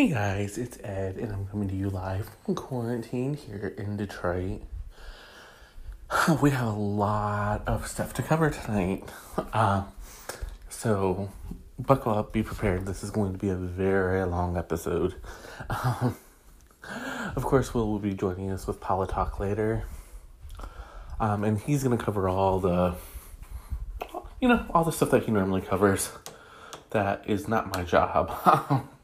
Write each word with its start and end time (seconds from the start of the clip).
Hey 0.00 0.08
guys, 0.08 0.56
it's 0.56 0.78
Ed, 0.82 1.16
and 1.18 1.30
I'm 1.30 1.46
coming 1.48 1.68
to 1.68 1.74
you 1.74 1.90
live 1.90 2.30
from 2.46 2.54
quarantine 2.54 3.34
here 3.34 3.74
in 3.76 3.98
Detroit. 3.98 4.62
We 6.40 6.52
have 6.52 6.68
a 6.68 6.70
lot 6.70 7.68
of 7.68 7.86
stuff 7.86 8.14
to 8.14 8.22
cover 8.22 8.48
tonight. 8.48 9.04
Uh, 9.52 9.82
so, 10.70 11.28
buckle 11.78 12.14
up, 12.14 12.32
be 12.32 12.42
prepared. 12.42 12.86
This 12.86 13.04
is 13.04 13.10
going 13.10 13.34
to 13.34 13.38
be 13.38 13.50
a 13.50 13.54
very 13.54 14.24
long 14.24 14.56
episode. 14.56 15.16
Um, 15.68 16.16
of 17.36 17.44
course, 17.44 17.74
Will 17.74 17.92
will 17.92 17.98
be 17.98 18.14
joining 18.14 18.50
us 18.50 18.66
with 18.66 18.80
Pala 18.80 19.06
Talk 19.06 19.38
later. 19.38 19.84
Um, 21.20 21.44
and 21.44 21.60
he's 21.60 21.84
going 21.84 21.98
to 21.98 22.02
cover 22.02 22.26
all 22.26 22.58
the, 22.58 22.94
you 24.40 24.48
know, 24.48 24.64
all 24.70 24.82
the 24.82 24.92
stuff 24.92 25.10
that 25.10 25.24
he 25.24 25.30
normally 25.30 25.60
covers. 25.60 26.10
That 26.88 27.22
is 27.28 27.48
not 27.48 27.76
my 27.76 27.82
job. 27.82 28.88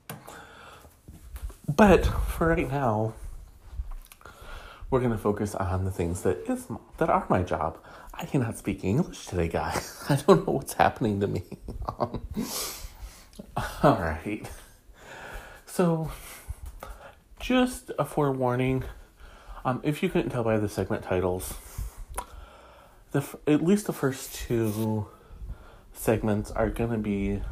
But 1.77 2.07
for 2.07 2.49
right 2.49 2.71
now, 2.71 3.13
we're 4.91 5.01
gonna 5.01 5.19
focus 5.19 5.55
on 5.55 5.85
the 5.85 5.91
things 5.91 6.23
that 6.23 6.39
is 6.49 6.67
that 6.97 7.11
are 7.11 7.27
my 7.29 7.43
job. 7.43 7.77
I 8.15 8.25
cannot 8.25 8.57
speak 8.57 8.83
English 8.83 9.27
today, 9.27 9.49
guys. 9.49 10.03
I 10.09 10.17
don't 10.17 10.47
know 10.47 10.55
what's 10.55 10.73
happening 10.73 11.21
to 11.21 11.27
me. 11.27 11.43
All 11.99 12.23
right. 13.83 14.51
So, 15.67 16.11
just 17.39 17.91
a 17.99 18.07
forewarning. 18.07 18.85
Um, 19.63 19.81
if 19.83 20.03
you 20.03 20.09
couldn't 20.09 20.31
tell 20.31 20.45
by 20.45 20.57
the 20.57 20.71
segment 20.71 21.03
titles, 21.03 21.53
the 23.11 23.23
at 23.47 23.63
least 23.63 23.87
the 23.87 23.93
first 23.93 24.35
two 24.35 25.09
segments 25.93 26.51
are 26.53 26.71
gonna 26.71 26.97
be 26.97 27.43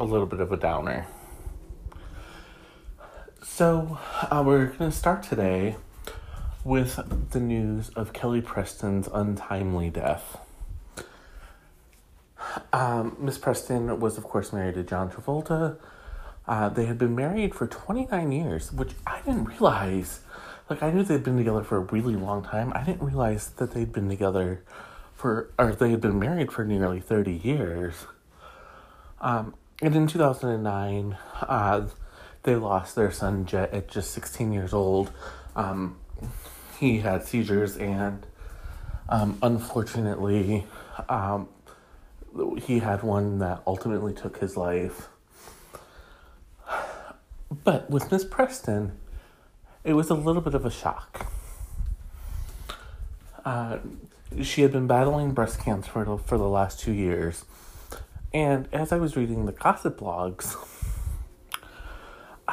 a 0.00 0.04
little 0.04 0.26
bit 0.26 0.40
of 0.40 0.50
a 0.50 0.56
downer. 0.56 1.06
So, 3.48 3.98
uh, 4.30 4.42
we're 4.44 4.66
going 4.66 4.90
to 4.90 4.96
start 4.96 5.22
today 5.22 5.76
with 6.62 7.30
the 7.30 7.40
news 7.40 7.88
of 7.90 8.12
Kelly 8.12 8.42
Preston's 8.42 9.08
untimely 9.10 9.88
death. 9.88 10.36
Um, 12.70 13.16
Miss 13.18 13.38
Preston 13.38 13.98
was, 13.98 14.18
of 14.18 14.24
course, 14.24 14.52
married 14.52 14.74
to 14.74 14.82
John 14.82 15.10
Travolta. 15.10 15.78
Uh, 16.46 16.68
they 16.68 16.84
had 16.84 16.98
been 16.98 17.14
married 17.14 17.54
for 17.54 17.66
29 17.66 18.30
years, 18.30 18.72
which 18.72 18.92
I 19.06 19.22
didn't 19.22 19.44
realize. 19.44 20.20
Like, 20.68 20.82
I 20.82 20.90
knew 20.90 21.02
they'd 21.02 21.24
been 21.24 21.38
together 21.38 21.62
for 21.62 21.78
a 21.78 21.80
really 21.80 22.16
long 22.16 22.44
time. 22.44 22.72
I 22.74 22.84
didn't 22.84 23.06
realize 23.06 23.48
that 23.56 23.70
they'd 23.70 23.92
been 23.92 24.10
together 24.10 24.62
for, 25.14 25.48
or 25.58 25.72
they 25.72 25.92
had 25.92 26.02
been 26.02 26.18
married 26.18 26.52
for 26.52 26.66
nearly 26.66 27.00
30 27.00 27.32
years. 27.32 28.06
Um, 29.18 29.54
and 29.80 29.94
in 29.94 30.08
2009, 30.08 31.16
uh, 31.40 31.86
they 32.46 32.56
lost 32.56 32.94
their 32.94 33.10
son 33.10 33.44
Jet 33.44 33.74
at 33.74 33.88
just 33.88 34.12
16 34.12 34.52
years 34.52 34.72
old. 34.72 35.12
Um, 35.54 35.98
he 36.78 37.00
had 37.00 37.24
seizures, 37.24 37.76
and 37.76 38.24
um, 39.08 39.38
unfortunately, 39.42 40.64
um, 41.08 41.48
he 42.62 42.78
had 42.78 43.02
one 43.02 43.40
that 43.40 43.62
ultimately 43.66 44.14
took 44.14 44.38
his 44.38 44.56
life. 44.56 45.08
But 47.64 47.90
with 47.90 48.10
Miss 48.10 48.24
Preston, 48.24 48.92
it 49.84 49.94
was 49.94 50.08
a 50.08 50.14
little 50.14 50.42
bit 50.42 50.54
of 50.54 50.64
a 50.64 50.70
shock. 50.70 51.26
Uh, 53.44 53.78
she 54.42 54.62
had 54.62 54.72
been 54.72 54.86
battling 54.86 55.32
breast 55.32 55.60
cancer 55.60 55.90
for, 55.90 56.18
for 56.18 56.38
the 56.38 56.48
last 56.48 56.80
two 56.80 56.92
years. 56.92 57.44
And 58.32 58.68
as 58.72 58.92
I 58.92 58.98
was 58.98 59.16
reading 59.16 59.46
the 59.46 59.52
gossip 59.52 59.98
blogs, 59.98 60.56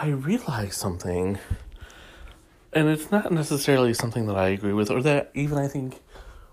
I 0.03 0.09
realized 0.09 0.73
something, 0.73 1.39
and 2.73 2.89
it's 2.89 3.09
not 3.09 3.31
necessarily 3.31 3.93
something 3.93 4.25
that 4.25 4.35
I 4.35 4.49
agree 4.49 4.73
with, 4.73 4.91
or 4.91 5.01
that 5.01 5.31
even 5.33 5.57
I 5.57 5.69
think 5.69 6.01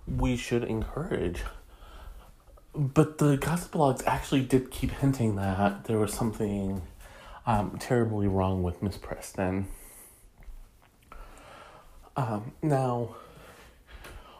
we 0.06 0.36
should 0.36 0.62
encourage. 0.62 1.42
But 2.76 3.18
the 3.18 3.36
gossip 3.38 3.72
blogs 3.72 4.06
actually 4.06 4.42
did 4.42 4.70
keep 4.70 4.92
hinting 4.92 5.34
that 5.34 5.86
there 5.86 5.98
was 5.98 6.12
something 6.12 6.82
um, 7.44 7.76
terribly 7.80 8.28
wrong 8.28 8.62
with 8.62 8.84
Miss 8.84 8.96
Preston. 8.96 9.66
Um, 12.16 12.52
now, 12.62 13.16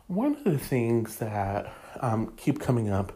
one 0.07 0.37
of 0.37 0.45
the 0.45 0.57
things 0.57 1.17
that 1.17 1.75
um, 1.99 2.33
keep 2.37 2.61
coming 2.61 2.89
up 2.89 3.13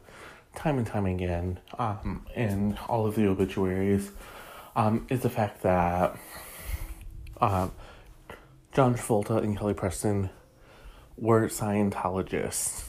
time 0.57 0.77
and 0.77 0.89
time 0.89 1.07
again 1.07 1.61
um, 1.79 2.27
in 2.35 2.77
all 2.89 3.07
of 3.07 3.15
the 3.15 3.29
obituaries 3.29 4.11
um, 4.77 5.07
is 5.09 5.21
the 5.21 5.31
fact 5.31 5.62
that 5.62 6.17
um, 7.41 7.73
John 8.73 8.95
Travolta 8.95 9.43
and 9.43 9.57
Kelly 9.57 9.75
Preston 9.75 10.31
were 11.17 11.49
Scientologists. 11.49 12.89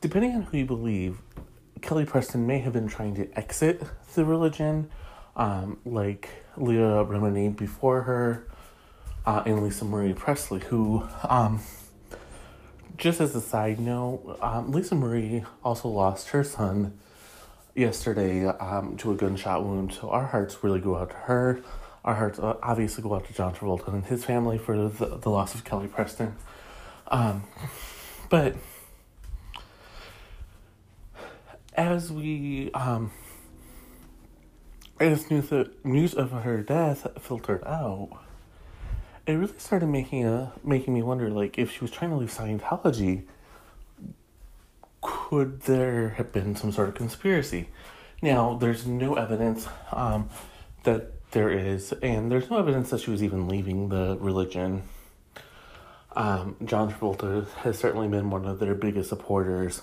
Depending 0.00 0.34
on 0.34 0.42
who 0.42 0.58
you 0.58 0.66
believe, 0.66 1.18
Kelly 1.80 2.04
Preston 2.04 2.46
may 2.46 2.58
have 2.60 2.72
been 2.72 2.88
trying 2.88 3.14
to 3.16 3.28
exit 3.38 3.82
the 4.14 4.24
religion, 4.24 4.90
um, 5.36 5.78
like 5.84 6.28
Leah 6.56 7.04
Remini 7.04 7.54
before 7.56 8.02
her, 8.02 8.46
uh, 9.26 9.42
and 9.46 9.62
Lisa 9.62 9.84
Marie 9.84 10.12
Presley, 10.12 10.60
who, 10.60 11.08
um, 11.28 11.60
just 12.96 13.20
as 13.20 13.34
a 13.34 13.40
side 13.40 13.80
note, 13.80 14.38
um, 14.40 14.70
Lisa 14.70 14.94
Marie 14.94 15.44
also 15.64 15.88
lost 15.88 16.28
her 16.28 16.44
son 16.44 16.98
yesterday 17.74 18.46
um, 18.46 18.96
to 18.98 19.12
a 19.12 19.14
gunshot 19.14 19.64
wound. 19.64 19.92
So 19.92 20.10
our 20.10 20.26
hearts 20.26 20.62
really 20.62 20.80
go 20.80 20.96
out 20.96 21.10
to 21.10 21.16
her. 21.16 21.60
Our 22.04 22.14
hearts 22.14 22.38
uh, 22.38 22.56
obviously 22.62 23.02
go 23.02 23.14
out 23.14 23.26
to 23.26 23.32
John 23.32 23.54
Travolta 23.54 23.88
and 23.88 24.04
his 24.04 24.24
family 24.24 24.58
for 24.58 24.88
the, 24.88 25.16
the 25.16 25.30
loss 25.30 25.54
of 25.54 25.64
Kelly 25.64 25.88
Preston. 25.88 26.36
Um, 27.08 27.44
but 28.28 28.56
as 31.74 32.12
we 32.12 32.70
um, 32.72 33.10
as 35.00 35.30
news 35.30 35.50
news 35.82 36.14
of 36.14 36.30
her 36.30 36.62
death 36.62 37.06
filtered 37.20 37.64
out, 37.64 38.10
it 39.26 39.32
really 39.32 39.52
started 39.58 39.86
making 39.86 40.24
a 40.24 40.52
making 40.62 40.94
me 40.94 41.02
wonder 41.02 41.30
like 41.30 41.58
if 41.58 41.72
she 41.72 41.80
was 41.80 41.90
trying 41.90 42.10
to 42.10 42.16
leave 42.16 42.30
Scientology 42.30 43.24
could 45.04 45.60
there 45.62 46.08
have 46.16 46.32
been 46.32 46.56
some 46.56 46.72
sort 46.72 46.88
of 46.88 46.94
conspiracy? 46.94 47.68
Now, 48.22 48.54
there's 48.54 48.86
no 48.86 49.14
evidence 49.14 49.68
um, 49.92 50.30
that 50.84 51.30
there 51.32 51.50
is, 51.50 51.92
and 52.02 52.32
there's 52.32 52.50
no 52.50 52.58
evidence 52.58 52.88
that 52.90 53.00
she 53.00 53.10
was 53.10 53.22
even 53.22 53.46
leaving 53.46 53.90
the 53.90 54.16
religion. 54.18 54.82
Um, 56.16 56.56
John 56.64 56.90
Travolta 56.90 57.46
has 57.56 57.78
certainly 57.78 58.08
been 58.08 58.30
one 58.30 58.46
of 58.46 58.60
their 58.60 58.74
biggest 58.74 59.10
supporters 59.10 59.82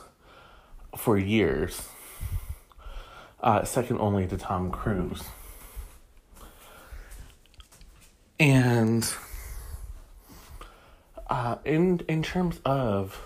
for 0.97 1.17
years, 1.17 1.87
uh, 3.41 3.63
second 3.63 3.99
only 3.99 4.25
to 4.27 4.37
Tom 4.37 4.71
Cruise. 4.71 5.23
And 8.39 9.07
uh, 11.29 11.57
in 11.63 12.01
in 12.07 12.23
terms 12.23 12.59
of 12.65 13.21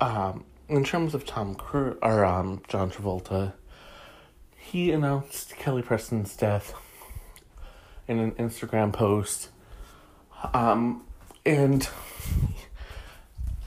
um, 0.00 0.44
in 0.68 0.84
terms 0.84 1.14
of 1.14 1.24
Tom 1.24 1.54
Cruise 1.54 1.96
or 2.02 2.24
um, 2.24 2.62
John 2.68 2.90
Travolta, 2.90 3.52
he 4.56 4.90
announced 4.90 5.56
Kelly 5.56 5.82
Preston's 5.82 6.36
death 6.36 6.74
in 8.08 8.18
an 8.18 8.32
Instagram 8.32 8.92
post. 8.92 9.50
Um, 10.52 11.04
and 11.44 11.88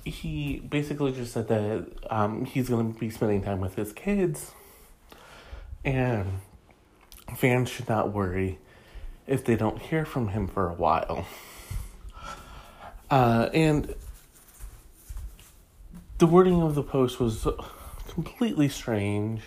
he 0.05 0.59
basically 0.59 1.11
just 1.11 1.33
said 1.33 1.47
that 1.47 1.87
um, 2.09 2.45
he's 2.45 2.69
going 2.69 2.93
to 2.93 2.99
be 2.99 3.09
spending 3.09 3.41
time 3.41 3.59
with 3.59 3.75
his 3.75 3.93
kids, 3.93 4.51
and 5.85 6.41
fans 7.35 7.69
should 7.69 7.87
not 7.87 8.11
worry 8.11 8.59
if 9.27 9.45
they 9.45 9.55
don't 9.55 9.79
hear 9.79 10.05
from 10.05 10.29
him 10.29 10.47
for 10.47 10.69
a 10.69 10.73
while. 10.73 11.25
Uh, 13.09 13.49
and 13.53 13.95
the 16.19 16.27
wording 16.27 16.61
of 16.61 16.75
the 16.75 16.83
post 16.83 17.17
was 17.17 17.47
completely 18.09 18.67
strange, 18.67 19.41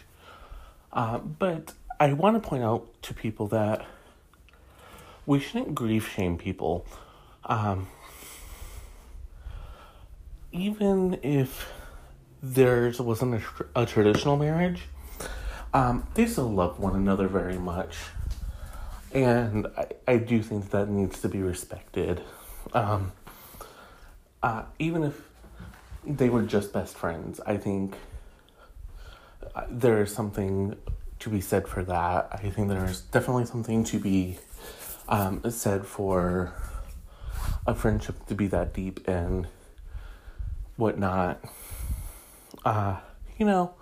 uh, 0.90 1.18
but 1.18 1.74
I 2.00 2.14
want 2.14 2.42
to 2.42 2.48
point 2.48 2.64
out 2.64 2.88
to 3.02 3.14
people 3.14 3.46
that 3.48 3.84
we 5.26 5.38
shouldn't 5.38 5.74
grief 5.74 6.10
shame 6.10 6.38
people. 6.38 6.86
Um, 7.44 7.88
even 10.50 11.18
if 11.22 11.70
theirs 12.42 12.98
wasn't 13.00 13.34
a, 13.34 13.82
a 13.82 13.86
traditional 13.86 14.38
marriage, 14.38 14.84
um, 15.74 16.06
they 16.14 16.24
still 16.24 16.50
love 16.50 16.78
one 16.78 16.96
another 16.96 17.28
very 17.28 17.58
much. 17.58 17.96
And 19.12 19.66
I, 19.76 19.86
I 20.08 20.16
do 20.16 20.42
think 20.42 20.70
that 20.70 20.88
needs 20.88 21.20
to 21.20 21.28
be 21.28 21.42
respected. 21.42 22.22
Um, 22.72 23.12
uh, 24.42 24.62
even 24.78 25.04
if 25.04 25.31
they 26.04 26.28
were 26.28 26.42
just 26.42 26.72
best 26.72 26.96
friends. 26.96 27.40
I 27.46 27.56
think 27.56 27.96
uh, 29.54 29.64
there 29.70 30.02
is 30.02 30.12
something 30.12 30.76
to 31.20 31.30
be 31.30 31.40
said 31.40 31.68
for 31.68 31.84
that. 31.84 32.28
I 32.32 32.50
think 32.50 32.68
there's 32.68 33.02
definitely 33.02 33.46
something 33.46 33.84
to 33.84 33.98
be 33.98 34.38
um, 35.08 35.42
said 35.50 35.86
for 35.86 36.52
a 37.66 37.74
friendship 37.74 38.26
to 38.26 38.34
be 38.34 38.48
that 38.48 38.74
deep 38.74 39.06
and 39.06 39.46
whatnot. 40.76 41.44
Uh, 42.64 42.96
you 43.38 43.46
know, 43.46 43.74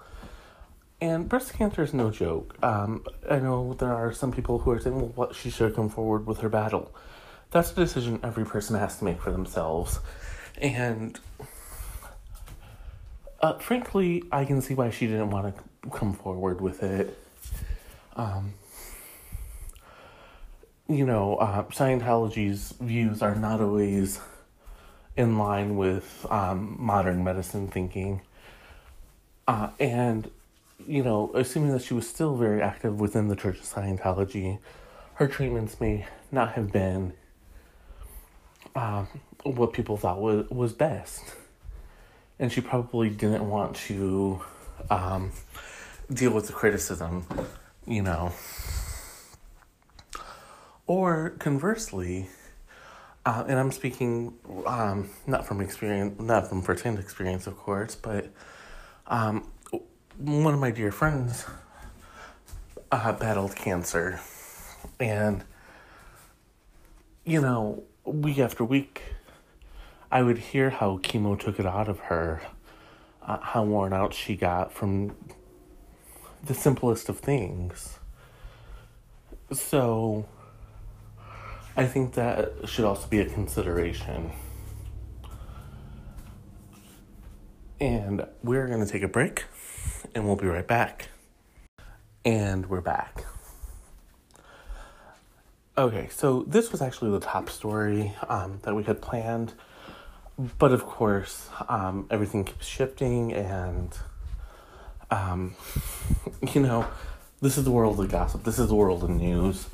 and 1.00 1.28
breast 1.28 1.54
cancer 1.54 1.82
is 1.82 1.94
no 1.94 2.10
joke. 2.10 2.56
Um, 2.62 3.04
I 3.30 3.38
know 3.38 3.74
there 3.74 3.94
are 3.94 4.12
some 4.12 4.32
people 4.32 4.58
who 4.58 4.70
are 4.70 4.80
saying, 4.80 4.96
well, 4.96 5.12
what, 5.14 5.34
she 5.34 5.50
should 5.50 5.74
come 5.74 5.88
forward 5.88 6.26
with 6.26 6.40
her 6.40 6.48
battle. 6.48 6.94
That's 7.50 7.72
a 7.72 7.74
decision 7.74 8.20
every 8.22 8.44
person 8.44 8.76
has 8.76 8.98
to 8.98 9.04
make 9.04 9.20
for 9.20 9.32
themselves. 9.32 9.98
And 10.58 11.18
uh, 13.40 13.58
frankly, 13.58 14.24
I 14.30 14.44
can 14.44 14.60
see 14.60 14.74
why 14.74 14.90
she 14.90 15.06
didn't 15.06 15.30
want 15.30 15.56
to 15.56 15.90
come 15.90 16.12
forward 16.12 16.60
with 16.60 16.82
it. 16.82 17.16
Um, 18.16 18.54
you 20.88 21.06
know, 21.06 21.36
uh, 21.36 21.64
Scientology's 21.64 22.74
views 22.80 23.22
are 23.22 23.34
not 23.34 23.60
always 23.60 24.20
in 25.16 25.38
line 25.38 25.76
with 25.76 26.26
um, 26.30 26.76
modern 26.78 27.24
medicine 27.24 27.68
thinking. 27.68 28.22
Uh, 29.46 29.70
and, 29.78 30.30
you 30.86 31.02
know, 31.02 31.30
assuming 31.34 31.72
that 31.72 31.82
she 31.82 31.94
was 31.94 32.08
still 32.08 32.36
very 32.36 32.60
active 32.60 33.00
within 33.00 33.28
the 33.28 33.36
Church 33.36 33.58
of 33.58 33.64
Scientology, 33.64 34.58
her 35.14 35.28
treatments 35.28 35.80
may 35.80 36.06
not 36.32 36.52
have 36.52 36.72
been 36.72 37.12
um, 38.74 39.08
what 39.44 39.72
people 39.72 39.96
thought 39.96 40.20
was, 40.20 40.48
was 40.50 40.72
best. 40.72 41.34
And 42.40 42.50
she 42.50 42.60
probably 42.60 43.10
didn't 43.10 43.48
want 43.48 43.76
to 43.86 44.40
um, 44.90 45.30
deal 46.12 46.32
with 46.32 46.48
the 46.48 46.52
criticism, 46.52 47.24
you 47.86 48.02
know. 48.02 48.32
Or 50.86 51.30
conversely, 51.38 52.28
uh, 53.24 53.44
and 53.46 53.58
I'm 53.58 53.70
speaking 53.70 54.34
um, 54.66 55.10
not 55.26 55.46
from 55.46 55.60
experience, 55.60 56.20
not 56.20 56.48
from 56.48 56.62
firsthand 56.62 56.98
experience, 56.98 57.46
of 57.46 57.56
course, 57.56 57.94
but 57.94 58.30
um, 59.06 59.46
one 60.18 60.54
of 60.54 60.60
my 60.60 60.70
dear 60.70 60.90
friends 60.90 61.44
uh, 62.90 63.12
battled 63.12 63.54
cancer, 63.54 64.20
and 64.98 65.44
you 67.24 67.40
know, 67.40 67.84
week 68.04 68.38
after 68.38 68.64
week, 68.64 69.02
I 70.10 70.22
would 70.22 70.38
hear 70.38 70.70
how 70.70 70.98
chemo 70.98 71.38
took 71.38 71.60
it 71.60 71.66
out 71.66 71.88
of 71.88 72.00
her, 72.00 72.42
uh, 73.22 73.38
how 73.40 73.62
worn 73.64 73.92
out 73.92 74.12
she 74.12 74.34
got 74.34 74.72
from 74.72 75.14
the 76.42 76.54
simplest 76.54 77.08
of 77.08 77.20
things. 77.20 77.98
So 79.52 80.26
I 81.76 81.86
think 81.86 82.14
that 82.14 82.52
should 82.66 82.84
also 82.84 83.06
be 83.06 83.20
a 83.20 83.26
consideration. 83.26 84.32
And 87.80 88.26
we're 88.42 88.66
going 88.66 88.84
to 88.84 88.90
take 88.90 89.02
a 89.02 89.08
break 89.08 89.44
and 90.14 90.26
we'll 90.26 90.36
be 90.36 90.46
right 90.46 90.66
back. 90.66 91.08
And 92.24 92.66
we're 92.66 92.80
back. 92.80 93.24
Okay, 95.78 96.08
so 96.10 96.42
this 96.46 96.72
was 96.72 96.82
actually 96.82 97.10
the 97.12 97.20
top 97.20 97.48
story 97.48 98.12
um, 98.28 98.58
that 98.62 98.74
we 98.74 98.82
had 98.82 99.00
planned. 99.00 99.54
But 100.58 100.72
of 100.72 100.86
course, 100.86 101.50
um, 101.68 102.06
everything 102.10 102.44
keeps 102.44 102.66
shifting, 102.66 103.32
and, 103.34 103.94
um, 105.10 105.54
you 106.54 106.62
know, 106.62 106.86
this 107.42 107.58
is 107.58 107.64
the 107.64 107.70
world 107.70 108.00
of 108.00 108.10
gossip. 108.10 108.44
This 108.44 108.58
is 108.58 108.68
the 108.68 108.74
world 108.74 109.04
of 109.04 109.10
news. 109.10 109.68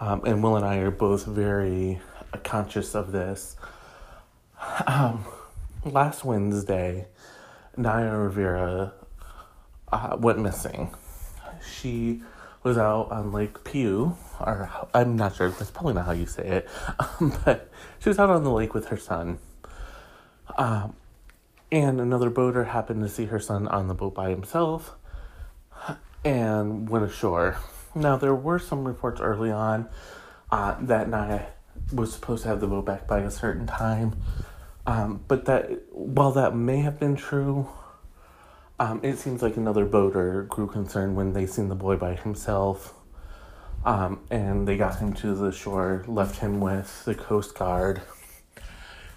Um, 0.00 0.24
and 0.24 0.42
Will 0.42 0.56
and 0.56 0.64
I 0.64 0.76
are 0.76 0.90
both 0.90 1.26
very 1.26 2.00
uh, 2.32 2.38
conscious 2.38 2.94
of 2.94 3.12
this. 3.12 3.56
Um, 4.86 5.26
last 5.84 6.24
Wednesday, 6.24 7.08
Naya 7.76 8.16
Rivera 8.16 8.94
uh, 9.92 10.16
went 10.18 10.38
missing. 10.38 10.94
She 11.78 12.22
was 12.62 12.78
out 12.78 13.10
on 13.10 13.30
Lake 13.30 13.62
Pew, 13.62 14.16
or 14.40 14.70
I'm 14.94 15.16
not 15.16 15.36
sure, 15.36 15.50
that's 15.50 15.70
probably 15.70 15.94
not 15.94 16.06
how 16.06 16.12
you 16.12 16.26
say 16.26 16.46
it, 16.46 16.68
but 17.44 17.70
she 17.98 18.08
was 18.08 18.18
out 18.18 18.30
on 18.30 18.44
the 18.44 18.50
lake 18.50 18.72
with 18.72 18.86
her 18.86 18.96
son. 18.96 19.38
Um, 20.56 20.94
and 21.70 22.00
another 22.00 22.30
boater 22.30 22.64
happened 22.64 23.02
to 23.02 23.08
see 23.08 23.26
her 23.26 23.38
son 23.38 23.68
on 23.68 23.88
the 23.88 23.94
boat 23.94 24.14
by 24.14 24.30
himself 24.30 24.94
and 26.24 26.88
went 26.88 27.04
ashore. 27.04 27.58
Now, 27.94 28.16
there 28.16 28.34
were 28.34 28.58
some 28.58 28.86
reports 28.86 29.20
early 29.20 29.50
on 29.50 29.88
uh, 30.50 30.76
that 30.80 31.08
Naya 31.08 31.46
was 31.92 32.12
supposed 32.12 32.42
to 32.42 32.48
have 32.48 32.60
the 32.60 32.66
boat 32.66 32.84
back 32.84 33.06
by 33.06 33.20
a 33.20 33.30
certain 33.30 33.66
time. 33.66 34.16
Um, 34.86 35.22
but 35.28 35.44
that, 35.44 35.92
while 35.92 36.32
that 36.32 36.54
may 36.54 36.78
have 36.78 36.98
been 36.98 37.16
true, 37.16 37.68
um, 38.78 39.00
it 39.02 39.18
seems 39.18 39.42
like 39.42 39.56
another 39.56 39.84
boater 39.84 40.44
grew 40.44 40.66
concerned 40.66 41.16
when 41.16 41.32
they 41.32 41.46
seen 41.46 41.68
the 41.68 41.74
boy 41.74 41.96
by 41.96 42.14
himself. 42.14 42.94
Um, 43.84 44.20
and 44.30 44.66
they 44.66 44.76
got 44.76 44.98
him 44.98 45.12
to 45.14 45.34
the 45.34 45.52
shore, 45.52 46.04
left 46.06 46.40
him 46.40 46.60
with 46.60 47.04
the 47.04 47.14
Coast 47.14 47.54
Guard. 47.54 48.00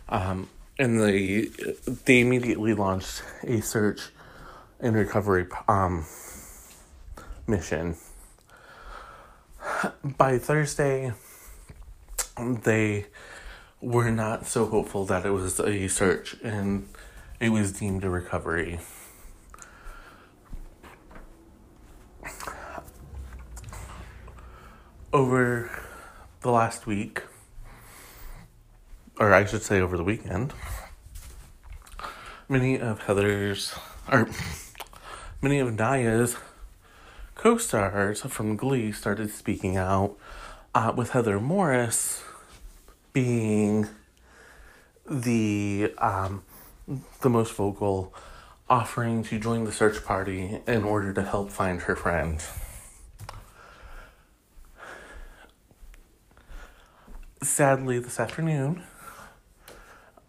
Um, 0.09 0.49
and 0.81 0.99
they, 0.99 1.47
they 2.05 2.21
immediately 2.21 2.73
launched 2.73 3.23
a 3.43 3.61
search 3.61 4.09
and 4.79 4.95
recovery 4.95 5.45
um, 5.67 6.05
mission 7.47 7.95
by 10.03 10.37
Thursday, 10.37 11.13
they 12.37 13.05
were 13.79 14.11
not 14.11 14.45
so 14.47 14.65
hopeful 14.65 15.05
that 15.05 15.25
it 15.25 15.31
was 15.31 15.59
a 15.59 15.87
search 15.87 16.35
and 16.43 16.87
it 17.39 17.49
was 17.49 17.73
deemed 17.73 18.03
a 18.03 18.09
recovery. 18.09 18.79
Over 25.13 25.69
the 26.41 26.51
last 26.51 26.87
week, 26.87 27.23
or 29.19 29.33
I 29.33 29.45
should 29.45 29.63
say 29.63 29.79
over 29.81 29.97
the 29.97 30.03
weekend, 30.03 30.53
many 32.49 32.79
of 32.79 33.01
Heather's, 33.01 33.73
or 34.11 34.29
many 35.41 35.59
of 35.59 35.73
Naya's 35.73 36.37
co 37.35 37.57
stars 37.57 38.21
from 38.21 38.55
Glee 38.55 38.91
started 38.91 39.31
speaking 39.31 39.77
out, 39.77 40.17
uh, 40.73 40.93
with 40.95 41.11
Heather 41.11 41.39
Morris 41.39 42.23
being 43.13 43.87
the 45.09 45.93
um, 45.97 46.43
the 47.21 47.29
most 47.29 47.53
vocal, 47.53 48.13
offering 48.69 49.23
to 49.23 49.39
join 49.39 49.65
the 49.65 49.71
search 49.71 50.03
party 50.03 50.61
in 50.67 50.83
order 50.83 51.13
to 51.13 51.23
help 51.23 51.51
find 51.51 51.81
her 51.81 51.95
friend. 51.95 52.41
Sadly, 57.43 57.97
this 57.99 58.19
afternoon, 58.19 58.83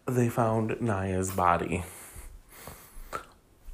they 0.06 0.28
found 0.28 0.80
Naya's 0.80 1.32
body. 1.32 1.85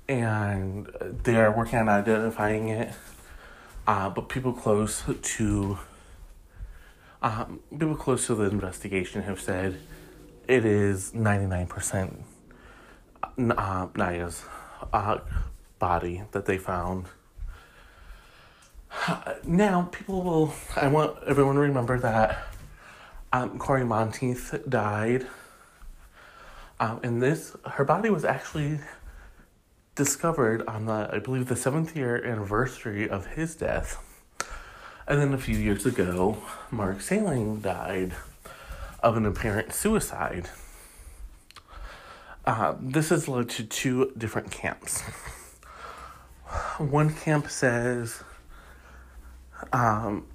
And 0.08 0.88
they 1.00 1.37
are 1.37 1.54
working 1.54 1.78
on 1.78 1.88
identifying 1.88 2.68
it 2.68 2.94
uh, 3.88 4.11
but 4.11 4.28
people 4.28 4.52
close 4.52 5.02
to 5.23 5.78
um, 7.23 7.61
people 7.70 7.97
close 7.97 8.26
to 8.26 8.35
the 8.35 8.44
investigation 8.44 9.23
have 9.23 9.40
said 9.40 9.80
it 10.47 10.66
is 10.66 11.12
99% 11.12 12.23
uh, 13.56 13.87
Naya's 13.94 14.44
uh, 14.92 15.18
body 15.78 16.23
that 16.32 16.44
they 16.44 16.58
found. 16.58 17.06
Now, 19.44 19.88
people 19.90 20.23
will. 20.23 20.54
I 20.76 20.88
want 20.88 21.16
everyone 21.26 21.54
to 21.54 21.61
remember 21.62 21.99
that 22.00 22.47
um, 23.32 23.58
Cory 23.58 23.85
Monteith 23.85 24.54
died. 24.68 25.26
Um, 26.80 27.00
and 27.02 27.20
this, 27.20 27.56
her 27.64 27.85
body 27.85 28.11
was 28.11 28.25
actually 28.25 28.78
discovered 29.94 30.66
on 30.68 30.87
the, 30.87 31.11
I 31.12 31.18
believe, 31.18 31.49
the 31.49 31.56
seventh 31.56 31.97
year 31.97 32.25
anniversary 32.25 33.08
of 33.08 33.26
his 33.26 33.56
death. 33.56 34.02
And 35.08 35.20
then 35.20 35.35
a 35.35 35.38
few 35.38 35.56
years 35.56 35.87
ago, 35.87 36.38
Mark 36.70 37.00
Salling 37.00 37.61
died 37.61 38.12
of 39.02 39.16
an 39.16 39.26
apparent 39.26 39.73
suicide. 39.73 40.50
Uh, 42.44 42.75
this 42.80 43.08
has 43.08 43.26
led 43.26 43.49
to 43.50 43.64
two 43.64 44.12
different 44.16 44.50
camps. 44.50 45.00
One 46.78 47.12
camp 47.12 47.50
says 47.50 48.23
um, 49.73 50.26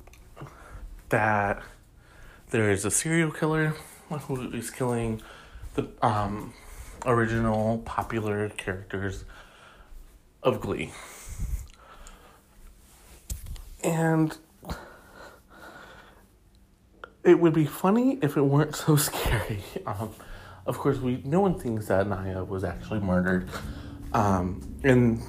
that 1.09 1.63
there 2.49 2.69
is 2.69 2.85
a 2.85 2.91
serial 2.91 3.31
killer 3.31 3.73
who 4.09 4.51
is 4.51 4.69
killing 4.69 5.21
the 5.73 5.89
um, 6.01 6.53
original 7.05 7.79
popular 7.79 8.49
characters 8.49 9.25
of 10.41 10.61
Glee. 10.61 10.91
And 13.83 14.37
it 17.23 17.39
would 17.39 17.53
be 17.53 17.65
funny 17.65 18.19
if 18.21 18.37
it 18.37 18.41
weren't 18.41 18.75
so 18.85 18.95
scary. 18.95 19.63
Um, 19.85 20.11
of 20.65 20.77
course, 20.77 20.97
we 20.99 21.21
no 21.25 21.41
one 21.41 21.59
thinks 21.59 21.87
that 21.87 22.07
Naya 22.07 22.43
was 22.43 22.63
actually 22.63 23.01
murdered, 23.01 23.49
um, 24.13 24.61
and 24.83 25.21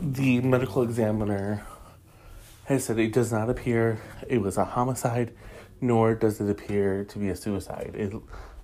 the 0.00 0.40
medical 0.42 0.82
examiner 0.82 1.66
has 2.66 2.84
said 2.84 2.98
it 2.98 3.12
does 3.12 3.32
not 3.32 3.48
appear 3.48 4.00
it 4.28 4.38
was 4.38 4.58
a 4.58 4.64
homicide, 4.64 5.32
nor 5.80 6.14
does 6.14 6.40
it 6.40 6.50
appear 6.50 7.04
to 7.04 7.18
be 7.18 7.30
a 7.30 7.36
suicide. 7.36 7.92
It 7.94 8.12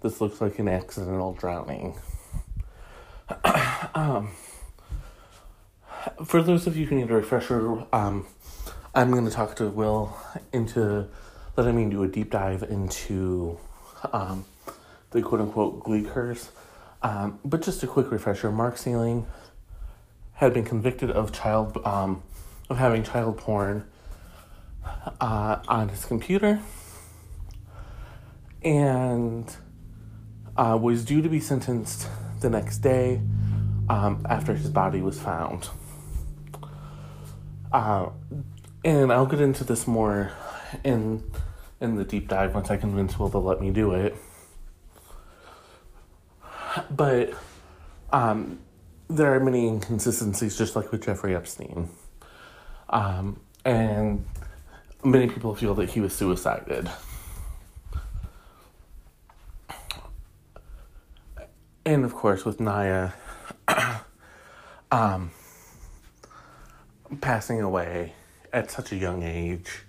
this 0.00 0.20
looks 0.20 0.40
like 0.40 0.58
an 0.58 0.68
accidental 0.68 1.32
drowning. 1.34 1.98
um, 3.94 4.30
for 6.24 6.42
those 6.42 6.66
of 6.66 6.76
you 6.76 6.86
who 6.86 6.96
need 6.96 7.10
a 7.10 7.14
refresher, 7.14 7.84
um, 7.92 8.26
I'm 8.94 9.10
going 9.10 9.24
to 9.24 9.30
talk 9.30 9.56
to 9.56 9.68
Will 9.68 10.16
into 10.52 11.08
letting 11.56 11.76
me 11.76 11.90
do 11.90 12.02
a 12.02 12.08
deep 12.08 12.30
dive 12.30 12.62
into 12.62 13.58
um, 14.12 14.44
the 15.10 15.22
quote 15.22 15.40
unquote 15.40 15.84
Glee 15.84 16.02
curse. 16.02 16.50
Um, 17.02 17.38
but 17.44 17.62
just 17.62 17.82
a 17.82 17.86
quick 17.86 18.10
refresher 18.10 18.50
Mark 18.50 18.76
Sealing 18.76 19.26
had 20.34 20.54
been 20.54 20.64
convicted 20.64 21.10
of 21.10 21.32
child 21.32 21.78
um, 21.84 22.22
of 22.68 22.78
having 22.78 23.02
child 23.02 23.36
porn 23.38 23.86
uh, 25.20 25.58
on 25.68 25.88
his 25.88 26.04
computer 26.04 26.60
and 28.62 29.56
uh, 30.60 30.76
was 30.76 31.04
due 31.06 31.22
to 31.22 31.28
be 31.28 31.40
sentenced 31.40 32.06
the 32.40 32.50
next 32.50 32.78
day 32.78 33.20
um, 33.88 34.24
after 34.28 34.54
his 34.54 34.68
body 34.68 35.00
was 35.00 35.18
found. 35.18 35.70
Uh, 37.72 38.10
and 38.84 39.10
I'll 39.10 39.26
get 39.26 39.40
into 39.40 39.64
this 39.64 39.86
more 39.86 40.32
in 40.84 41.24
in 41.80 41.96
the 41.96 42.04
deep 42.04 42.28
dive 42.28 42.54
once 42.54 42.70
I 42.70 42.76
convince 42.76 43.18
Will 43.18 43.30
to 43.30 43.38
let 43.38 43.60
me 43.60 43.70
do 43.70 43.92
it. 43.92 44.14
But 46.90 47.32
um, 48.12 48.60
there 49.08 49.34
are 49.34 49.40
many 49.40 49.66
inconsistencies, 49.66 50.58
just 50.58 50.76
like 50.76 50.92
with 50.92 51.02
Jeffrey 51.04 51.34
Epstein. 51.34 51.88
Um, 52.90 53.40
and 53.64 54.26
many 55.02 55.28
people 55.28 55.54
feel 55.54 55.74
that 55.76 55.90
he 55.90 56.00
was 56.00 56.14
suicided. 56.14 56.90
And 61.84 62.04
of 62.04 62.14
course, 62.14 62.44
with 62.44 62.60
Naya 62.60 63.12
um, 64.90 65.30
passing 67.20 67.60
away 67.60 68.12
at 68.52 68.70
such 68.70 68.92
a 68.92 68.96
young 68.96 69.22
age, 69.22 69.84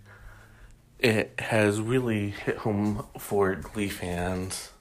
it 1.00 1.34
has 1.40 1.82
really 1.82 2.30
hit 2.30 2.58
home 2.58 3.06
for 3.18 3.56
Glee 3.56 3.90
fans 3.90 4.72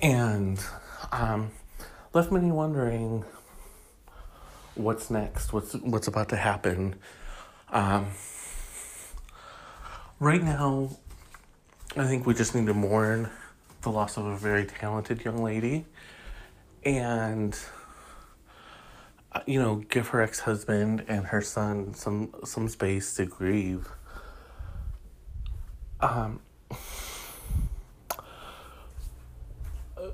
and 0.00 0.58
um, 1.12 1.50
left 2.12 2.32
many 2.32 2.50
wondering 2.50 3.24
what's 4.74 5.10
next, 5.10 5.52
what's 5.52 5.74
what's 5.74 6.08
about 6.08 6.28
to 6.30 6.36
happen. 6.36 6.96
Um, 7.70 8.08
right 10.18 10.42
now, 10.42 10.90
I 11.96 12.06
think 12.06 12.26
we 12.26 12.34
just 12.34 12.54
need 12.54 12.66
to 12.66 12.74
mourn 12.74 13.30
the 13.88 13.96
loss 13.96 14.18
of 14.18 14.26
a 14.26 14.36
very 14.36 14.66
talented 14.66 15.24
young 15.24 15.42
lady, 15.42 15.86
and 16.84 17.58
uh, 19.32 19.40
you 19.46 19.58
know, 19.58 19.76
give 19.88 20.08
her 20.08 20.20
ex 20.20 20.40
husband 20.40 21.04
and 21.08 21.26
her 21.28 21.40
son 21.40 21.94
some 21.94 22.34
some 22.44 22.68
space 22.68 23.14
to 23.14 23.24
grieve. 23.24 23.88
Um, 26.00 26.40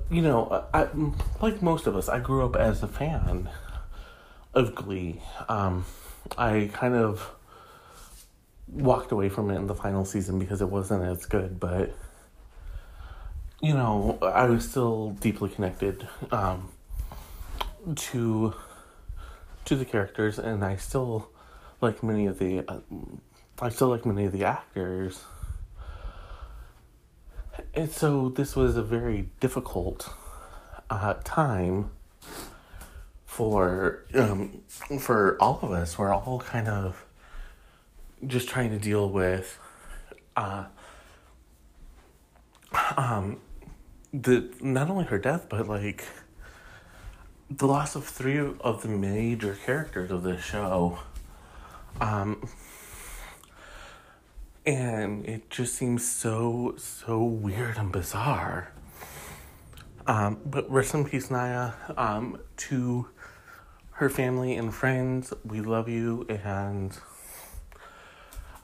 you 0.09 0.21
know, 0.21 0.65
I, 0.73 0.87
like 1.41 1.61
most 1.61 1.85
of 1.85 1.97
us, 1.97 2.07
I 2.07 2.19
grew 2.19 2.45
up 2.45 2.55
as 2.55 2.81
a 2.81 2.87
fan 2.87 3.49
of 4.53 4.73
Glee. 4.73 5.21
Um, 5.49 5.85
I 6.37 6.69
kind 6.73 6.95
of 6.95 7.29
walked 8.67 9.11
away 9.11 9.27
from 9.27 9.51
it 9.51 9.57
in 9.57 9.67
the 9.67 9.75
final 9.75 10.05
season 10.05 10.39
because 10.39 10.61
it 10.61 10.69
wasn't 10.69 11.03
as 11.03 11.25
good, 11.25 11.59
but 11.59 11.93
you 13.61 13.73
know, 13.73 14.17
I 14.21 14.45
was 14.45 14.69
still 14.69 15.11
deeply 15.11 15.49
connected 15.49 16.07
um, 16.31 16.69
to 17.95 18.53
to 19.65 19.75
the 19.75 19.85
characters, 19.85 20.37
and 20.37 20.63
I 20.63 20.75
still 20.75 21.29
like 21.81 22.03
many 22.03 22.27
of 22.27 22.39
the 22.39 22.63
uh, 22.67 22.79
I 23.61 23.69
still 23.69 23.87
like 23.87 24.05
many 24.05 24.25
of 24.25 24.31
the 24.31 24.43
actors. 24.43 25.23
And 27.73 27.89
so 27.89 28.29
this 28.29 28.55
was 28.55 28.75
a 28.75 28.83
very 28.83 29.29
difficult 29.39 30.09
uh, 30.89 31.15
time 31.23 31.91
for 33.25 34.05
um, 34.13 34.61
for 34.99 35.37
all 35.39 35.59
of 35.61 35.71
us. 35.71 35.97
We're 35.97 36.13
all 36.13 36.39
kind 36.39 36.67
of 36.67 37.05
just 38.25 38.47
trying 38.49 38.71
to 38.71 38.77
deal 38.77 39.09
with 39.09 39.59
uh, 40.35 40.65
um, 42.97 43.37
the 44.13 44.49
not 44.61 44.89
only 44.89 45.05
her 45.05 45.17
death, 45.17 45.47
but 45.49 45.67
like 45.67 46.05
the 47.49 47.67
loss 47.67 47.95
of 47.95 48.05
three 48.05 48.37
of 48.39 48.81
the 48.81 48.87
major 48.87 49.57
characters 49.65 50.11
of 50.11 50.23
this 50.23 50.43
show. 50.43 50.99
Um, 52.01 52.47
and 54.65 55.25
it 55.25 55.49
just 55.49 55.75
seems 55.75 56.07
so 56.07 56.75
so 56.77 57.23
weird 57.23 57.77
and 57.77 57.91
bizarre. 57.91 58.71
Um, 60.07 60.39
but 60.45 60.69
rest 60.69 60.93
in 60.93 61.05
peace, 61.05 61.31
Naya. 61.31 61.73
Um, 61.97 62.39
to 62.57 63.07
her 63.91 64.09
family 64.09 64.55
and 64.55 64.73
friends, 64.73 65.33
we 65.43 65.61
love 65.61 65.87
you 65.89 66.25
and 66.29 66.97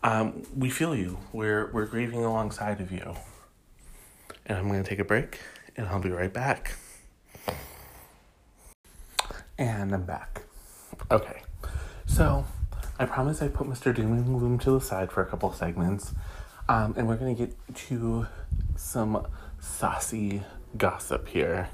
um, 0.04 0.44
we 0.56 0.70
feel 0.70 0.96
you. 0.96 1.20
We're 1.32 1.72
we're 1.72 1.86
grieving 1.86 2.24
alongside 2.24 2.82
of 2.82 2.92
you. 2.92 3.16
And 4.52 4.60
I'm 4.60 4.68
gonna 4.68 4.84
take 4.84 5.00
a 5.00 5.06
break, 5.06 5.40
and 5.78 5.88
I'll 5.88 6.02
be 6.02 6.10
right 6.10 6.34
back. 6.34 6.76
And 9.58 9.94
I'm 9.94 10.04
back. 10.04 10.42
Okay, 11.10 11.44
so 12.06 12.44
I 13.00 13.06
promise 13.06 13.42
I 13.42 13.48
put 13.48 13.66
Mr. 13.66 13.96
Doom 13.96 14.12
and 14.12 14.26
Gloom 14.26 14.60
to 14.60 14.72
the 14.72 14.82
side 14.82 15.10
for 15.10 15.22
a 15.22 15.26
couple 15.26 15.54
segments, 15.54 16.14
um, 16.68 16.94
and 16.98 17.08
we're 17.08 17.16
gonna 17.16 17.34
get 17.34 17.56
to 17.76 18.28
some 18.76 19.26
saucy 19.62 20.44
gossip 20.78 21.30
here. 21.30 21.70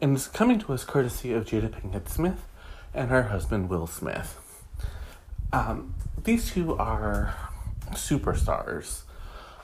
And 0.00 0.14
it's 0.14 0.28
coming 0.28 0.60
to 0.60 0.72
us 0.72 0.84
courtesy 0.84 1.32
of 1.32 1.46
Jada 1.46 1.68
Pinkett 1.68 2.08
Smith 2.08 2.46
and 2.94 3.10
her 3.10 3.24
husband 3.24 3.68
Will 3.68 3.88
Smith. 3.88 4.38
Um, 5.52 5.96
these 6.22 6.52
two 6.52 6.76
are 6.76 7.34
superstars, 7.90 9.02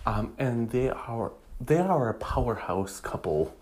um, 0.09 0.33
and 0.39 0.71
they 0.71 0.89
are 0.89 1.33
they 1.61 1.77
are 1.77 2.09
a 2.09 2.15
powerhouse 2.15 2.99
couple. 2.99 3.55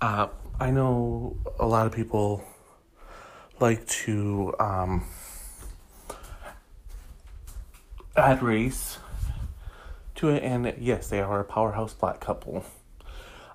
Uh, 0.00 0.28
I 0.58 0.70
know 0.70 1.36
a 1.58 1.66
lot 1.66 1.86
of 1.86 1.92
people 1.92 2.42
like 3.60 3.86
to 4.04 4.54
um, 4.58 5.04
add 8.16 8.42
race 8.42 8.98
to 10.14 10.30
it, 10.30 10.42
and 10.42 10.72
yes, 10.78 11.08
they 11.08 11.20
are 11.20 11.40
a 11.40 11.44
powerhouse 11.44 11.92
black 11.92 12.20
couple. 12.20 12.64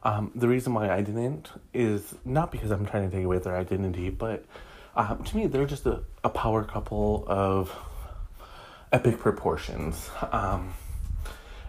Um, 0.03 0.31
the 0.35 0.47
reason 0.47 0.75
why 0.75 0.91
I 0.91 1.01
didn't 1.01 1.49
is 1.73 2.13
not 2.23 2.51
because 2.51 2.69
I'm 2.69 2.85
trying 2.85 3.09
to 3.09 3.15
take 3.15 3.25
away 3.25 3.39
their 3.39 3.57
identity, 3.57 4.11
but 4.11 4.45
um, 4.95 5.23
to 5.23 5.37
me, 5.37 5.47
they're 5.47 5.65
just 5.65 5.87
a, 5.87 6.03
a 6.23 6.29
power 6.29 6.63
couple 6.63 7.25
of 7.27 7.75
epic 8.91 9.17
proportions. 9.17 10.11
Um, 10.31 10.73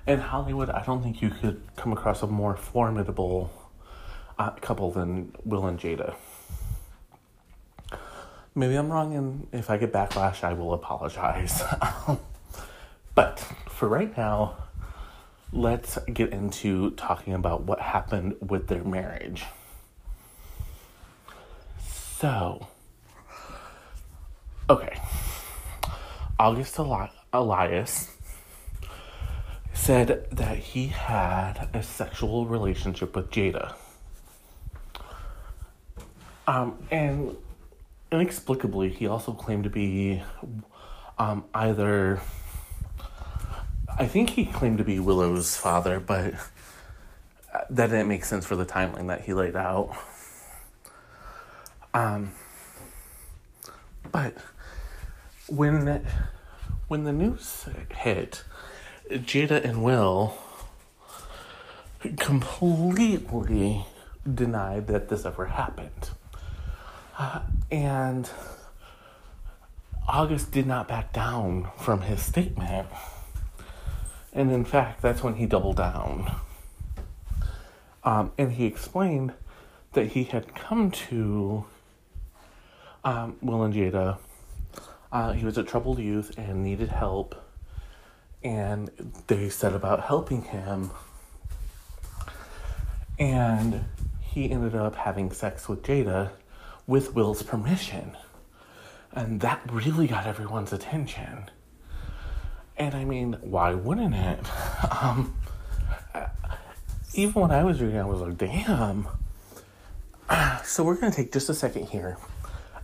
in 0.08 0.20
Hollywood, 0.20 0.70
I 0.70 0.82
don't 0.84 1.02
think 1.02 1.20
you 1.20 1.28
could 1.28 1.60
come 1.76 1.92
across 1.92 2.22
a 2.22 2.26
more 2.26 2.56
formidable 2.56 3.52
uh, 4.38 4.50
couple 4.52 4.90
than 4.90 5.34
Will 5.44 5.66
and 5.66 5.78
Jada. 5.78 6.14
Maybe 8.54 8.74
I'm 8.74 8.90
wrong, 8.90 9.14
and 9.14 9.46
if 9.52 9.68
I 9.68 9.76
get 9.76 9.92
backlash, 9.92 10.42
I 10.42 10.54
will 10.54 10.72
apologize. 10.72 11.62
but 13.14 13.38
for 13.68 13.86
right 13.86 14.16
now, 14.16 14.56
let's 15.52 15.98
get 16.12 16.32
into 16.32 16.92
talking 16.92 17.34
about 17.34 17.64
what 17.64 17.78
happened 17.78 18.36
with 18.40 18.68
their 18.68 18.82
marriage. 18.82 19.44
So, 22.18 22.66
okay. 24.70 24.98
August 26.38 26.78
Eli- 26.78 27.10
Elias 27.32 28.17
said 29.78 30.26
that 30.30 30.58
he 30.58 30.88
had 30.88 31.68
a 31.73 31.82
sexual 31.82 32.47
relationship 32.47 33.14
with 33.14 33.30
Jada. 33.30 33.75
Um, 36.47 36.78
and 36.90 37.37
inexplicably, 38.11 38.90
he 38.90 39.06
also 39.06 39.32
claimed 39.32 39.64
to 39.64 39.70
be 39.70 40.23
um, 41.18 41.44
either. 41.54 42.20
I 43.99 44.06
think 44.06 44.30
he 44.30 44.44
claimed 44.44 44.78
to 44.78 44.85
be 44.85 44.99
Willow's 44.99 45.56
father, 45.56 46.00
but 46.00 46.35
that 47.70 47.87
didn't 47.87 48.08
make 48.08 48.25
sense 48.25 48.44
for 48.44 48.56
the 48.56 48.66
timeline 48.66 49.06
that 49.08 49.23
he 49.23 49.32
laid 49.32 49.56
out. 49.56 49.97
Um, 51.94 52.32
but 54.12 54.35
when 55.47 56.04
when 56.88 57.04
the 57.04 57.12
news 57.12 57.66
hit, 57.94 58.44
Jada 59.10 59.62
and 59.64 59.82
Will 59.82 60.36
completely 62.16 63.84
denied 64.34 64.86
that 64.88 65.08
this 65.08 65.24
ever 65.24 65.46
happened. 65.46 66.10
Uh, 67.18 67.40
and 67.70 68.30
August 70.06 70.52
did 70.52 70.66
not 70.66 70.88
back 70.88 71.12
down 71.12 71.70
from 71.78 72.02
his 72.02 72.22
statement. 72.22 72.86
And 74.32 74.52
in 74.52 74.64
fact, 74.64 75.02
that's 75.02 75.22
when 75.22 75.34
he 75.34 75.46
doubled 75.46 75.76
down. 75.76 76.36
Um, 78.04 78.32
and 78.38 78.52
he 78.52 78.66
explained 78.66 79.32
that 79.94 80.08
he 80.08 80.24
had 80.24 80.54
come 80.54 80.90
to 80.90 81.64
um, 83.04 83.36
Will 83.42 83.62
and 83.64 83.74
Jada. 83.74 84.18
Uh, 85.10 85.32
he 85.32 85.44
was 85.44 85.58
a 85.58 85.62
troubled 85.62 85.98
youth 85.98 86.36
and 86.38 86.62
needed 86.62 86.90
help. 86.90 87.34
And 88.49 88.90
they 89.26 89.50
set 89.50 89.75
about 89.75 90.05
helping 90.05 90.40
him. 90.40 90.90
And 93.19 93.85
he 94.23 94.50
ended 94.50 94.75
up 94.75 94.95
having 94.95 95.31
sex 95.33 95.69
with 95.69 95.83
Jada 95.83 96.31
with 96.87 97.14
Will's 97.14 97.43
permission. 97.43 98.17
And 99.12 99.43
that 99.43 99.61
really 99.71 100.07
got 100.07 100.26
everyone's 100.26 100.73
attention. 100.73 101.50
And 102.78 102.95
I 102.95 103.05
mean, 103.05 103.37
why 103.43 103.75
wouldn't 103.75 104.14
it? 104.14 104.40
Um, 105.02 105.35
even 107.14 107.43
when 107.43 107.50
I 107.50 107.62
was 107.64 107.83
reading, 107.83 107.99
I 107.99 108.07
was 108.07 108.21
like, 108.21 108.38
damn. 108.38 109.07
So 110.64 110.85
we're 110.85 110.97
going 110.97 111.11
to 111.12 111.17
take 111.17 111.33
just 111.33 111.49
a 111.49 111.55
second 111.55 111.88
here 111.88 112.17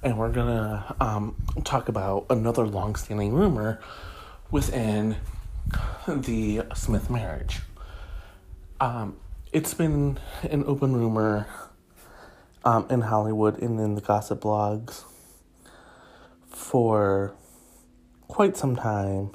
and 0.03 0.19
we're 0.19 0.31
going 0.31 0.49
to 0.49 0.97
um, 1.01 1.35
talk 1.65 1.89
about 1.89 2.27
another 2.29 2.67
long 2.67 2.95
standing 2.97 3.33
rumor 3.33 3.81
within 4.51 5.17
the 6.07 6.63
Smith 6.75 7.09
marriage. 7.09 7.61
Um, 8.81 9.17
it's 9.53 9.73
been 9.73 10.19
an 10.43 10.65
open 10.67 10.95
rumor 10.95 11.47
um, 12.65 12.87
in 12.91 13.03
Hollywood 13.03 13.61
and 13.63 13.81
in 13.81 13.95
the 13.95 14.01
gossip 14.01 14.43
blogs 14.43 15.05
for 16.49 17.35
quite 18.29 18.57
some 18.57 18.77
time. 18.77 19.31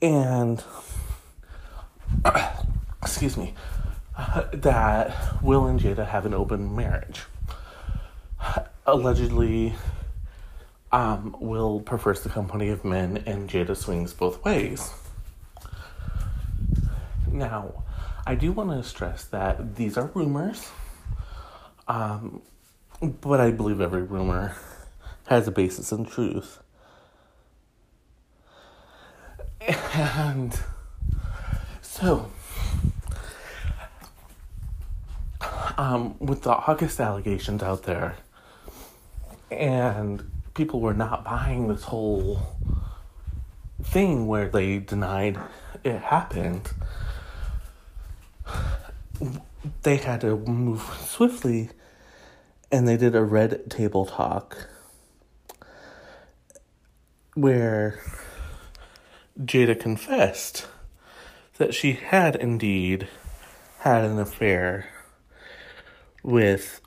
And, 0.00 0.62
excuse 3.02 3.36
me, 3.36 3.54
uh, 4.16 4.44
that 4.52 5.42
Will 5.42 5.66
and 5.66 5.80
Jada 5.80 6.06
have 6.06 6.26
an 6.26 6.34
open 6.34 6.76
marriage. 6.76 7.22
Allegedly, 8.86 9.74
um, 10.92 11.36
Will 11.38 11.80
prefers 11.80 12.22
the 12.22 12.28
company 12.28 12.68
of 12.68 12.84
men 12.84 13.22
and 13.26 13.48
Jada 13.48 13.76
swings 13.76 14.12
both 14.12 14.42
ways. 14.44 14.92
Now, 17.30 17.84
I 18.26 18.34
do 18.34 18.52
want 18.52 18.70
to 18.70 18.82
stress 18.82 19.24
that 19.26 19.76
these 19.76 19.96
are 19.96 20.10
rumors, 20.14 20.70
um, 21.86 22.42
but 23.00 23.40
I 23.40 23.50
believe 23.50 23.80
every 23.80 24.02
rumor 24.02 24.56
has 25.26 25.46
a 25.46 25.50
basis 25.50 25.92
in 25.92 26.06
truth. 26.06 26.60
And 29.94 30.58
so, 31.82 32.30
um, 35.76 36.16
with 36.18 36.42
the 36.42 36.50
August 36.50 37.00
allegations 37.00 37.62
out 37.62 37.82
there, 37.82 38.16
and 39.50 40.30
people 40.58 40.80
were 40.80 40.92
not 40.92 41.22
buying 41.24 41.68
this 41.68 41.84
whole 41.84 42.42
thing 43.80 44.26
where 44.26 44.48
they 44.48 44.80
denied 44.80 45.38
it 45.84 46.00
happened 46.00 46.72
they 49.84 49.98
had 49.98 50.20
to 50.20 50.36
move 50.36 50.82
swiftly 51.06 51.70
and 52.72 52.88
they 52.88 52.96
did 52.96 53.14
a 53.14 53.22
red 53.22 53.70
table 53.70 54.04
talk 54.04 54.68
where 57.34 58.00
Jada 59.40 59.78
confessed 59.78 60.66
that 61.58 61.72
she 61.72 61.92
had 61.92 62.34
indeed 62.34 63.06
had 63.78 64.04
an 64.04 64.18
affair 64.18 64.88
with 66.24 66.80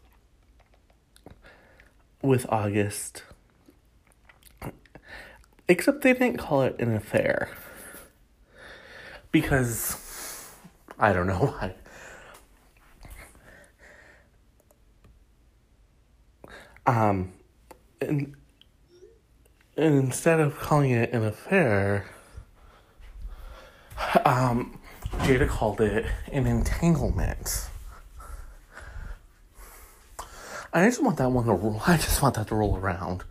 with 2.21 2.45
August 2.49 3.23
except 5.71 6.01
they 6.01 6.13
didn't 6.13 6.37
call 6.37 6.63
it 6.63 6.75
an 6.79 6.93
affair 6.93 7.49
because 9.31 10.51
I 10.99 11.13
don't 11.13 11.27
know 11.27 11.39
why 11.59 11.75
Um, 16.85 17.33
and, 18.01 18.35
and 19.77 19.95
instead 19.95 20.39
of 20.39 20.57
calling 20.57 20.91
it 20.91 21.13
an 21.13 21.23
affair, 21.23 22.05
um, 24.25 24.79
Jada 25.19 25.47
called 25.47 25.79
it 25.79 26.05
an 26.31 26.47
entanglement. 26.47 27.69
I 30.73 30.85
just 30.85 31.03
want 31.03 31.17
that 31.17 31.29
one 31.29 31.45
to 31.45 31.53
roll. 31.53 31.81
I 31.87 31.97
just 31.97 32.21
want 32.21 32.35
that 32.35 32.47
to 32.47 32.55
roll 32.55 32.77
around. 32.77 33.23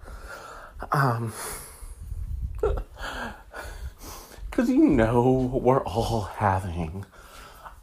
Um, 0.93 1.33
because 4.61 4.75
you 4.77 4.91
know 4.91 5.59
we're 5.63 5.83
all 5.85 6.25
having 6.37 7.07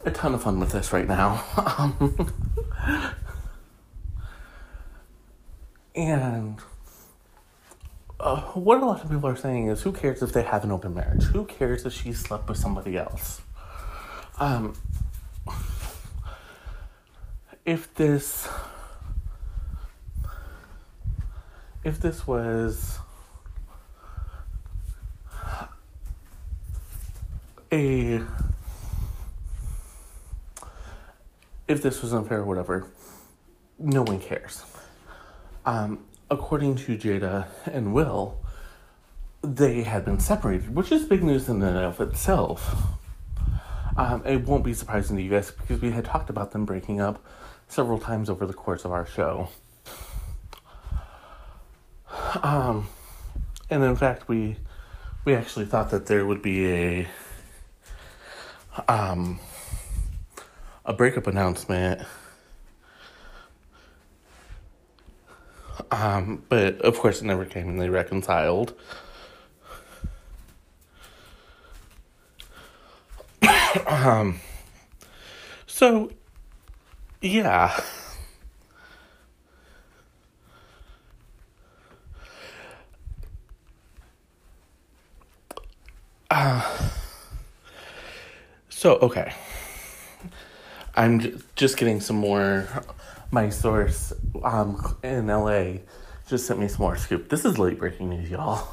a 0.05 0.11
ton 0.11 0.35
of 0.35 0.43
fun 0.43 0.59
with 0.59 0.71
this 0.71 0.93
right 0.93 1.07
now. 1.07 1.43
And 5.95 6.59
uh, 8.19 8.41
what 8.53 8.83
a 8.83 8.85
lot 8.85 9.03
of 9.03 9.09
people 9.09 9.27
are 9.27 9.35
saying 9.35 9.65
is 9.65 9.81
who 9.81 9.91
cares 9.91 10.21
if 10.21 10.31
they 10.31 10.43
have 10.43 10.63
an 10.63 10.69
open 10.69 10.93
marriage? 10.93 11.23
Who 11.23 11.45
cares 11.45 11.87
if 11.87 11.93
she 11.93 12.13
slept 12.13 12.47
with 12.47 12.59
somebody 12.59 12.95
else? 12.97 13.41
Um, 14.39 14.75
if 17.65 17.91
this 17.95 18.47
if 21.83 21.99
this 21.99 22.27
was 22.27 22.99
a 27.71 28.21
if 31.67 31.81
this 31.81 32.01
was 32.01 32.13
unfair 32.13 32.39
or 32.39 32.45
whatever, 32.45 32.87
no 33.77 34.03
one 34.03 34.19
cares. 34.19 34.63
Um, 35.65 36.05
according 36.31 36.75
to 36.77 36.97
Jada 36.97 37.47
and 37.65 37.93
Will, 37.93 38.37
they 39.41 39.83
had 39.83 40.05
been 40.05 40.19
separated, 40.19 40.73
which 40.73 40.91
is 40.91 41.05
big 41.05 41.23
news 41.23 41.49
in 41.49 41.61
and 41.61 41.77
of 41.77 41.99
itself. 41.99 42.75
Um, 43.97 44.23
it 44.25 44.45
won't 44.45 44.63
be 44.63 44.73
surprising 44.73 45.17
to 45.17 45.23
you 45.23 45.29
guys 45.29 45.51
because 45.51 45.81
we 45.81 45.91
had 45.91 46.05
talked 46.05 46.29
about 46.29 46.51
them 46.51 46.65
breaking 46.65 47.01
up 47.01 47.23
several 47.67 47.99
times 47.99 48.29
over 48.29 48.45
the 48.45 48.53
course 48.53 48.85
of 48.85 48.91
our 48.91 49.05
show. 49.05 49.49
Um, 52.41 52.87
and 53.69 53.83
in 53.83 53.95
fact, 53.95 54.27
we 54.27 54.57
we 55.25 55.35
actually 55.35 55.65
thought 55.65 55.89
that 55.89 56.05
there 56.05 56.25
would 56.25 56.41
be 56.41 56.71
a 56.71 57.07
um 58.87 59.39
a 60.85 60.93
breakup 60.93 61.27
announcement 61.27 62.01
Um, 65.91 66.43
but 66.49 66.81
of 66.81 66.97
course, 66.99 67.21
it 67.21 67.25
never 67.25 67.45
came 67.45 67.69
and 67.69 67.79
they 67.79 67.89
reconciled. 67.89 68.73
um, 73.87 74.39
so, 75.65 76.11
yeah. 77.21 77.79
So, 88.87 88.95
okay. 88.99 89.33
I'm 90.95 91.43
just 91.57 91.75
getting 91.75 91.99
some 91.99 92.15
more 92.15 92.69
my 93.31 93.49
source 93.49 94.13
um, 94.45 94.97
in 95.03 95.27
LA 95.27 95.79
just 96.29 96.47
sent 96.47 96.57
me 96.57 96.69
some 96.69 96.83
more 96.83 96.95
scoop. 96.95 97.27
This 97.27 97.43
is 97.43 97.59
late 97.59 97.79
breaking 97.79 98.09
news, 98.09 98.29
y'all. 98.29 98.65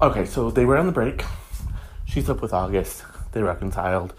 Okay, 0.00 0.24
so 0.24 0.50
they 0.50 0.64
were 0.64 0.78
on 0.78 0.86
the 0.86 0.92
break. 0.92 1.22
She's 2.06 2.30
up 2.30 2.40
with 2.40 2.54
August. 2.54 3.04
They 3.32 3.42
reconciled. 3.42 4.14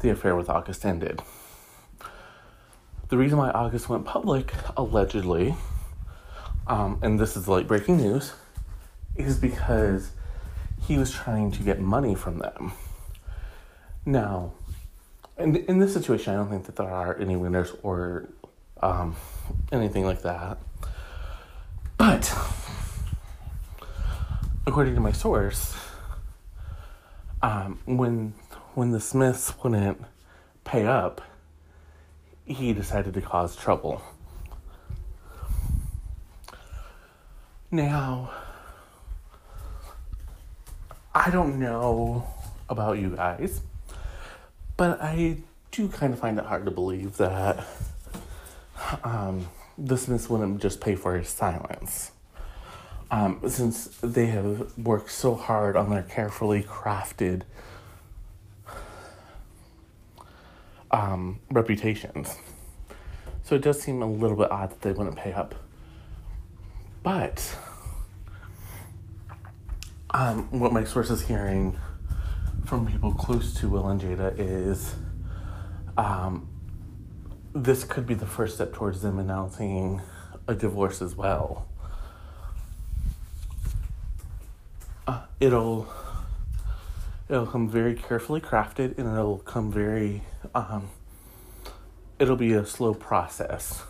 The 0.00 0.10
affair 0.10 0.36
with 0.36 0.50
August 0.50 0.84
ended. 0.84 1.22
The 3.08 3.16
reason 3.16 3.38
why 3.38 3.48
August 3.52 3.88
went 3.88 4.04
public, 4.04 4.52
allegedly, 4.76 5.54
um, 6.66 6.98
and 7.00 7.18
this 7.18 7.38
is 7.38 7.48
late 7.48 7.66
breaking 7.66 7.96
news, 7.96 8.34
is 9.16 9.38
because 9.38 10.10
he 10.82 10.98
was 10.98 11.10
trying 11.10 11.50
to 11.52 11.62
get 11.62 11.80
money 11.80 12.14
from 12.14 12.40
them. 12.40 12.72
Now, 14.08 14.52
in, 15.36 15.54
in 15.54 15.80
this 15.80 15.92
situation, 15.92 16.32
I 16.32 16.36
don't 16.36 16.48
think 16.48 16.64
that 16.64 16.76
there 16.76 16.88
are 16.88 17.14
any 17.18 17.36
winners 17.36 17.74
or 17.82 18.30
um, 18.80 19.14
anything 19.70 20.06
like 20.06 20.22
that. 20.22 20.56
But, 21.98 22.34
according 24.66 24.94
to 24.94 25.02
my 25.02 25.12
source, 25.12 25.76
um, 27.42 27.80
when 27.84 28.32
when 28.72 28.92
the 28.92 29.00
Smiths 29.00 29.52
wouldn't 29.62 30.02
pay 30.64 30.86
up, 30.86 31.20
he 32.46 32.72
decided 32.72 33.12
to 33.12 33.20
cause 33.20 33.56
trouble. 33.56 34.00
Now, 37.70 38.30
I 41.14 41.28
don't 41.28 41.58
know 41.58 42.26
about 42.70 42.96
you 42.96 43.10
guys, 43.10 43.60
but 44.78 45.02
I 45.02 45.38
do 45.72 45.88
kind 45.88 46.14
of 46.14 46.20
find 46.20 46.38
it 46.38 46.46
hard 46.46 46.64
to 46.64 46.70
believe 46.70 47.18
that 47.18 47.66
um, 49.04 49.48
the 49.76 49.98
Smiths 49.98 50.30
wouldn't 50.30 50.62
just 50.62 50.80
pay 50.80 50.94
for 50.94 51.18
his 51.18 51.28
silence. 51.28 52.12
Um, 53.10 53.40
since 53.48 53.86
they 54.02 54.26
have 54.26 54.78
worked 54.78 55.10
so 55.10 55.34
hard 55.34 55.76
on 55.76 55.90
their 55.90 56.02
carefully 56.02 56.62
crafted 56.62 57.42
um, 60.90 61.40
reputations. 61.50 62.36
So 63.42 63.56
it 63.56 63.62
does 63.62 63.82
seem 63.82 64.00
a 64.00 64.06
little 64.06 64.36
bit 64.36 64.50
odd 64.50 64.70
that 64.70 64.80
they 64.82 64.92
wouldn't 64.92 65.16
pay 65.16 65.32
up. 65.32 65.54
But 67.02 67.56
um, 70.10 70.48
what 70.50 70.72
my 70.72 70.84
source 70.84 71.10
is 71.10 71.26
hearing 71.26 71.76
from 72.64 72.86
people 72.86 73.12
close 73.12 73.54
to 73.54 73.68
Will 73.68 73.88
and 73.88 74.00
Jada 74.00 74.34
is 74.38 74.94
um, 75.96 76.48
this 77.54 77.84
could 77.84 78.06
be 78.06 78.14
the 78.14 78.26
first 78.26 78.56
step 78.56 78.72
towards 78.72 79.02
them 79.02 79.18
announcing 79.18 80.00
a 80.46 80.54
divorce 80.54 81.02
as 81.02 81.16
well. 81.16 81.66
Uh, 85.06 85.22
it'll 85.40 85.88
it'll 87.28 87.46
come 87.46 87.68
very 87.68 87.94
carefully 87.94 88.40
crafted 88.40 88.98
and 88.98 89.06
it'll 89.12 89.38
come 89.38 89.72
very 89.72 90.22
um, 90.54 90.88
it'll 92.18 92.36
be 92.36 92.52
a 92.52 92.64
slow 92.64 92.94
process 92.94 93.82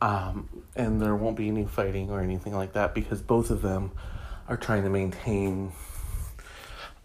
um, 0.00 0.48
and 0.76 1.00
there 1.00 1.14
won't 1.14 1.36
be 1.36 1.48
any 1.48 1.64
fighting 1.64 2.10
or 2.10 2.20
anything 2.20 2.54
like 2.54 2.72
that 2.72 2.94
because 2.94 3.20
both 3.20 3.50
of 3.50 3.62
them 3.62 3.90
are 4.48 4.56
trying 4.56 4.82
to 4.82 4.90
maintain 4.90 5.72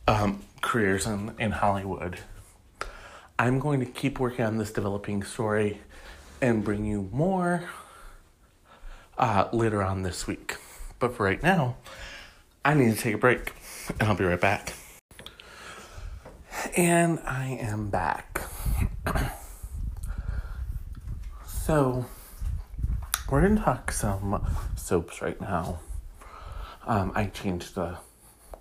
um, 0.08 0.42
careers 0.62 1.06
in, 1.06 1.34
in 1.40 1.52
hollywood 1.52 2.20
i'm 3.38 3.60
going 3.60 3.80
to 3.80 3.86
keep 3.86 4.20
working 4.20 4.46
on 4.46 4.58
this 4.58 4.72
developing 4.72 5.24
story 5.24 5.82
and 6.42 6.64
bring 6.64 6.86
you 6.86 7.10
more 7.12 7.70
uh, 9.18 9.48
later 9.54 9.82
on 9.82 10.04
this 10.04 10.28
week 10.28 10.58
but 11.00 11.16
for 11.16 11.24
right 11.24 11.42
now 11.42 11.76
i 12.64 12.74
need 12.74 12.96
to 12.96 13.00
take 13.00 13.16
a 13.16 13.18
break 13.18 13.54
and 14.00 14.10
i'll 14.10 14.16
be 14.16 14.26
right 14.26 14.42
back 14.42 14.74
and 16.76 17.20
I 17.26 17.58
am 17.62 17.90
back. 17.90 18.42
so, 21.48 22.06
we're 23.30 23.42
gonna 23.42 23.62
talk 23.62 23.92
some 23.92 24.46
soaps 24.76 25.22
right 25.22 25.40
now. 25.40 25.80
Um, 26.86 27.12
I 27.16 27.26
changed 27.26 27.76
the 27.76 27.98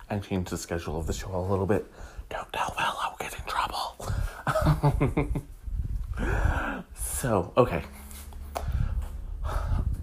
I 0.09 0.19
changed 0.19 0.51
the 0.51 0.57
schedule 0.57 0.99
of 0.99 1.07
the 1.07 1.13
show 1.13 1.35
a 1.35 1.41
little 1.41 1.65
bit. 1.65 1.85
Don't 2.29 2.51
tell 2.53 2.73
Will, 2.77 2.95
I'll 3.01 3.17
get 3.19 3.35
in 3.35 3.43
trouble. 3.45 5.41
so, 6.95 7.51
okay. 7.57 7.83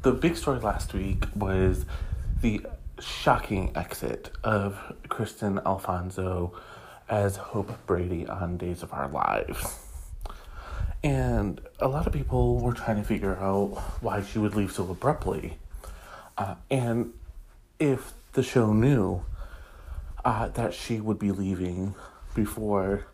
The 0.03 0.13
big 0.13 0.37
story 0.37 0.59
last 0.59 0.93
week 0.95 1.25
was 1.37 1.85
the 2.41 2.67
shocking 2.99 3.71
exit 3.77 4.31
of 4.43 4.79
Kristian 5.09 5.65
Alfonso 5.65 6.53
as 7.09 7.37
Hope 7.37 7.73
Brady 7.87 8.27
on 8.27 8.57
Days 8.57 8.83
of 8.83 8.93
Our 8.93 9.09
Lives. 9.09 9.79
And 11.05 11.61
a 11.81 11.89
lot 11.89 12.07
of 12.07 12.13
people 12.13 12.59
were 12.59 12.73
trying 12.73 12.97
to 12.97 13.05
figure 13.05 13.37
out 13.37 13.77
why 14.01 14.23
she 14.23 14.39
would 14.39 14.55
leave 14.55 14.73
so 14.73 14.89
abruptly. 14.91 15.59
Uh, 16.39 16.55
and 16.71 17.13
if 17.79 18.13
the 18.33 18.43
show 18.43 18.73
knew 18.73 19.25
uh, 20.25 20.49
that 20.49 20.75
she 20.75 21.01
would 21.01 21.19
be 21.19 21.33
leaving 21.33 21.95
before 22.35 23.07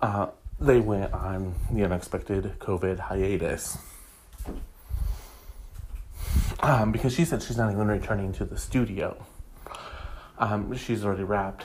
uh, 0.00 0.28
they 0.60 0.80
went 0.80 1.12
on 1.12 1.54
the 1.70 1.84
unexpected 1.84 2.58
COVID 2.58 2.98
hiatus. 2.98 3.78
Um, 6.60 6.92
because 6.92 7.14
she 7.14 7.24
said 7.24 7.42
she's 7.42 7.56
not 7.56 7.72
even 7.72 7.88
returning 7.88 8.32
to 8.34 8.44
the 8.44 8.56
studio. 8.56 9.24
Um, 10.38 10.76
she's 10.76 11.04
already 11.04 11.24
wrapped 11.24 11.64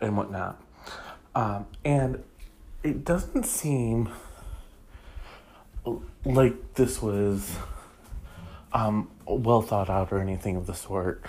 and 0.00 0.16
whatnot. 0.16 0.60
Um, 1.34 1.66
and 1.84 2.22
it 2.82 3.04
doesn't 3.04 3.44
seem 3.44 4.08
like 6.24 6.74
this 6.74 7.02
was 7.02 7.56
um, 8.72 9.10
well 9.26 9.62
thought 9.62 9.90
out 9.90 10.12
or 10.12 10.20
anything 10.20 10.56
of 10.56 10.66
the 10.66 10.74
sort. 10.74 11.24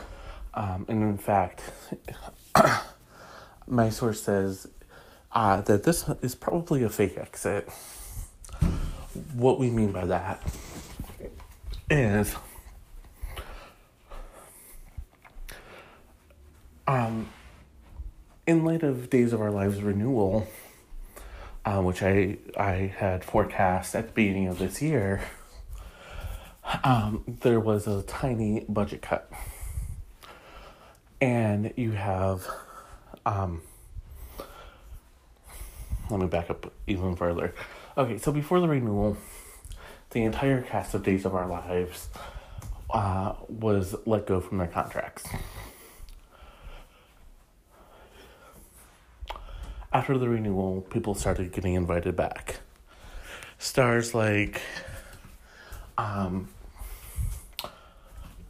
Um, 0.59 0.85
and 0.89 1.01
in 1.03 1.17
fact, 1.17 1.61
my 3.67 3.89
source 3.89 4.21
says 4.21 4.67
uh, 5.31 5.61
that 5.61 5.83
this 5.83 6.03
is 6.21 6.35
probably 6.35 6.83
a 6.83 6.89
fake 6.89 7.17
exit. 7.17 7.69
What 9.33 9.57
we 9.57 9.69
mean 9.69 9.93
by 9.93 10.05
that 10.07 10.43
is 11.89 12.35
um, 16.87 17.29
in 18.45 18.65
light 18.65 18.83
of 18.83 19.09
Days 19.09 19.31
of 19.31 19.39
Our 19.39 19.51
Lives 19.51 19.81
renewal, 19.81 20.45
uh, 21.63 21.81
which 21.81 22.03
I 22.03 22.37
I 22.57 22.93
had 22.97 23.23
forecast 23.23 23.95
at 23.95 24.07
the 24.07 24.11
beginning 24.11 24.49
of 24.49 24.59
this 24.59 24.81
year, 24.81 25.21
um, 26.83 27.23
there 27.43 27.61
was 27.61 27.87
a 27.87 28.03
tiny 28.03 28.65
budget 28.67 29.01
cut, 29.01 29.31
and 31.21 31.73
you 31.75 31.91
have, 31.91 32.47
um, 33.25 33.61
let 36.09 36.19
me 36.19 36.27
back 36.27 36.49
up 36.49 36.71
even 36.87 37.15
further. 37.15 37.53
Okay, 37.97 38.17
so 38.17 38.31
before 38.31 38.59
the 38.59 38.67
renewal, 38.67 39.17
the 40.11 40.23
entire 40.23 40.61
cast 40.61 40.93
of 40.93 41.03
Days 41.03 41.25
of 41.25 41.35
Our 41.35 41.47
Lives 41.47 42.09
uh, 42.89 43.33
was 43.47 43.95
let 44.05 44.25
go 44.25 44.39
from 44.39 44.57
their 44.57 44.67
contracts. 44.67 45.27
after 49.91 50.17
the 50.17 50.29
renewal, 50.29 50.81
people 50.89 51.15
started 51.15 51.51
getting 51.51 51.73
invited 51.73 52.15
back. 52.15 52.59
Stars 53.57 54.13
like 54.13 54.61
um, 55.97 56.49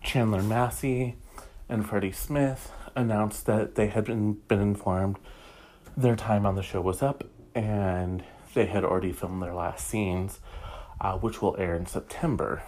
Chandler 0.03 0.43
Massey 0.43 1.15
and 1.69 1.87
Freddie 1.87 2.11
Smith 2.11 2.71
announced 2.95 3.45
that 3.45 3.75
they 3.75 3.87
had 3.87 4.05
been, 4.05 4.33
been 4.47 4.59
informed 4.59 5.17
their 5.95 6.15
time 6.15 6.45
on 6.45 6.55
the 6.55 6.63
show 6.63 6.81
was 6.81 7.01
up 7.01 7.23
and 7.53 8.23
they 8.53 8.65
had 8.65 8.83
already 8.83 9.11
filmed 9.11 9.41
their 9.41 9.53
last 9.53 9.87
scenes, 9.87 10.39
uh, 10.99 11.17
which 11.17 11.41
will 11.41 11.55
air 11.57 11.75
in 11.75 11.85
September. 11.85 12.63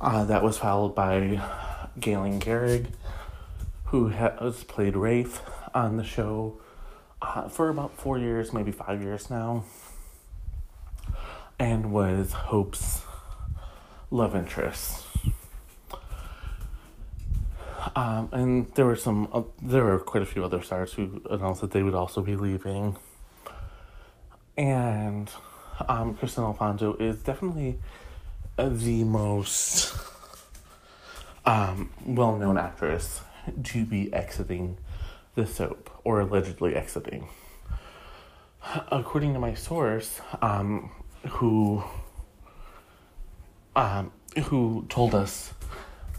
Uh, 0.00 0.24
that 0.24 0.42
was 0.42 0.58
followed 0.58 0.94
by 0.94 1.42
Galen 1.98 2.38
Gering, 2.38 2.86
who 3.86 4.08
has 4.08 4.62
played 4.64 4.94
Rafe 4.94 5.40
on 5.74 5.96
the 5.96 6.04
show 6.04 6.60
uh, 7.20 7.48
for 7.48 7.68
about 7.68 7.96
four 7.96 8.18
years, 8.18 8.52
maybe 8.52 8.70
five 8.70 9.02
years 9.02 9.28
now, 9.28 9.64
and 11.58 11.90
was 11.90 12.32
Hope's 12.32 13.02
love 14.10 14.36
interest. 14.36 15.07
Um, 17.94 18.28
and 18.32 18.74
there 18.74 18.86
were 18.86 18.96
some, 18.96 19.28
uh, 19.32 19.42
there 19.62 19.84
were 19.84 19.98
quite 19.98 20.22
a 20.22 20.26
few 20.26 20.44
other 20.44 20.62
stars 20.62 20.92
who 20.92 21.22
announced 21.30 21.60
that 21.60 21.70
they 21.70 21.82
would 21.82 21.94
also 21.94 22.22
be 22.22 22.36
leaving. 22.36 22.96
And 24.56 25.30
um, 25.88 26.16
Kristian 26.16 26.44
Alfonso 26.44 26.94
is 26.94 27.22
definitely 27.22 27.78
the 28.56 29.04
most 29.04 29.96
um, 31.46 31.90
well 32.04 32.36
known 32.36 32.58
actress 32.58 33.22
to 33.64 33.84
be 33.84 34.12
exiting 34.12 34.76
the 35.34 35.46
soap, 35.46 35.90
or 36.04 36.20
allegedly 36.20 36.74
exiting. 36.74 37.28
According 38.90 39.34
to 39.34 39.38
my 39.38 39.54
source, 39.54 40.20
um, 40.42 40.90
who 41.28 41.84
um, 43.76 44.10
who 44.46 44.84
told 44.88 45.14
us 45.14 45.54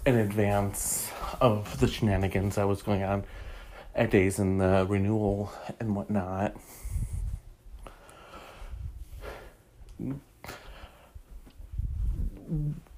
in 0.05 0.15
advance 0.15 1.11
of 1.39 1.79
the 1.79 1.87
shenanigans 1.87 2.55
that 2.55 2.67
was 2.67 2.81
going 2.81 3.03
on 3.03 3.23
at 3.95 4.09
days 4.11 4.39
in 4.39 4.57
the 4.57 4.85
renewal 4.87 5.51
and 5.79 5.95
whatnot. 5.95 6.55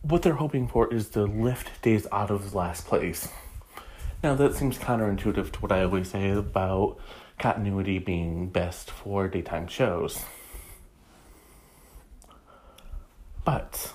What 0.02 0.22
they're 0.22 0.34
hoping 0.34 0.68
for 0.68 0.92
is 0.94 1.10
to 1.10 1.24
lift 1.24 1.82
Days 1.82 2.08
out 2.12 2.30
of 2.30 2.52
the 2.52 2.58
last 2.58 2.86
place. 2.86 3.30
Now, 4.24 4.36
that 4.36 4.54
seems 4.54 4.78
counterintuitive 4.78 5.52
to 5.52 5.60
what 5.62 5.72
I 5.72 5.84
always 5.84 6.12
say 6.12 6.30
about 6.30 7.00
continuity 7.40 7.98
being 7.98 8.50
best 8.50 8.92
for 8.92 9.28
daytime 9.28 9.68
shows. 9.68 10.24
But 13.44 13.94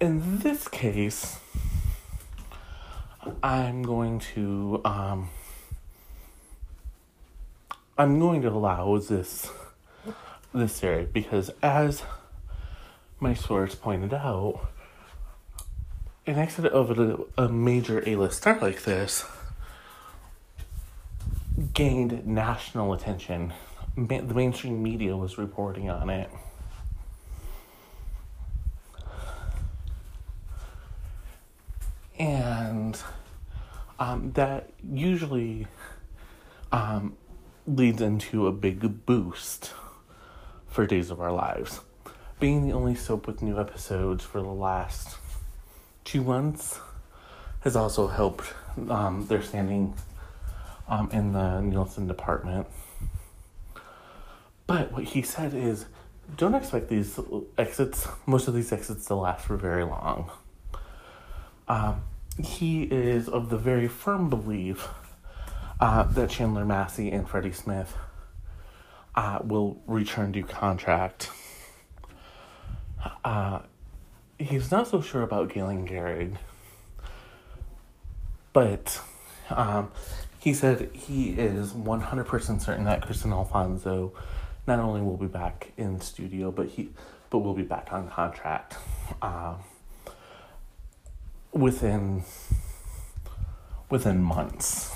in 0.00 0.38
this 0.38 0.66
case, 0.66 1.38
I'm 3.42 3.82
going 3.82 4.18
to 4.34 4.80
um, 4.84 5.28
I'm 7.98 8.18
going 8.18 8.40
to 8.42 8.48
allow 8.48 8.96
this 8.98 9.50
this 10.54 10.80
theory 10.80 11.06
because 11.12 11.50
as 11.62 12.02
my 13.20 13.34
source 13.34 13.74
pointed 13.74 14.14
out, 14.14 14.68
an 16.26 16.38
exit 16.38 16.64
of 16.66 16.98
a, 16.98 17.18
a 17.36 17.48
major 17.48 18.02
A-list 18.08 18.38
star 18.38 18.58
like 18.58 18.84
this 18.84 19.24
gained 21.74 22.26
national 22.26 22.94
attention. 22.94 23.52
Ma- 23.96 24.22
the 24.22 24.32
mainstream 24.32 24.82
media 24.82 25.14
was 25.14 25.36
reporting 25.36 25.90
on 25.90 26.08
it. 26.08 26.30
And 32.20 32.98
um, 33.98 34.32
that 34.32 34.68
usually 34.92 35.66
um, 36.70 37.16
leads 37.66 38.02
into 38.02 38.46
a 38.46 38.52
big 38.52 39.06
boost 39.06 39.72
for 40.68 40.86
Days 40.86 41.10
of 41.10 41.18
Our 41.18 41.32
Lives. 41.32 41.80
Being 42.38 42.68
the 42.68 42.74
only 42.74 42.94
soap 42.94 43.26
with 43.26 43.40
new 43.40 43.58
episodes 43.58 44.22
for 44.22 44.42
the 44.42 44.48
last 44.48 45.16
two 46.04 46.22
months 46.22 46.78
has 47.60 47.74
also 47.74 48.06
helped 48.06 48.52
um, 48.90 49.26
their 49.28 49.40
standing 49.42 49.94
um, 50.88 51.08
in 51.12 51.32
the 51.32 51.62
Nielsen 51.62 52.06
department. 52.06 52.66
But 54.66 54.92
what 54.92 55.04
he 55.04 55.22
said 55.22 55.54
is 55.54 55.86
don't 56.36 56.54
expect 56.54 56.90
these 56.90 57.18
exits, 57.56 58.06
most 58.26 58.46
of 58.46 58.52
these 58.52 58.72
exits, 58.72 59.06
to 59.06 59.14
last 59.14 59.46
for 59.46 59.56
very 59.56 59.84
long. 59.84 60.30
Um, 61.66 62.02
he 62.44 62.84
is 62.84 63.28
of 63.28 63.50
the 63.50 63.56
very 63.56 63.88
firm 63.88 64.28
belief 64.30 64.88
uh, 65.80 66.04
that 66.04 66.30
Chandler 66.30 66.64
Massey 66.64 67.10
and 67.10 67.28
Freddie 67.28 67.52
Smith 67.52 67.96
uh, 69.14 69.38
will 69.42 69.80
return 69.86 70.32
to 70.32 70.42
contract. 70.42 71.30
Uh, 73.24 73.60
he's 74.38 74.70
not 74.70 74.88
so 74.88 75.00
sure 75.00 75.22
about 75.22 75.52
Galen 75.52 75.86
Geraghty, 75.86 76.36
but 78.52 79.00
um, 79.48 79.90
he 80.38 80.54
said 80.54 80.90
he 80.92 81.30
is 81.30 81.72
100% 81.72 82.60
certain 82.62 82.84
that 82.84 83.02
Kristian 83.02 83.32
Alfonso 83.32 84.12
not 84.66 84.78
only 84.78 85.00
will 85.00 85.16
be 85.16 85.26
back 85.26 85.72
in 85.76 86.00
studio, 86.00 86.50
but 86.50 86.68
he 86.68 86.90
but 87.30 87.38
will 87.38 87.54
be 87.54 87.62
back 87.62 87.92
on 87.92 88.08
contract. 88.08 88.76
Um, 89.22 89.56
within 91.52 92.24
within 93.88 94.22
months. 94.22 94.94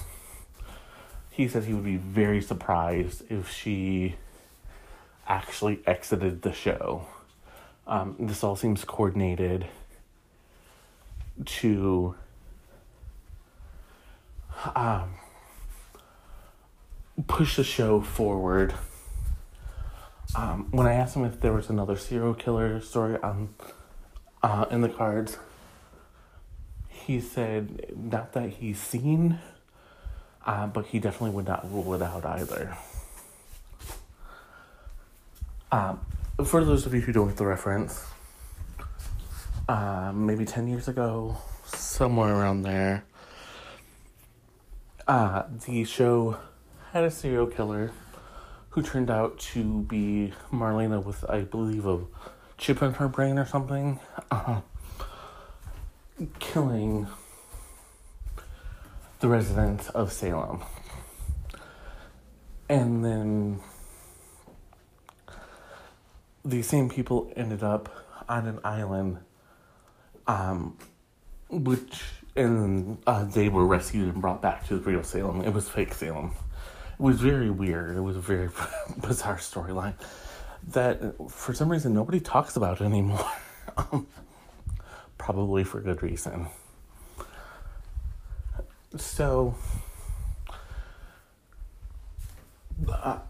He 1.30 1.48
said 1.48 1.64
he 1.64 1.74
would 1.74 1.84
be 1.84 1.96
very 1.96 2.40
surprised 2.40 3.24
if 3.28 3.50
she 3.50 4.14
actually 5.26 5.80
exited 5.86 6.42
the 6.42 6.52
show. 6.52 7.06
Um, 7.86 8.16
this 8.18 8.44
all 8.44 8.56
seems 8.56 8.84
coordinated 8.84 9.66
to 11.44 12.14
um, 14.74 15.14
push 17.26 17.56
the 17.56 17.64
show 17.64 18.00
forward. 18.00 18.74
Um, 20.36 20.68
when 20.70 20.86
I 20.86 20.94
asked 20.94 21.16
him 21.16 21.24
if 21.24 21.40
there 21.40 21.52
was 21.52 21.68
another 21.68 21.96
serial 21.96 22.34
killer 22.34 22.80
story 22.80 23.20
on 23.22 23.54
uh, 24.42 24.66
in 24.70 24.80
the 24.82 24.88
cards, 24.88 25.38
he 27.06 27.20
said 27.20 27.92
not 27.96 28.32
that 28.32 28.50
he's 28.50 28.78
seen, 28.80 29.38
uh, 30.46 30.66
but 30.66 30.86
he 30.86 30.98
definitely 30.98 31.30
would 31.30 31.46
not 31.46 31.70
rule 31.70 31.94
it 31.94 32.02
out 32.02 32.24
either. 32.24 32.76
Um, 35.70 36.00
for 36.44 36.64
those 36.64 36.86
of 36.86 36.94
you 36.94 37.00
who 37.00 37.12
don't 37.12 37.28
get 37.28 37.36
the 37.36 37.46
reference, 37.46 38.04
uh, 39.68 40.12
maybe 40.14 40.44
10 40.44 40.68
years 40.68 40.88
ago, 40.88 41.36
somewhere 41.66 42.34
around 42.34 42.62
there, 42.62 43.04
uh, 45.06 45.44
the 45.66 45.84
show 45.84 46.38
had 46.92 47.04
a 47.04 47.10
serial 47.10 47.46
killer 47.46 47.92
who 48.70 48.82
turned 48.82 49.10
out 49.10 49.38
to 49.38 49.82
be 49.82 50.32
Marlena 50.52 51.04
with, 51.04 51.24
I 51.28 51.42
believe, 51.42 51.86
a 51.86 52.00
chip 52.56 52.82
in 52.82 52.94
her 52.94 53.08
brain 53.08 53.38
or 53.38 53.46
something. 53.46 54.00
Uh, 54.30 54.60
killing 56.38 57.06
the 59.20 59.28
residents 59.28 59.88
of 59.90 60.12
Salem. 60.12 60.62
And 62.68 63.04
then 63.04 63.60
these 66.44 66.66
same 66.66 66.88
people 66.88 67.32
ended 67.36 67.62
up 67.62 67.88
on 68.28 68.46
an 68.46 68.60
island, 68.64 69.18
um, 70.26 70.76
which, 71.50 72.02
and 72.36 72.98
uh, 73.06 73.24
they 73.24 73.48
were 73.48 73.66
rescued 73.66 74.12
and 74.12 74.20
brought 74.20 74.40
back 74.40 74.66
to 74.68 74.78
the 74.78 74.90
real 74.90 75.02
Salem. 75.02 75.42
It 75.42 75.52
was 75.52 75.68
fake 75.68 75.94
Salem. 75.94 76.32
It 76.92 77.02
was 77.02 77.20
very 77.20 77.50
weird. 77.50 77.96
It 77.96 78.00
was 78.00 78.16
a 78.16 78.20
very 78.20 78.48
bizarre 79.00 79.38
storyline 79.38 79.94
that, 80.68 81.14
for 81.30 81.52
some 81.54 81.68
reason, 81.68 81.92
nobody 81.94 82.20
talks 82.20 82.56
about 82.56 82.80
anymore. 82.80 83.30
um, 83.76 84.06
probably 85.24 85.64
for 85.64 85.80
good 85.80 86.02
reason. 86.02 86.46
So, 88.94 89.54
uh, 92.86 93.20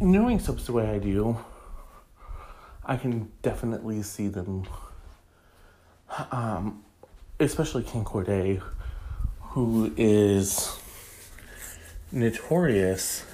knowing 0.00 0.38
subs 0.38 0.66
the 0.66 0.72
way 0.72 0.88
I 0.88 0.98
do, 0.98 1.36
I 2.84 2.96
can 2.96 3.32
definitely 3.42 4.00
see 4.04 4.28
them, 4.28 4.68
um, 6.30 6.84
especially 7.40 7.82
Ken 7.82 8.04
Corday, 8.04 8.62
who 9.40 9.92
is 9.96 10.78
notorious 12.12 13.24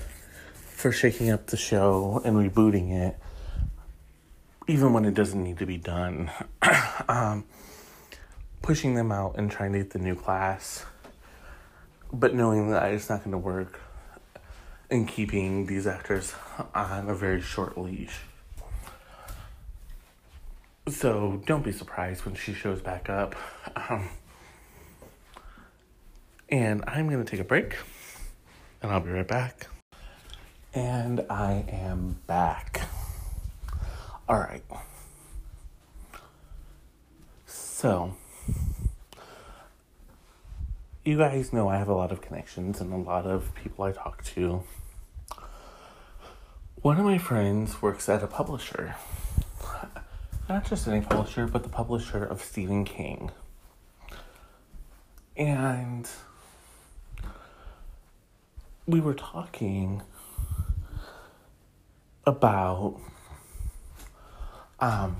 for 0.54 0.90
shaking 0.90 1.28
up 1.28 1.48
the 1.48 1.58
show 1.58 2.22
and 2.24 2.34
rebooting 2.34 2.92
it 2.92 3.21
even 4.72 4.94
when 4.94 5.04
it 5.04 5.12
doesn't 5.12 5.44
need 5.44 5.58
to 5.58 5.66
be 5.66 5.76
done, 5.76 6.30
um, 7.08 7.44
pushing 8.62 8.94
them 8.94 9.12
out 9.12 9.34
and 9.36 9.50
trying 9.50 9.70
to 9.70 9.78
get 9.78 9.90
the 9.90 9.98
new 9.98 10.14
class, 10.14 10.86
but 12.10 12.34
knowing 12.34 12.70
that 12.70 12.90
it's 12.90 13.10
not 13.10 13.18
going 13.18 13.32
to 13.32 13.38
work, 13.38 13.78
and 14.90 15.06
keeping 15.06 15.66
these 15.66 15.86
actors 15.86 16.34
on 16.74 17.10
a 17.10 17.14
very 17.14 17.42
short 17.42 17.76
leash. 17.76 18.20
So 20.88 21.42
don't 21.44 21.62
be 21.62 21.72
surprised 21.72 22.24
when 22.24 22.34
she 22.34 22.54
shows 22.54 22.80
back 22.80 23.10
up. 23.10 23.34
Um, 23.76 24.08
and 26.48 26.82
I'm 26.86 27.10
going 27.10 27.22
to 27.22 27.30
take 27.30 27.40
a 27.40 27.44
break, 27.44 27.76
and 28.80 28.90
I'll 28.90 29.00
be 29.00 29.10
right 29.10 29.28
back. 29.28 29.66
And 30.72 31.26
I 31.28 31.66
am 31.68 32.16
back. 32.26 32.88
All 34.32 34.38
right. 34.38 34.62
So, 37.44 38.14
you 41.04 41.18
guys 41.18 41.52
know 41.52 41.68
I 41.68 41.76
have 41.76 41.88
a 41.88 41.94
lot 41.94 42.10
of 42.12 42.22
connections 42.22 42.80
and 42.80 42.94
a 42.94 42.96
lot 42.96 43.26
of 43.26 43.54
people 43.54 43.84
I 43.84 43.92
talk 43.92 44.24
to. 44.24 44.62
One 46.80 46.98
of 46.98 47.04
my 47.04 47.18
friends 47.18 47.82
works 47.82 48.08
at 48.08 48.22
a 48.22 48.26
publisher. 48.26 48.94
Not 50.48 50.66
just 50.66 50.88
any 50.88 51.02
publisher, 51.02 51.46
but 51.46 51.62
the 51.62 51.68
publisher 51.68 52.24
of 52.24 52.42
Stephen 52.42 52.86
King. 52.86 53.32
And 55.36 56.08
we 58.86 58.98
were 58.98 59.12
talking 59.12 60.00
about 62.24 62.98
um 64.82 65.16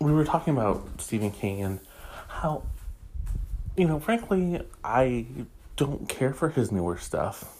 we 0.00 0.12
were 0.12 0.24
talking 0.24 0.56
about 0.56 0.88
Stephen 0.98 1.30
King 1.30 1.60
and 1.60 1.80
how 2.28 2.62
you 3.78 3.86
know, 3.86 4.00
frankly, 4.00 4.60
I 4.82 5.26
don't 5.76 6.08
care 6.08 6.34
for 6.34 6.48
his 6.48 6.72
newer 6.72 6.98
stuff. 6.98 7.56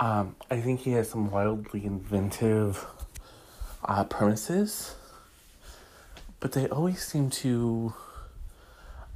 Um, 0.00 0.34
I 0.50 0.60
think 0.60 0.80
he 0.80 0.90
has 0.92 1.08
some 1.08 1.30
wildly 1.30 1.84
inventive 1.84 2.84
uh, 3.84 4.02
premises, 4.04 4.96
but 6.40 6.50
they 6.50 6.68
always 6.68 7.00
seem 7.04 7.30
to 7.30 7.94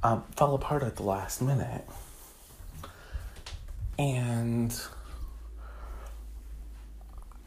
um, 0.03 0.23
fall 0.37 0.55
apart 0.55 0.83
at 0.83 0.95
the 0.95 1.03
last 1.03 1.41
minute. 1.41 1.85
And 3.99 4.73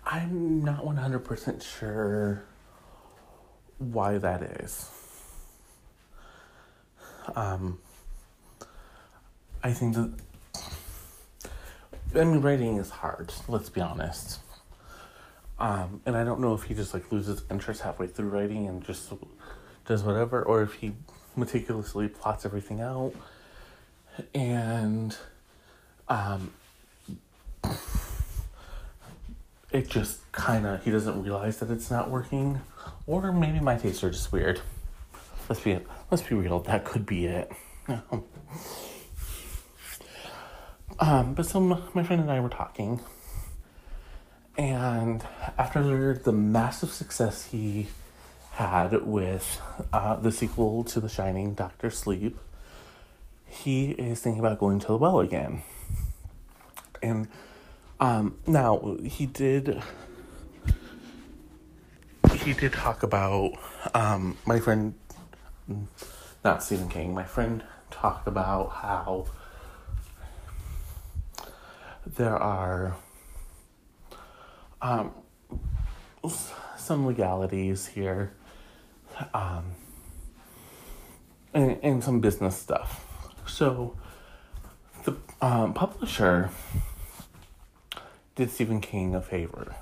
I'm 0.05 0.62
not 0.62 0.85
100% 0.85 1.62
sure 1.62 2.44
why 3.79 4.19
that 4.19 4.43
is. 4.43 4.91
Um, 7.35 7.79
I 9.62 9.73
think 9.73 9.95
that 9.95 10.12
I 12.15 12.25
mean 12.25 12.41
writing 12.41 12.77
is 12.77 12.91
hard, 12.91 13.33
let's 13.49 13.69
be 13.69 13.81
honest. 13.81 14.41
Um, 15.59 16.03
and 16.07 16.17
I 16.17 16.25
don't 16.25 16.41
know 16.41 16.55
if 16.55 16.65
he 16.65 16.75
just 16.75 16.95
like 16.95 17.11
loses 17.11 17.43
interest 17.51 17.81
halfway 17.81 18.07
through 18.07 18.29
writing 18.29 18.69
and 18.69 18.85
just 18.85 19.12
does 19.87 20.03
whatever, 20.03 20.43
or 20.43 20.62
if 20.62 20.75
he 20.75 20.93
meticulously 21.35 22.09
plots 22.09 22.47
everything 22.47 22.81
out 22.81 23.12
and 24.35 25.17
um 26.09 26.51
it 29.73 29.89
just 29.89 30.31
kind 30.33 30.67
of 30.67 30.83
he 30.85 30.91
doesn't 30.91 31.23
realize 31.23 31.59
that 31.59 31.71
it's 31.71 31.91
not 31.91 32.11
working 32.11 32.61
or 33.07 33.33
maybe 33.33 33.61
my 33.61 33.77
tastes 33.77 34.03
are 34.05 34.11
just 34.11 34.33
weird 34.33 34.61
let's 35.49 35.61
be 35.61 35.79
let's 36.11 36.22
be 36.22 36.35
real 36.35 36.61
that 36.61 36.85
could 36.85 37.07
be 37.07 37.27
it 37.27 37.51
um 40.99 41.35
but 41.35 41.46
so 41.46 41.61
my 41.61 42.03
friend 42.03 42.20
and 42.22 42.31
i 42.31 42.40
were 42.40 42.49
talking 42.49 43.01
and 44.59 45.22
after 45.59 46.14
the 46.14 46.33
massive 46.33 46.90
success 46.90 47.46
he 47.46 47.88
had 48.53 49.05
with 49.05 49.61
uh, 49.92 50.16
the 50.16 50.33
sequel 50.33 50.83
to 50.85 50.99
The 50.99 51.11
Shining, 51.11 51.53
Doctor 51.53 51.90
Sleep, 51.90 52.38
he 53.46 53.90
is 53.90 54.20
thinking 54.20 54.40
about 54.40 54.59
going 54.59 54.81
to 54.81 54.87
the 54.87 54.96
well 54.96 55.20
again. 55.20 55.62
And 57.03 57.29
um, 58.01 58.38
now 58.46 58.96
he 59.05 59.27
did 59.27 59.83
he 62.47 62.53
did 62.53 62.73
talk 62.73 63.03
about 63.03 63.55
um, 63.93 64.39
my 64.47 64.61
friend, 64.61 64.95
not 66.45 66.63
Stephen 66.63 66.89
King. 66.89 67.13
My 67.13 67.25
friend 67.25 67.65
talked 67.91 68.29
about 68.29 68.69
how 68.69 69.27
there 72.07 72.37
are 72.37 72.95
um, 74.81 75.11
some 76.77 77.05
legalities 77.05 77.89
here 77.89 78.33
um, 79.35 79.73
and, 81.53 81.79
and 81.83 82.05
some 82.05 82.21
business 82.21 82.57
stuff. 82.57 83.29
So 83.49 83.97
the 85.03 85.17
um, 85.43 85.75
publisher 85.75 86.51
did 88.37 88.53
Stephen 88.53 88.81
King 88.81 89.17
a 89.17 89.21
favor 89.21 89.75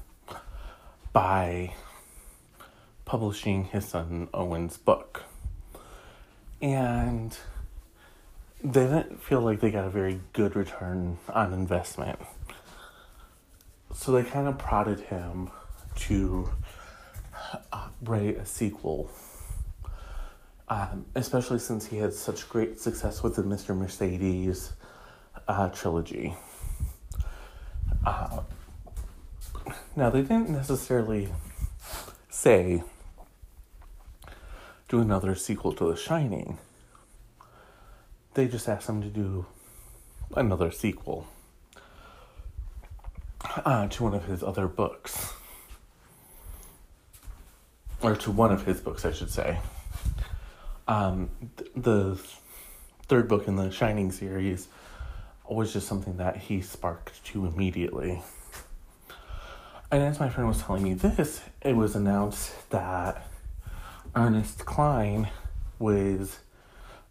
by 1.13 1.75
publishing 3.05 3.65
his 3.65 3.87
son 3.87 4.29
Owen's 4.33 4.77
book. 4.77 5.23
And 6.61 7.37
they 8.63 8.85
didn't 8.85 9.23
feel 9.23 9.41
like 9.41 9.61
they 9.61 9.71
got 9.71 9.87
a 9.87 9.91
very 9.91 10.21
good 10.33 10.57
return 10.57 11.19
on 11.29 11.53
investment. 11.53 12.19
So 13.95 14.13
they 14.13 14.23
kind 14.23 14.49
of 14.49 14.59
prodded 14.59 15.01
him 15.01 15.51
to 15.97 16.51
uh, 17.73 17.89
write 18.03 18.39
a 18.39 18.47
sequel 18.47 19.11
um, 20.69 21.05
especially 21.15 21.59
since 21.59 21.87
he 21.87 21.99
had 21.99 22.13
such 22.13 22.49
great 22.49 22.81
success 22.81 23.23
with 23.23 23.37
the 23.37 23.43
Mr. 23.43 23.77
Mercedes 23.77 24.73
uh, 25.47 25.69
trilogy. 25.69 26.35
Uh, 28.07 28.41
now, 29.97 30.11
they 30.11 30.23
didn't 30.23 30.51
necessarily 30.51 31.29
say 32.31 32.83
do 34.89 35.01
another 35.01 35.35
sequel 35.35 35.73
to 35.73 35.91
The 35.91 35.97
Shining. 35.97 36.59
They 38.35 38.49
just 38.49 38.69
asked 38.69 38.89
him 38.89 39.03
to 39.03 39.09
do 39.09 39.47
another 40.37 40.71
sequel 40.71 41.27
uh, 43.65 43.89
to 43.89 44.03
one 44.03 44.15
of 44.15 44.25
his 44.25 44.43
other 44.43 44.67
books. 44.67 45.33
Or 48.03 48.17
to 48.17 48.31
one 48.31 48.53
of 48.53 48.67
his 48.67 48.81
books, 48.81 49.05
I 49.05 49.13
should 49.13 49.31
say 49.31 49.59
um, 50.87 51.31
th- 51.57 51.71
the 51.75 52.19
third 53.05 53.29
book 53.29 53.49
in 53.49 53.57
the 53.57 53.71
Shining 53.71 54.13
series 54.13 54.69
was 55.49 55.73
just 55.73 55.87
something 55.87 56.17
that 56.17 56.37
he 56.37 56.61
sparked 56.61 57.25
to 57.27 57.47
immediately. 57.47 58.23
And 59.91 60.03
as 60.03 60.19
my 60.19 60.29
friend 60.29 60.49
was 60.49 60.63
telling 60.63 60.83
me 60.83 60.95
this, 60.95 61.41
it 61.63 61.77
was 61.77 61.95
announced 61.95 62.71
that 62.71 63.27
Ernest 64.17 64.65
Cline 64.65 65.29
was 65.79 66.39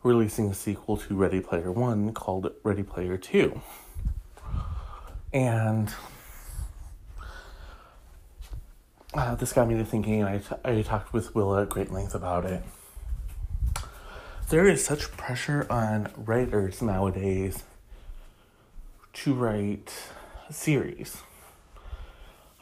releasing 0.04 0.50
a 0.50 0.54
sequel 0.54 0.98
to 0.98 1.16
Ready 1.16 1.40
Player 1.40 1.72
One 1.72 2.14
called 2.14 2.52
Ready 2.64 2.84
Player 2.84 3.18
Two. 3.18 3.62
And 5.32 5.94
uh, 9.14 9.36
this 9.36 9.54
got 9.54 9.68
me 9.68 9.76
to 9.76 9.86
thinking, 9.86 10.24
I, 10.24 10.38
t- 10.40 10.56
I 10.64 10.82
talked 10.82 11.14
with 11.14 11.34
Willa 11.36 11.64
at 11.64 11.70
great 11.70 11.92
length 11.92 12.16
about 12.16 12.46
it 12.46 12.64
there 14.54 14.68
is 14.68 14.86
such 14.86 15.12
pressure 15.18 15.66
on 15.68 16.10
writers 16.16 16.80
nowadays 16.80 17.64
to 19.12 19.34
write 19.34 19.92
series. 20.52 21.18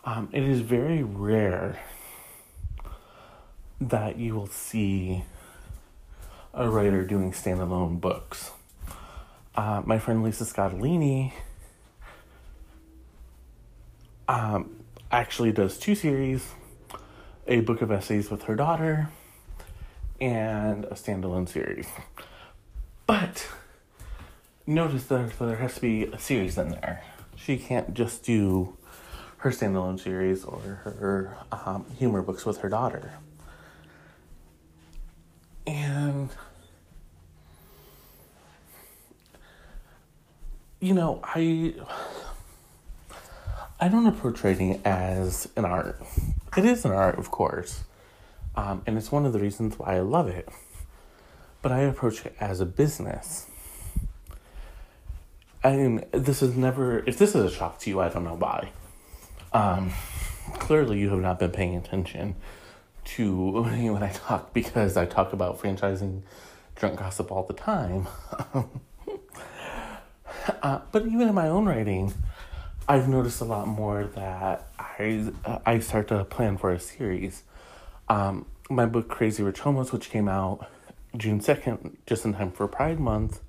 Um, 0.06 0.30
it 0.32 0.44
is 0.44 0.62
very 0.62 1.04
rare 1.04 1.80
that 3.82 4.18
you 4.18 4.36
will 4.36 4.48
see 4.48 5.24
a 6.54 6.70
writer 6.70 7.04
doing 7.04 7.32
standalone 7.32 8.00
books. 8.00 8.52
Uh, 9.56 9.82
my 9.84 9.98
friend 9.98 10.24
Lisa 10.24 10.44
Scottoline 10.44 11.34
um, 14.28 14.84
actually 15.12 15.52
does 15.52 15.78
two 15.78 15.96
series 15.96 16.54
a 17.48 17.60
book 17.62 17.82
of 17.82 17.92
essays 17.92 18.30
with 18.30 18.44
her 18.44 18.56
daughter 18.56 19.10
and 20.22 20.86
a 20.86 20.94
standalone 20.94 21.50
series. 21.50 21.88
But 23.08 23.48
notice 24.68 25.06
that 25.06 25.38
there 25.40 25.56
has 25.56 25.76
to 25.76 25.82
be 25.82 26.04
a 26.06 26.20
series 26.20 26.58
in 26.58 26.70
there. 26.70 27.04
She 27.36 27.58
can't 27.58 27.96
just 27.96 28.24
do 28.24 28.78
her 29.38 29.50
standalone 29.50 30.00
series 30.00 30.46
or 30.46 30.60
her 30.60 31.38
um, 31.52 31.86
humor 31.98 32.22
books 32.22 32.46
with 32.46 32.60
her 32.60 32.70
daughter. 32.70 33.14
And 35.68 36.30
you 40.80 40.94
know, 40.94 41.22
I 41.24 41.76
I 43.80 43.88
don't 43.88 44.06
approach 44.06 44.44
writing 44.44 44.82
as 44.84 45.48
an 45.56 45.66
art. 45.66 46.02
It 46.58 46.66
is 46.66 46.84
an 46.86 46.92
art, 46.92 47.18
of 47.18 47.32
course. 47.32 47.84
Um, 48.56 48.82
and 48.86 48.98
it's 48.98 49.12
one 49.12 49.26
of 49.26 49.34
the 49.34 49.40
reasons 49.40 49.80
why 49.80 49.96
I 49.96 50.00
love 50.02 50.28
it. 50.28 50.50
But 51.62 51.72
I 51.72 51.82
approach 51.82 52.26
it 52.26 52.36
as 52.40 52.60
a 52.60 52.66
business. 52.66 53.48
I 55.64 55.76
mean, 55.76 56.04
this 56.12 56.42
is 56.42 56.56
never, 56.56 57.00
if 57.08 57.18
this 57.18 57.36
is 57.36 57.44
a 57.44 57.50
shock 57.50 57.80
to 57.80 57.90
you, 57.90 58.02
I 58.02 58.10
don't 58.10 58.24
know 58.24 58.36
why. 58.36 58.72
Um, 59.54 59.92
clearly, 60.54 61.00
you 61.00 61.10
have 61.10 61.20
not 61.20 61.40
been 61.40 61.52
paying 61.52 61.76
attention 61.76 62.36
to 63.06 63.62
when 63.64 64.04
I 64.04 64.12
talk 64.12 64.54
because 64.54 64.98
I 64.98 65.06
talk 65.06 65.34
about 65.34 65.60
franchising 65.60 66.22
drunk 66.76 67.00
gossip 67.00 67.32
all 67.32 67.44
the 67.44 67.54
time. 67.54 68.08
Uh, 70.64 70.80
but 70.92 71.06
even 71.06 71.22
in 71.22 71.36
my 71.36 71.48
own 71.48 71.66
writing, 71.66 72.14
I've 72.88 73.08
noticed 73.08 73.42
a 73.42 73.46
lot 73.46 73.68
more 73.68 74.06
that 74.16 74.68
I 74.80 75.32
I 75.66 75.80
start 75.80 76.08
to 76.08 76.24
plan 76.26 76.58
for 76.58 76.72
a 76.72 76.80
series. 76.80 77.44
Um, 78.10 78.46
my 78.70 78.86
book 78.86 79.08
Crazy 79.08 79.44
Rich 79.44 79.60
Homos, 79.60 79.92
which 79.92 80.10
came 80.10 80.28
out 80.28 80.68
June 81.16 81.42
second, 81.42 81.98
just 82.06 82.26
in 82.26 82.34
time 82.34 82.52
for 82.52 82.68
Pride 82.68 83.00
Month, 83.00 83.42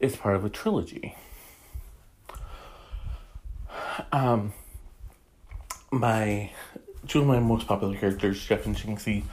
is 0.00 0.16
part 0.16 0.36
of 0.36 0.44
a 0.44 0.48
trilogy. 0.48 1.16
Um, 4.10 4.52
my 5.90 6.50
two 7.06 7.20
of 7.20 7.26
my 7.26 7.40
most 7.40 7.66
popular 7.66 7.96
characters, 7.96 8.44
Jeff 8.44 8.66
and 8.66 8.76
Jinxie, 8.76 9.24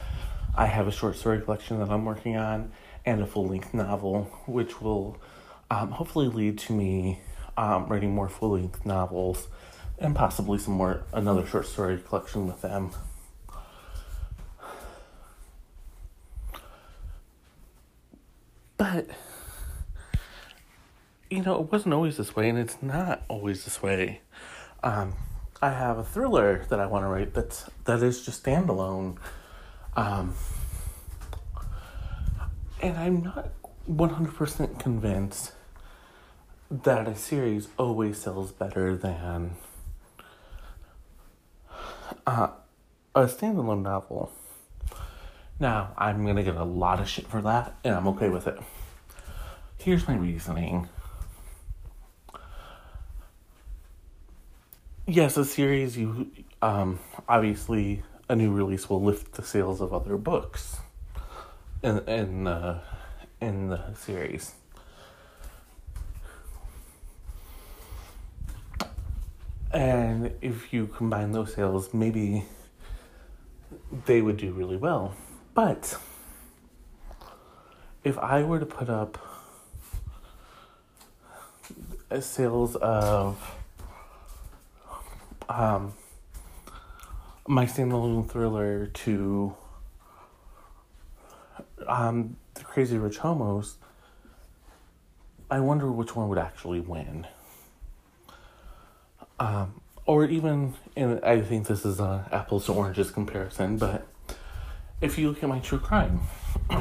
I 0.55 0.65
have 0.65 0.87
a 0.87 0.91
short 0.91 1.15
story 1.15 1.41
collection 1.41 1.79
that 1.79 1.89
I'm 1.89 2.05
working 2.05 2.35
on 2.35 2.71
and 3.05 3.21
a 3.21 3.25
full 3.25 3.47
length 3.47 3.73
novel, 3.73 4.23
which 4.45 4.81
will 4.81 5.17
um, 5.71 5.91
hopefully 5.91 6.27
lead 6.27 6.57
to 6.59 6.73
me 6.73 7.19
um, 7.57 7.87
writing 7.87 8.13
more 8.13 8.29
full 8.29 8.51
length 8.51 8.85
novels 8.85 9.47
and 9.97 10.15
possibly 10.15 10.57
some 10.57 10.73
more 10.73 11.03
another 11.13 11.45
short 11.45 11.67
story 11.67 11.97
collection 11.97 12.47
with 12.47 12.61
them. 12.61 12.91
But 18.77 19.07
you 21.29 21.43
know, 21.43 21.61
it 21.61 21.71
wasn't 21.71 21.93
always 21.93 22.17
this 22.17 22.35
way, 22.35 22.49
and 22.49 22.57
it's 22.57 22.81
not 22.81 23.23
always 23.27 23.65
this 23.65 23.83
way. 23.83 24.21
Um, 24.81 25.13
I 25.61 25.71
have 25.71 25.97
a 25.97 26.03
thriller 26.03 26.65
that 26.69 26.79
I 26.79 26.85
want 26.85 27.03
to 27.03 27.09
write 27.09 27.33
that's 27.33 27.69
that 27.83 28.01
is 28.01 28.25
just 28.25 28.43
standalone. 28.43 29.17
Um, 29.95 30.33
and 32.81 32.97
I'm 32.97 33.23
not 33.23 33.49
100% 33.89 34.79
convinced 34.79 35.51
that 36.71 37.07
a 37.07 37.15
series 37.15 37.67
always 37.77 38.19
sells 38.19 38.51
better 38.51 38.95
than 38.95 39.55
uh, 42.25 42.49
a 43.15 43.25
standalone 43.25 43.81
novel. 43.81 44.31
Now, 45.59 45.91
I'm 45.97 46.23
going 46.23 46.37
to 46.37 46.43
get 46.43 46.55
a 46.55 46.63
lot 46.63 47.01
of 47.01 47.09
shit 47.09 47.27
for 47.27 47.41
that, 47.41 47.75
and 47.83 47.95
I'm 47.95 48.07
okay 48.09 48.29
with 48.29 48.47
it. 48.47 48.59
Here's 49.77 50.07
my 50.07 50.15
reasoning. 50.15 50.87
Yes, 55.11 55.37
a 55.37 55.43
series, 55.43 55.97
you 55.97 56.29
um, 56.61 56.99
obviously, 57.27 58.03
a 58.29 58.35
new 58.35 58.51
release 58.51 58.87
will 58.91 59.01
lift 59.01 59.31
the 59.31 59.41
sales 59.41 59.81
of 59.81 59.91
other 59.91 60.17
books 60.17 60.77
in, 61.81 61.97
in, 62.07 62.79
in 63.41 63.69
the 63.69 63.95
series. 63.95 64.53
And 69.71 70.31
if 70.41 70.71
you 70.71 70.85
combine 70.85 71.31
those 71.31 71.55
sales, 71.55 71.91
maybe 71.91 72.45
they 74.05 74.21
would 74.21 74.37
do 74.37 74.51
really 74.51 74.77
well. 74.77 75.15
But 75.55 75.97
if 78.03 78.15
I 78.19 78.43
were 78.43 78.59
to 78.59 78.67
put 78.67 78.91
up 78.91 79.17
sales 82.19 82.75
of 82.75 83.58
um, 85.49 85.93
my 87.47 87.65
standalone 87.65 88.29
thriller 88.29 88.85
to 88.85 89.55
um, 91.87 92.37
the 92.53 92.63
Crazy 92.63 92.97
Rich 92.97 93.17
Homos, 93.17 93.77
I 95.49 95.59
wonder 95.59 95.91
which 95.91 96.15
one 96.15 96.29
would 96.29 96.37
actually 96.37 96.79
win. 96.79 97.25
Um, 99.39 99.81
or 100.05 100.25
even, 100.25 100.75
and 100.95 101.23
I 101.23 101.41
think 101.41 101.67
this 101.67 101.85
is 101.85 101.99
a 101.99 102.27
apples 102.31 102.67
to 102.67 102.73
oranges 102.73 103.09
comparison, 103.09 103.77
but 103.77 104.07
if 105.01 105.17
you 105.17 105.29
look 105.29 105.41
at 105.41 105.49
my 105.49 105.59
true 105.59 105.79
crime, 105.79 106.21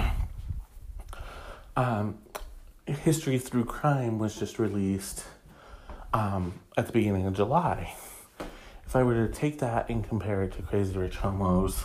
um, 1.77 2.19
History 2.87 3.39
Through 3.39 3.66
Crime 3.66 4.19
was 4.19 4.37
just 4.37 4.59
released 4.59 5.25
um, 6.12 6.61
at 6.77 6.87
the 6.87 6.93
beginning 6.93 7.27
of 7.27 7.35
July. 7.35 7.95
If 8.89 8.97
I 8.97 9.03
were 9.03 9.26
to 9.26 9.30
take 9.30 9.59
that 9.59 9.91
and 9.91 10.03
compare 10.03 10.43
it 10.45 10.53
to 10.53 10.62
Crazy 10.62 10.97
Rich 10.97 11.16
Homos, 11.16 11.84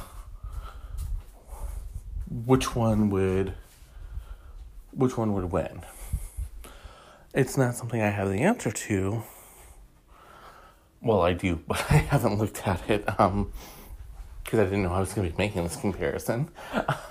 which 2.46 2.78
one 2.78 3.10
would 3.10 3.56
which 4.92 5.18
one 5.18 5.34
would 5.34 5.52
win? 5.52 5.82
It's 7.34 7.58
not 7.58 7.76
something 7.76 8.02
I 8.02 8.10
have 8.10 8.30
the 8.30 8.40
answer 8.40 8.72
to 8.72 9.24
well, 11.02 11.22
I 11.22 11.34
do, 11.34 11.60
but 11.68 11.86
I 11.90 11.98
haven't 11.98 12.38
looked 12.38 12.66
at 12.66 12.90
it 12.90 13.06
because 13.06 13.20
um, 13.20 13.52
I 14.54 14.64
didn't 14.64 14.84
know 14.84 14.94
I 14.94 15.02
was 15.02 15.12
going 15.12 15.30
to 15.30 15.36
be 15.36 15.44
making 15.44 15.64
this 15.64 15.76
comparison. 15.76 16.48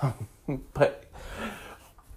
Um, 0.01 0.63
but 0.73 1.05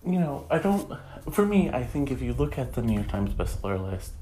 you 0.03 0.18
know, 0.18 0.47
I 0.51 0.59
don't. 0.61 0.99
For 1.31 1.45
me, 1.45 1.68
I 1.68 1.85
think 1.85 2.11
if 2.11 2.22
you 2.22 2.33
look 2.33 2.57
at 2.57 2.72
the 2.72 2.81
New 2.81 2.95
York 2.95 3.09
Times 3.09 3.35
bestseller 3.35 3.93
list, 3.93 4.12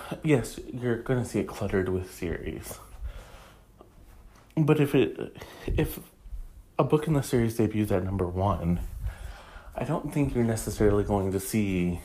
yes, 0.22 0.58
you're 0.72 0.98
to 1.22 1.28
see 1.28 1.40
it 1.40 1.46
cluttered 1.46 1.88
with 1.88 2.12
series. 2.12 2.78
But 4.56 4.80
if 4.80 4.94
it 4.94 5.36
if 5.66 6.00
a 6.78 6.84
book 6.84 7.06
in 7.06 7.14
the 7.14 7.22
series 7.22 7.56
debuts 7.56 7.92
at 7.92 8.04
number 8.04 8.26
one, 8.26 8.80
I 9.74 9.84
don't 9.84 10.12
think 10.12 10.34
you're 10.34 10.44
necessarily 10.44 11.04
going 11.04 11.32
to 11.32 11.40
see 11.40 12.00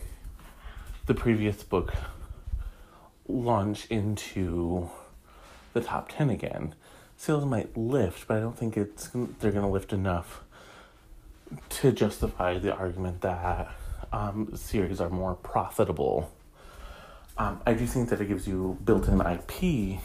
the 1.05 1.13
previous 1.13 1.63
book 1.63 1.93
launch 3.27 3.87
into 3.87 4.89
the 5.73 5.81
top 5.81 6.09
10 6.09 6.29
again. 6.29 6.75
Sales 7.17 7.45
might 7.45 7.75
lift, 7.75 8.27
but 8.27 8.37
I 8.37 8.39
don't 8.39 8.57
think 8.57 8.77
it's 8.77 9.09
they're 9.39 9.51
going 9.51 9.65
to 9.65 9.67
lift 9.67 9.93
enough 9.93 10.43
to 11.69 11.91
justify 11.91 12.57
the 12.57 12.75
argument 12.75 13.21
that 13.21 13.71
um, 14.11 14.51
series 14.55 14.99
are 15.01 15.09
more 15.09 15.35
profitable. 15.35 16.31
Um, 17.37 17.61
I 17.65 17.73
do 17.73 17.85
think 17.87 18.09
that 18.09 18.21
it 18.21 18.27
gives 18.27 18.47
you 18.47 18.77
built-in 18.85 19.19
IP, 19.19 19.99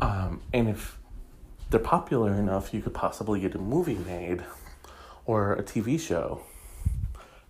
um, 0.00 0.40
and 0.52 0.68
if 0.68 0.98
they're 1.70 1.80
popular 1.80 2.32
enough, 2.34 2.72
you 2.72 2.80
could 2.80 2.94
possibly 2.94 3.40
get 3.40 3.54
a 3.54 3.58
movie 3.58 3.96
made 3.96 4.42
or 5.26 5.52
a 5.52 5.62
TV 5.62 6.00
show, 6.00 6.42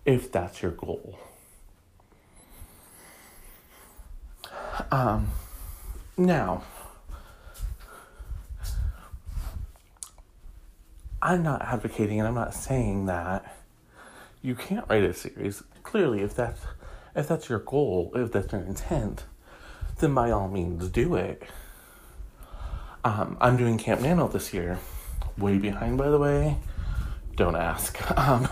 if 0.05 0.31
that's 0.31 0.61
your 0.61 0.71
goal. 0.71 1.17
Um, 4.91 5.29
now, 6.17 6.63
I'm 11.21 11.41
not 11.41 11.61
advocating 11.61 12.19
and 12.19 12.27
I'm 12.27 12.35
not 12.35 12.53
saying 12.53 13.05
that 13.05 13.55
you 14.41 14.55
can't 14.55 14.85
write 14.89 15.03
a 15.03 15.13
series. 15.13 15.63
Clearly, 15.83 16.21
if 16.21 16.35
that's 16.35 16.61
if 17.15 17.27
that's 17.27 17.49
your 17.49 17.59
goal, 17.59 18.11
if 18.15 18.31
that's 18.31 18.51
your 18.51 18.61
intent, 18.61 19.25
then 19.99 20.13
by 20.13 20.31
all 20.31 20.47
means 20.47 20.89
do 20.89 21.15
it. 21.15 21.43
Um, 23.03 23.37
I'm 23.41 23.57
doing 23.57 23.77
Camp 23.77 24.01
Nano 24.01 24.27
this 24.27 24.53
year. 24.53 24.79
Way 25.37 25.57
behind, 25.57 25.97
by 25.97 26.09
the 26.09 26.19
way. 26.19 26.57
Don't 27.35 27.55
ask. 27.55 27.99
Um, 28.17 28.47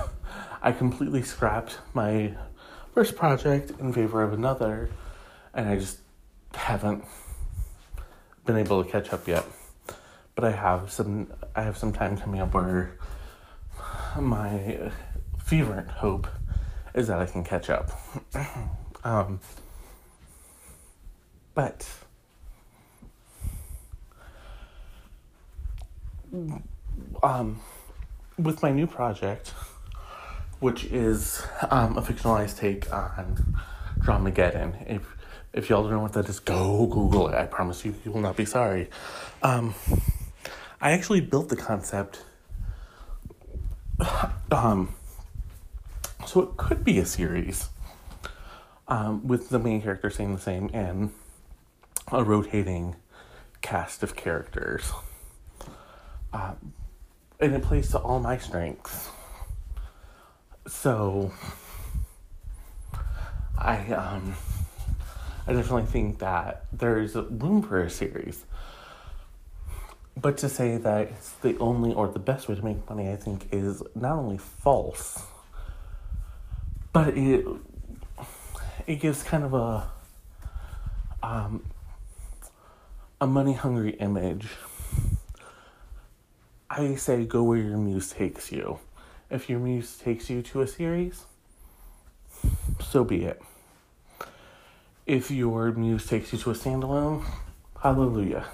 I 0.63 0.71
completely 0.73 1.23
scrapped 1.23 1.79
my 1.93 2.35
first 2.93 3.15
project 3.15 3.71
in 3.79 3.93
favor 3.93 4.21
of 4.21 4.31
another, 4.31 4.91
and 5.55 5.67
I 5.67 5.77
just 5.77 5.97
haven't 6.53 7.03
been 8.45 8.57
able 8.57 8.83
to 8.83 8.89
catch 8.89 9.11
up 9.11 9.27
yet. 9.27 9.43
But 10.35 10.45
I 10.45 10.51
have 10.51 10.91
some 10.91 11.33
I 11.55 11.63
have 11.63 11.77
some 11.77 11.93
time 11.93 12.15
coming 12.17 12.41
up 12.41 12.53
where 12.53 12.97
my 14.19 14.91
fervent 15.43 15.87
hope 15.87 16.27
is 16.93 17.07
that 17.07 17.19
I 17.19 17.25
can 17.25 17.43
catch 17.43 17.69
up. 17.69 17.91
um, 19.03 19.39
but 21.53 21.87
um, 27.23 27.59
with 28.37 28.61
my 28.61 28.71
new 28.71 28.87
project, 28.87 29.53
which 30.59 30.85
is 30.85 31.43
um, 31.69 31.97
a 31.97 32.01
fictionalized 32.01 32.57
take 32.57 32.91
on 32.93 33.57
Dramageddon. 33.99 34.89
If 34.89 35.17
if 35.53 35.69
y'all 35.69 35.83
don't 35.83 35.91
know 35.91 35.99
what 35.99 36.13
that 36.13 36.29
is, 36.29 36.39
go 36.39 36.85
Google 36.87 37.27
it. 37.27 37.35
I 37.35 37.45
promise 37.45 37.83
you, 37.83 37.93
you 38.05 38.11
will 38.11 38.21
not 38.21 38.37
be 38.37 38.45
sorry. 38.45 38.89
Um, 39.43 39.73
I 40.79 40.91
actually 40.91 41.21
built 41.21 41.49
the 41.49 41.57
concept. 41.57 42.23
Um, 44.53 44.93
so 46.25 46.41
it 46.41 46.57
could 46.57 46.83
be 46.83 46.99
a 46.99 47.05
series 47.05 47.69
um, 48.87 49.27
with 49.27 49.49
the 49.49 49.59
main 49.59 49.81
character 49.81 50.09
staying 50.09 50.35
the 50.35 50.41
same 50.41 50.69
and 50.73 51.11
a 52.11 52.23
rotating 52.23 52.95
cast 53.61 54.03
of 54.03 54.15
characters. 54.15 54.91
Um, 56.33 56.73
and 57.39 57.53
it 57.53 57.63
plays 57.63 57.89
to 57.91 57.97
all 57.97 58.19
my 58.19 58.37
strengths. 58.37 59.09
So 60.67 61.31
I 63.57 63.77
um 63.93 64.35
I 65.47 65.53
definitely 65.53 65.87
think 65.87 66.19
that 66.19 66.65
there's 66.71 67.15
room 67.15 67.63
for 67.63 67.81
a 67.81 67.89
series. 67.89 68.45
But 70.15 70.37
to 70.39 70.49
say 70.49 70.77
that 70.77 71.07
it's 71.07 71.31
the 71.31 71.57
only 71.57 71.93
or 71.93 72.07
the 72.07 72.19
best 72.19 72.47
way 72.47 72.55
to 72.55 72.63
make 72.63 72.87
money, 72.89 73.09
I 73.09 73.15
think, 73.15 73.47
is 73.51 73.81
not 73.95 74.17
only 74.17 74.37
false, 74.37 75.23
but 76.93 77.17
it 77.17 77.45
it 78.87 78.95
gives 78.95 79.23
kind 79.23 79.43
of 79.43 79.53
a 79.53 79.89
um, 81.23 81.63
a 83.19 83.27
money 83.27 83.53
hungry 83.53 83.91
image. 83.91 84.47
I 86.69 86.95
say 86.95 87.25
go 87.25 87.43
where 87.43 87.57
your 87.57 87.77
muse 87.77 88.09
takes 88.09 88.51
you. 88.51 88.79
If 89.29 89.49
your 89.49 89.59
muse 89.59 89.97
takes 89.97 90.29
you 90.29 90.41
to 90.43 90.61
a 90.61 90.67
series, 90.67 91.25
so 92.79 93.03
be 93.03 93.25
it. 93.25 93.41
If 95.05 95.31
your 95.31 95.71
muse 95.71 96.07
takes 96.07 96.31
you 96.31 96.39
to 96.39 96.51
a 96.51 96.53
standalone, 96.53 97.23
hallelujah. 97.81 98.45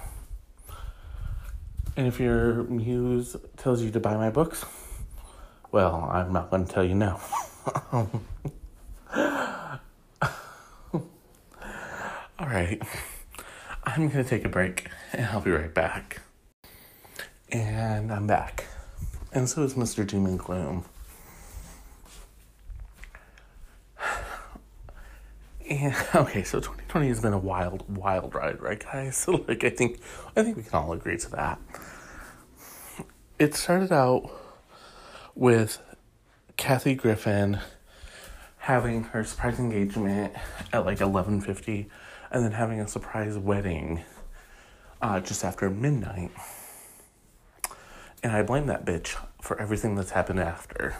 And 1.96 2.06
if 2.06 2.20
your 2.20 2.64
muse 2.64 3.36
tells 3.56 3.82
you 3.82 3.90
to 3.90 4.00
buy 4.00 4.16
my 4.16 4.30
books, 4.30 4.64
well, 5.72 6.08
I'm 6.12 6.32
not 6.32 6.50
going 6.50 6.64
to 6.64 6.72
tell 6.72 6.84
you 6.84 6.94
no. 6.94 7.20
All 12.38 12.46
right. 12.46 12.80
I'm 13.84 14.08
going 14.08 14.24
to 14.24 14.28
take 14.28 14.44
a 14.44 14.48
break 14.48 14.88
and 15.12 15.26
I'll 15.26 15.40
be 15.40 15.50
right 15.50 15.72
back. 15.72 16.22
And 17.50 18.12
I'm 18.12 18.26
back. 18.26 18.64
And 19.32 19.48
so 19.48 19.62
is 19.62 19.74
Mr. 19.74 20.06
Doom 20.06 20.26
and 20.26 20.38
Gloom. 20.38 20.84
And 25.70 25.94
okay, 26.14 26.44
so 26.44 26.60
2020 26.60 27.08
has 27.08 27.20
been 27.20 27.34
a 27.34 27.38
wild, 27.38 27.84
wild 27.94 28.34
ride, 28.34 28.62
right, 28.62 28.82
guys? 28.82 29.18
So 29.18 29.32
like, 29.48 29.64
I 29.64 29.68
think, 29.68 30.00
I 30.34 30.42
think 30.42 30.56
we 30.56 30.62
can 30.62 30.72
all 30.72 30.94
agree 30.94 31.18
to 31.18 31.30
that. 31.32 31.60
It 33.38 33.54
started 33.54 33.92
out 33.92 34.30
with 35.34 35.78
Kathy 36.58 36.96
Griffin 36.96 37.60
having 38.58 39.04
her 39.04 39.22
surprise 39.22 39.60
engagement 39.60 40.34
at 40.72 40.84
like 40.84 40.98
11:50 40.98 41.86
and 42.32 42.44
then 42.44 42.52
having 42.52 42.80
a 42.80 42.88
surprise 42.88 43.38
wedding 43.38 44.02
uh, 45.00 45.20
just 45.20 45.44
after 45.44 45.70
midnight. 45.70 46.32
And 48.24 48.32
I 48.32 48.42
blame 48.42 48.66
that 48.66 48.84
bitch 48.84 49.16
for 49.40 49.58
everything 49.60 49.94
that's 49.94 50.10
happened 50.10 50.40
after. 50.40 50.96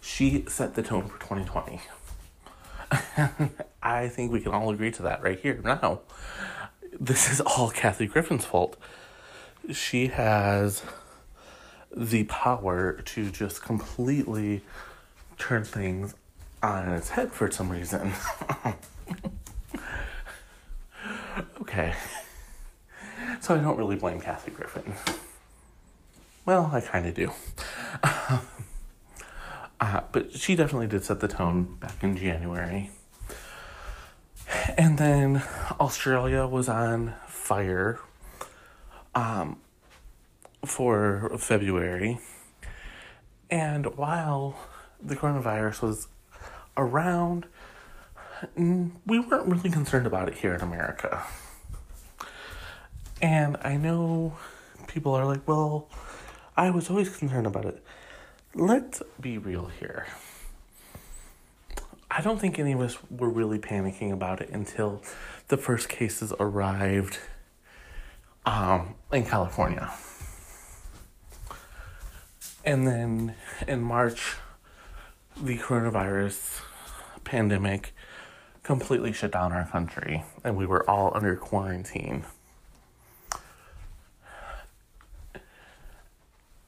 She 0.00 0.44
set 0.48 0.74
the 0.74 0.82
tone 0.82 1.06
for 1.08 1.18
2020. 1.20 1.80
I 3.82 4.08
think 4.08 4.32
we 4.32 4.40
can 4.40 4.52
all 4.52 4.70
agree 4.70 4.90
to 4.90 5.02
that 5.02 5.22
right 5.22 5.38
here 5.38 5.60
now. 5.62 6.00
This 6.98 7.30
is 7.30 7.40
all 7.40 7.70
Kathy 7.70 8.08
Griffin's 8.08 8.44
fault. 8.44 8.76
She 9.72 10.08
has 10.08 10.82
the 11.94 12.24
power 12.24 13.00
to 13.04 13.30
just 13.30 13.62
completely 13.62 14.62
turn 15.38 15.64
things 15.64 16.14
on 16.62 16.88
its 16.90 17.10
head 17.10 17.32
for 17.32 17.50
some 17.50 17.70
reason. 17.70 18.12
okay. 21.60 21.94
So 23.40 23.54
I 23.54 23.58
don't 23.58 23.76
really 23.76 23.96
blame 23.96 24.20
Kathy 24.20 24.50
Griffin. 24.50 24.94
Well, 26.44 26.70
I 26.72 26.80
kind 26.80 27.06
of 27.06 27.14
do. 27.14 27.32
uh, 29.80 30.00
but 30.12 30.32
she 30.32 30.56
definitely 30.56 30.86
did 30.88 31.04
set 31.04 31.20
the 31.20 31.28
tone 31.28 31.76
back 31.80 32.02
in 32.02 32.16
January. 32.16 32.90
And 34.76 34.98
then 34.98 35.42
Australia 35.78 36.46
was 36.46 36.68
on 36.68 37.14
fire 37.26 38.00
um, 39.14 39.58
for 40.64 41.30
February. 41.38 42.20
And 43.50 43.86
while 43.96 44.56
the 45.02 45.16
coronavirus 45.16 45.82
was 45.82 46.08
around, 46.76 47.46
we 48.56 49.18
weren't 49.20 49.46
really 49.46 49.70
concerned 49.70 50.06
about 50.06 50.28
it 50.28 50.34
here 50.34 50.54
in 50.54 50.60
America. 50.60 51.22
And 53.20 53.56
I 53.62 53.76
know 53.76 54.36
people 54.86 55.14
are 55.14 55.26
like, 55.26 55.46
well, 55.46 55.88
I 56.56 56.70
was 56.70 56.90
always 56.90 57.14
concerned 57.14 57.46
about 57.46 57.64
it. 57.66 57.82
Let's 58.54 59.02
be 59.20 59.38
real 59.38 59.66
here. 59.66 60.06
I 62.10 62.22
don't 62.22 62.40
think 62.40 62.58
any 62.58 62.72
of 62.72 62.80
us 62.80 62.98
were 63.08 63.30
really 63.30 63.58
panicking 63.58 64.12
about 64.12 64.40
it 64.40 64.50
until 64.50 65.02
the 65.48 65.56
first 65.56 65.88
cases 65.88 66.32
arrived 66.40 67.18
um, 68.44 68.94
in 69.12 69.24
California. 69.24 69.90
And 72.64 72.86
then 72.86 73.34
in 73.66 73.82
March, 73.82 74.36
the 75.40 75.56
coronavirus 75.58 76.60
pandemic 77.24 77.94
completely 78.62 79.12
shut 79.12 79.32
down 79.32 79.52
our 79.52 79.66
country, 79.66 80.24
and 80.44 80.56
we 80.56 80.66
were 80.66 80.88
all 80.88 81.12
under 81.14 81.34
quarantine. 81.36 82.24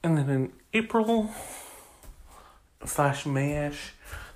And 0.03 0.17
then 0.17 0.29
in 0.29 0.53
April 0.73 1.31
slash 2.83 3.23
Mayish, 3.23 3.91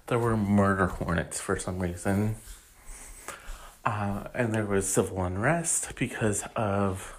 there 0.05 0.19
were 0.19 0.37
murder 0.37 0.87
hornets 0.87 1.41
for 1.41 1.57
some 1.57 1.79
reason. 1.79 2.35
Uh, 3.83 4.27
and 4.33 4.53
there 4.53 4.65
was 4.65 4.87
civil 4.87 5.23
unrest 5.23 5.95
because 5.95 6.43
of 6.55 7.16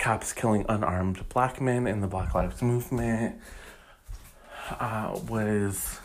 cops 0.00 0.32
killing 0.32 0.64
unarmed 0.66 1.28
black 1.28 1.60
men 1.60 1.86
in 1.86 2.00
the 2.00 2.06
Black 2.06 2.34
Lives 2.34 2.62
Movement. 2.62 3.38
Uh, 4.70 5.20
was 5.28 6.00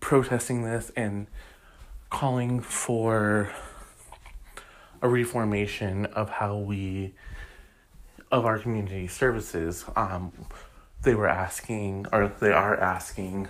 protesting 0.00 0.64
this 0.64 0.90
and 0.96 1.26
calling 2.08 2.60
for 2.60 3.52
a 5.02 5.08
reformation 5.08 6.06
of 6.06 6.30
how 6.30 6.56
we 6.56 7.12
of 8.30 8.46
our 8.46 8.58
community 8.58 9.06
services 9.06 9.84
um, 9.96 10.32
they 11.02 11.14
were 11.14 11.28
asking 11.28 12.06
or 12.10 12.32
they 12.40 12.52
are 12.52 12.78
asking 12.80 13.46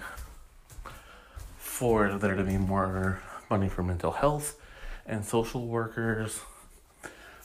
for 1.58 2.14
there 2.14 2.34
to 2.34 2.42
be 2.42 2.56
more 2.56 3.20
money 3.48 3.68
for 3.68 3.82
mental 3.82 4.10
health 4.10 4.60
and 5.06 5.24
social 5.24 5.66
workers 5.66 6.40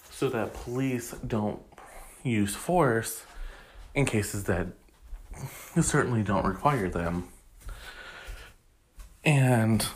so 0.10 0.28
that 0.30 0.54
police 0.54 1.12
don't 1.28 1.62
use 2.24 2.56
force 2.56 3.24
in 3.96 4.06
cases 4.06 4.46
that 4.46 4.68
certainly 5.82 6.24
don't 6.24 6.46
require 6.46 6.90
them 6.90 7.28
and 9.24 9.88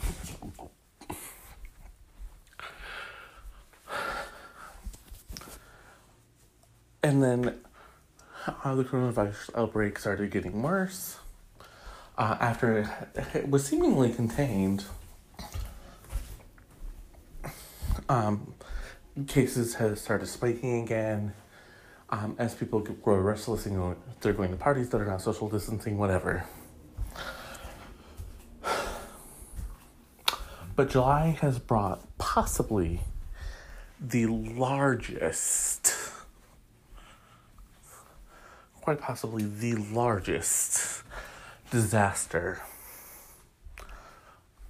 and 7.01 7.23
then 7.23 7.55
uh, 8.47 8.75
the 8.75 8.83
coronavirus 8.83 9.49
outbreak 9.55 9.97
started 9.99 10.31
getting 10.31 10.61
worse. 10.61 11.17
Uh, 12.17 12.37
after 12.39 12.79
it, 13.15 13.25
it, 13.33 13.49
was 13.49 13.65
seemingly 13.65 14.11
contained, 14.11 14.85
um, 18.07 18.53
cases 19.27 19.75
have 19.75 19.97
started 19.97 20.27
spiking 20.27 20.83
again. 20.83 21.33
Um, 22.13 22.35
as 22.37 22.53
people 22.53 22.79
grow 22.79 23.17
restless 23.17 23.65
and 23.65 23.95
they're 24.21 24.33
going 24.33 24.51
to 24.51 24.55
parties 24.55 24.89
that 24.89 25.01
are 25.01 25.05
not 25.05 25.19
social 25.19 25.49
distancing, 25.49 25.97
whatever. 25.97 26.45
But 30.75 30.91
July 30.91 31.37
has 31.41 31.57
brought 31.57 32.01
possibly 32.19 33.01
the 33.99 34.27
largest, 34.27 35.95
quite 38.81 39.01
possibly 39.01 39.45
the 39.45 39.73
largest 39.73 41.01
disaster 41.71 42.61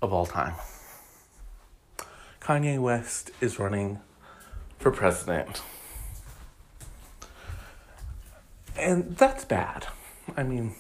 of 0.02 0.14
all 0.14 0.26
time. 0.26 0.54
Kanye 2.40 2.80
West 2.80 3.32
is 3.42 3.60
running 3.60 4.00
for 4.80 4.92
president. 4.92 5.62
and 8.84 9.16
that's 9.18 9.46
bad. 9.46 9.88
I 10.36 10.44
mean, 10.44 10.76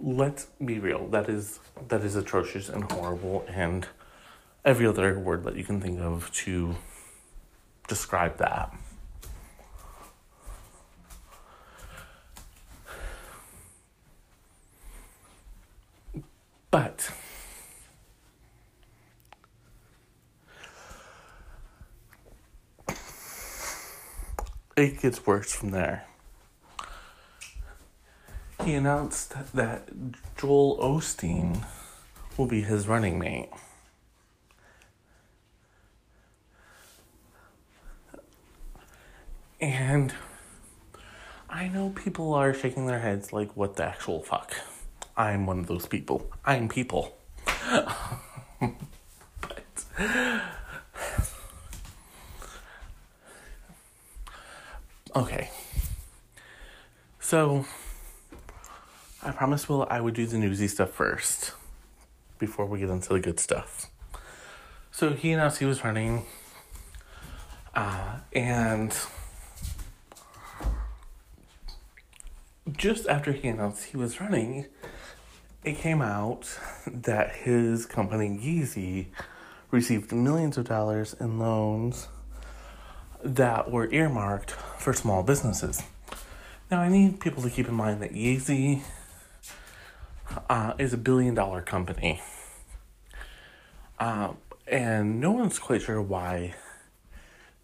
let's 0.00 0.46
be 0.64 0.78
real. 0.78 1.06
That 1.08 1.28
is 1.28 1.60
that 1.88 2.02
is 2.02 2.16
atrocious 2.16 2.68
and 2.68 2.90
horrible 2.90 3.44
and 3.48 3.86
every 4.64 4.86
other 4.86 5.18
word 5.18 5.44
that 5.44 5.56
you 5.56 5.64
can 5.64 5.80
think 5.80 6.00
of 6.00 6.32
to 6.32 6.76
describe 7.86 8.38
that. 8.38 8.72
But 16.70 17.10
it 24.76 25.00
gets 25.00 25.24
worse 25.24 25.52
from 25.52 25.70
there. 25.70 26.06
He 28.64 28.72
announced 28.74 29.34
that 29.54 29.90
Joel 30.38 30.78
Osteen 30.78 31.62
will 32.38 32.46
be 32.46 32.62
his 32.62 32.88
running 32.88 33.18
mate. 33.18 33.50
And 39.60 40.14
I 41.50 41.68
know 41.68 41.90
people 41.90 42.32
are 42.32 42.54
shaking 42.54 42.86
their 42.86 43.00
heads 43.00 43.34
like, 43.34 43.54
what 43.54 43.76
the 43.76 43.84
actual 43.84 44.22
fuck? 44.22 44.54
I'm 45.14 45.44
one 45.44 45.58
of 45.60 45.66
those 45.66 45.86
people. 45.86 46.30
I'm 46.46 46.68
people. 46.68 47.16
but. 49.40 49.84
Okay. 55.16 55.48
So, 57.20 57.64
I 59.24 59.30
promised 59.30 59.70
Will 59.70 59.86
I 59.88 60.02
would 60.02 60.12
do 60.12 60.26
the 60.26 60.36
newsy 60.36 60.68
stuff 60.68 60.90
first 60.90 61.52
before 62.38 62.66
we 62.66 62.78
get 62.78 62.90
into 62.90 63.08
the 63.08 63.20
good 63.20 63.40
stuff. 63.40 63.90
So, 64.90 65.14
he 65.14 65.32
announced 65.32 65.58
he 65.58 65.64
was 65.64 65.82
running, 65.82 66.26
uh, 67.74 68.18
and 68.34 68.94
just 72.76 73.08
after 73.08 73.32
he 73.32 73.48
announced 73.48 73.84
he 73.84 73.96
was 73.96 74.20
running, 74.20 74.66
it 75.64 75.78
came 75.78 76.02
out 76.02 76.58
that 76.86 77.34
his 77.34 77.86
company 77.86 78.28
Yeezy 78.28 79.06
received 79.70 80.12
millions 80.12 80.58
of 80.58 80.66
dollars 80.66 81.16
in 81.18 81.38
loans 81.38 82.08
that 83.22 83.70
were 83.70 83.90
earmarked 83.90 84.50
for 84.50 84.92
small 84.92 85.22
businesses. 85.22 85.82
Now, 86.70 86.80
I 86.80 86.88
need 86.90 87.20
people 87.20 87.42
to 87.42 87.50
keep 87.50 87.68
in 87.68 87.74
mind 87.74 88.02
that 88.02 88.12
Yeezy 88.12 88.82
uh, 90.48 90.74
is 90.78 90.92
a 90.92 90.98
billion 90.98 91.34
dollar 91.34 91.62
company. 91.62 92.22
Uh, 93.98 94.32
and 94.66 95.20
no 95.20 95.32
one's 95.32 95.58
quite 95.58 95.82
sure 95.82 96.00
why 96.02 96.54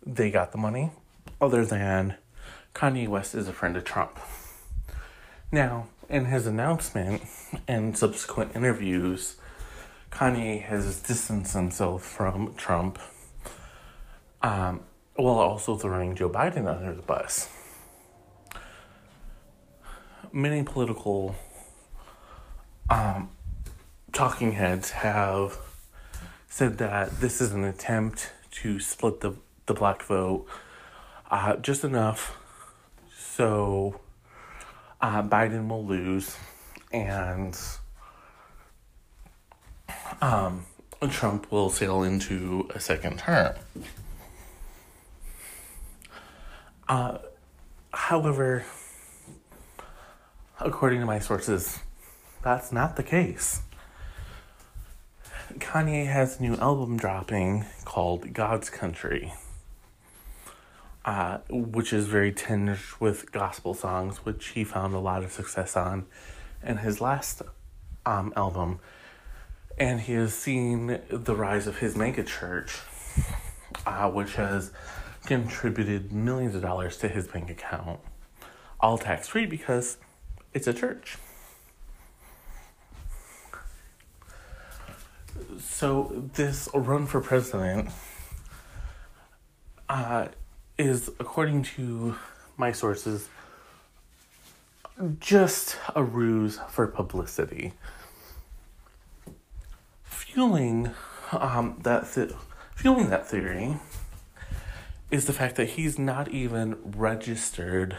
they 0.05 0.31
got 0.31 0.53
the 0.53 0.59
money, 0.59 0.91
other 1.41 1.65
than 1.65 2.17
Kanye 2.75 3.09
West 3.09 3.35
is 3.35 3.49
a 3.49 3.53
friend 3.53 3.77
of 3.77 3.85
Trump. 3.85 4.19
Now, 5.53 5.89
in 6.09 6.27
his 6.27 6.47
announcement 6.47 7.23
and 7.67 7.97
subsequent 7.97 8.55
interviews, 8.55 9.37
Kanye 10.11 10.63
has 10.63 11.01
distanced 11.01 11.55
himself 11.55 12.05
from 12.05 12.55
Trump 12.55 12.99
um, 14.43 14.81
while 15.15 15.39
also 15.39 15.77
throwing 15.77 16.15
Joe 16.15 16.31
Biden 16.31 16.67
under 16.67 16.95
the 16.95 17.03
bus. 17.03 17.49
Many 20.33 20.63
political 20.63 21.35
um, 22.91 23.31
talking 24.13 24.53
heads 24.53 24.91
have 24.91 25.57
said 26.49 26.79
that 26.79 27.21
this 27.21 27.41
is 27.41 27.53
an 27.53 27.65
attempt 27.65 28.33
to 28.51 28.81
split 28.81 29.21
the, 29.21 29.33
the 29.67 29.75
black 29.75 30.03
vote 30.03 30.47
uh, 31.31 31.57
just 31.57 31.85
enough 31.85 32.37
so 33.17 34.01
uh, 35.01 35.23
Biden 35.23 35.69
will 35.69 35.87
lose 35.87 36.37
and 36.93 37.59
um, 40.21 40.67
Trump 41.09 41.51
will 41.51 41.71
sail 41.71 42.03
into 42.03 42.69
a 42.75 42.81
second 42.81 43.19
term. 43.19 43.55
Uh, 46.89 47.19
however, 47.93 48.65
according 50.59 51.01
to 51.01 51.07
my 51.07 51.21
sources, 51.21 51.79
that's 52.43 52.73
not 52.73 52.97
the 52.97 53.03
case. 53.03 53.63
Kanye 55.55 56.07
has 56.07 56.39
a 56.39 56.43
new 56.43 56.55
album 56.57 56.97
dropping 56.97 57.67
called 57.85 58.33
God's 58.33 58.71
Country 58.71 59.33
uh, 61.05 61.39
which 61.49 61.93
is 61.93 62.07
very 62.07 62.33
tinged 62.33 62.79
with 62.99 63.33
gospel 63.33 63.75
songs, 63.75 64.19
which 64.19 64.49
he 64.49 64.65
found 64.65 64.95
a 64.95 64.99
lot 64.99 65.25
of 65.25 65.33
success 65.33 65.77
on 65.77 66.07
in 66.63 66.79
his 66.79 67.01
last 67.01 67.43
um, 68.05 68.33
album. 68.37 68.79
And 69.79 70.01
he 70.01 70.13
has 70.13 70.35
seen 70.35 71.01
the 71.09 71.35
rise 71.35 71.67
of 71.67 71.79
his 71.79 71.95
megachurch, 71.95 72.81
uh, 73.87 74.11
which 74.11 74.35
has 74.35 74.73
contributed 75.25 76.13
millions 76.13 76.55
of 76.55 76.63
dollars 76.63 76.99
to 76.99 77.09
his 77.09 77.27
bank 77.27 77.51
account, 77.51 78.01
all 78.79 78.99
tax 78.99 79.29
free 79.29 79.47
because 79.47 79.97
it's 80.53 80.67
a 80.67 80.75
church. 80.75 81.17
So, 85.59 86.29
this 86.35 86.69
run 86.75 87.07
for 87.07 87.21
president 87.21 87.91
uh, 89.89 90.29
is, 90.79 91.09
according 91.19 91.63
to 91.65 92.17
my 92.57 92.73
sources, 92.73 93.29
just 95.19 95.77
a 95.95 96.03
ruse 96.03 96.61
for 96.69 96.87
publicity. 96.87 97.73
Fueling 100.05 100.93
um, 101.33 101.79
that 101.83 102.13
th- 102.13 102.33
fueling 102.75 103.11
that 103.11 103.27
theory 103.27 103.77
is 105.11 105.27
the 105.27 105.33
fact 105.33 105.57
that 105.57 105.71
he's 105.71 105.99
not 105.99 106.29
even 106.29 106.77
registered 106.85 107.97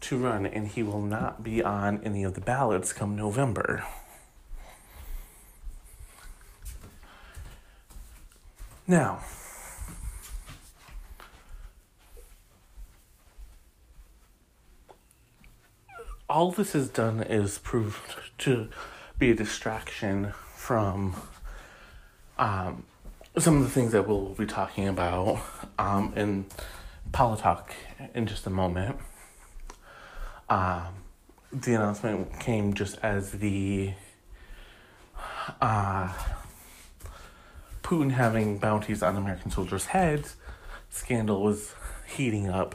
to 0.00 0.16
run 0.16 0.46
and 0.46 0.68
he 0.68 0.82
will 0.82 1.02
not 1.02 1.42
be 1.42 1.62
on 1.62 2.00
any 2.04 2.22
of 2.22 2.34
the 2.34 2.40
ballots 2.40 2.92
come 2.92 3.16
November. 3.16 3.84
Now, 8.90 9.20
all 16.26 16.50
this 16.52 16.72
has 16.72 16.88
done 16.88 17.22
is 17.22 17.58
proved 17.58 18.16
to 18.38 18.70
be 19.18 19.30
a 19.30 19.34
distraction 19.34 20.32
from 20.54 21.16
um, 22.38 22.84
some 23.36 23.58
of 23.58 23.64
the 23.64 23.68
things 23.68 23.92
that 23.92 24.08
we'll 24.08 24.30
be 24.30 24.46
talking 24.46 24.88
about 24.88 25.38
um, 25.78 26.14
in 26.16 26.46
Politalk 27.12 27.72
in 28.14 28.26
just 28.26 28.46
a 28.46 28.50
moment. 28.50 28.96
Um, 30.48 30.94
the 31.52 31.74
announcement 31.74 32.40
came 32.40 32.72
just 32.72 32.96
as 33.02 33.32
the 33.32 33.92
uh, 35.60 36.10
Putin 37.88 38.10
having 38.10 38.58
bounties 38.58 39.02
on 39.02 39.16
American 39.16 39.50
soldiers' 39.50 39.86
heads 39.86 40.36
scandal 40.90 41.42
was 41.42 41.74
heating 42.06 42.46
up 42.46 42.74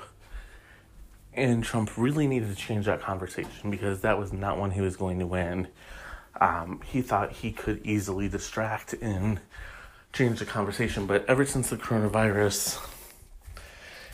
and 1.36 1.64
Trump 1.64 1.92
really 1.96 2.26
needed 2.26 2.50
to 2.50 2.56
change 2.56 2.88
that 2.88 3.00
conversation 3.00 3.70
because 3.70 4.02
that 4.02 4.18
was 4.18 4.34
not 4.34 4.58
one 4.58 4.72
he 4.72 4.82
was 4.82 4.96
going 4.96 5.20
to 5.20 5.28
win. 5.28 5.68
Um, 6.42 6.82
he 6.84 7.04
thought 7.04 7.32
he 7.32 7.52
could 7.52 7.86
easily 7.86 8.28
distract 8.28 8.94
and 8.94 9.40
change 10.14 10.40
the 10.40 10.46
conversation, 10.46 11.06
but 11.06 11.24
ever 11.28 11.46
since 11.46 11.70
the 11.70 11.78
coronavirus, 11.78 12.80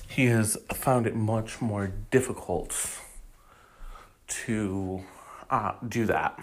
he 0.05 0.25
has 0.25 0.57
found 0.73 1.07
it 1.07 1.15
much 1.15 1.61
more 1.61 1.93
difficult 2.11 2.99
to 4.27 5.01
uh, 5.49 5.75
do 5.87 6.05
that. 6.07 6.37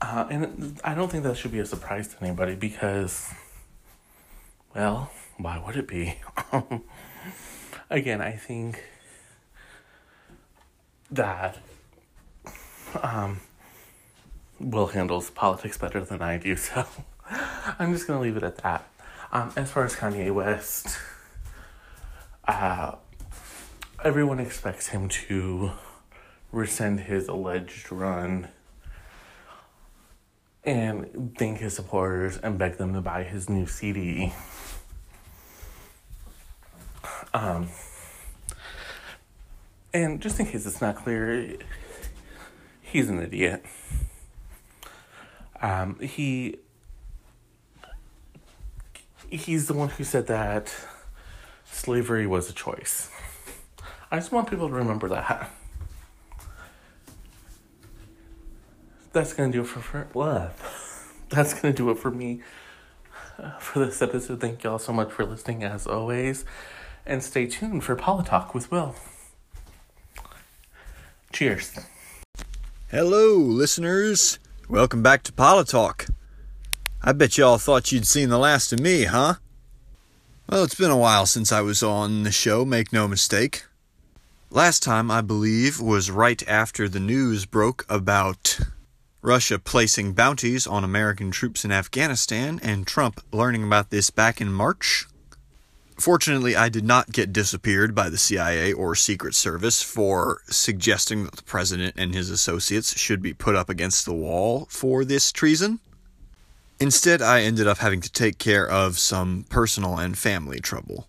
Uh, 0.00 0.26
and 0.30 0.80
I 0.82 0.94
don't 0.94 1.10
think 1.10 1.24
that 1.24 1.36
should 1.36 1.52
be 1.52 1.58
a 1.58 1.66
surprise 1.66 2.08
to 2.08 2.24
anybody 2.24 2.54
because, 2.54 3.28
well, 4.74 5.10
why 5.36 5.58
would 5.58 5.76
it 5.76 5.86
be? 5.86 6.16
Again, 7.90 8.20
I 8.20 8.32
think 8.32 8.82
that 11.10 11.58
um, 13.02 13.40
Will 14.58 14.88
handles 14.88 15.30
politics 15.30 15.76
better 15.76 16.00
than 16.02 16.22
I 16.22 16.38
do, 16.38 16.56
so 16.56 16.86
I'm 17.78 17.92
just 17.92 18.06
gonna 18.06 18.20
leave 18.20 18.36
it 18.36 18.42
at 18.42 18.58
that. 18.58 18.86
Um, 19.32 19.52
as 19.56 19.70
far 19.70 19.84
as 19.84 19.94
Kanye 19.94 20.32
West, 20.32 20.98
uh, 22.48 22.96
everyone 24.02 24.40
expects 24.40 24.88
him 24.88 25.08
to 25.08 25.72
rescind 26.52 27.00
his 27.00 27.28
alleged 27.28 27.92
run 27.92 28.48
and 30.64 31.34
thank 31.38 31.58
his 31.58 31.74
supporters 31.74 32.36
and 32.36 32.58
beg 32.58 32.76
them 32.76 32.92
to 32.94 33.00
buy 33.00 33.22
his 33.22 33.48
new 33.48 33.66
CD. 33.66 34.32
Um, 37.32 37.68
and 39.94 40.20
just 40.20 40.40
in 40.40 40.46
case 40.46 40.66
it's 40.66 40.80
not 40.80 40.96
clear, 40.96 41.56
he's 42.80 43.08
an 43.08 43.20
idiot. 43.20 43.64
Um, 45.62 45.98
he 46.00 46.58
he's 49.30 49.68
the 49.68 49.74
one 49.74 49.90
who 49.90 50.04
said 50.04 50.26
that 50.26 50.74
slavery 51.64 52.26
was 52.26 52.50
a 52.50 52.52
choice. 52.52 53.10
I 54.10 54.16
just 54.16 54.32
want 54.32 54.50
people 54.50 54.68
to 54.68 54.74
remember 54.74 55.08
that. 55.10 55.50
That's 59.12 59.32
gonna 59.32 59.50
do 59.50 59.62
it 59.62 59.66
for, 59.66 59.80
for 59.80 60.08
what? 60.12 60.56
That's 61.30 61.54
gonna 61.54 61.74
do 61.74 61.90
it 61.90 61.98
for 61.98 62.12
me 62.12 62.42
uh, 63.38 63.58
for 63.58 63.84
this 63.84 64.00
episode. 64.00 64.40
Thank 64.40 64.62
y'all 64.62 64.78
so 64.78 64.92
much 64.92 65.10
for 65.10 65.24
listening, 65.24 65.64
as 65.64 65.86
always, 65.86 66.44
and 67.04 67.22
stay 67.22 67.46
tuned 67.46 67.82
for 67.82 67.96
Politalk 67.96 68.54
with 68.54 68.70
Will. 68.70 68.94
Cheers. 71.32 71.72
Hello, 72.90 73.36
listeners. 73.36 74.38
Welcome 74.68 75.02
back 75.02 75.24
to 75.24 75.32
Politalk. 75.32 76.08
I 77.02 77.12
bet 77.12 77.36
y'all 77.36 77.58
thought 77.58 77.90
you'd 77.90 78.06
seen 78.06 78.28
the 78.28 78.38
last 78.38 78.72
of 78.72 78.78
me, 78.78 79.04
huh? 79.04 79.34
Well, 80.48 80.62
it's 80.62 80.74
been 80.76 80.90
a 80.90 80.96
while 80.96 81.26
since 81.26 81.50
I 81.50 81.62
was 81.62 81.82
on 81.82 82.22
the 82.22 82.32
show, 82.32 82.64
make 82.64 82.92
no 82.92 83.08
mistake. 83.08 83.64
Last 84.50 84.82
time, 84.82 85.10
I 85.10 85.20
believe, 85.20 85.80
was 85.80 86.10
right 86.10 86.46
after 86.48 86.88
the 86.88 87.00
news 87.00 87.46
broke 87.46 87.86
about 87.88 88.58
Russia 89.22 89.58
placing 89.58 90.14
bounties 90.14 90.66
on 90.66 90.82
American 90.82 91.30
troops 91.30 91.64
in 91.64 91.70
Afghanistan 91.70 92.58
and 92.62 92.86
Trump 92.86 93.20
learning 93.32 93.62
about 93.64 93.90
this 93.90 94.08
back 94.08 94.40
in 94.40 94.50
March. 94.50 95.06
Fortunately, 95.98 96.56
I 96.56 96.70
did 96.70 96.84
not 96.84 97.12
get 97.12 97.30
disappeared 97.30 97.94
by 97.94 98.08
the 98.08 98.16
CIA 98.16 98.72
or 98.72 98.94
Secret 98.94 99.34
Service 99.34 99.82
for 99.82 100.40
suggesting 100.46 101.24
that 101.24 101.36
the 101.36 101.42
president 101.42 101.96
and 101.98 102.14
his 102.14 102.30
associates 102.30 102.98
should 102.98 103.20
be 103.20 103.34
put 103.34 103.54
up 103.54 103.68
against 103.68 104.06
the 104.06 104.14
wall 104.14 104.66
for 104.70 105.04
this 105.04 105.30
treason. 105.30 105.80
Instead, 106.80 107.20
I 107.20 107.42
ended 107.42 107.66
up 107.66 107.78
having 107.78 108.00
to 108.00 108.10
take 108.10 108.38
care 108.38 108.66
of 108.66 108.98
some 108.98 109.44
personal 109.50 109.98
and 109.98 110.16
family 110.16 110.60
trouble. 110.60 111.08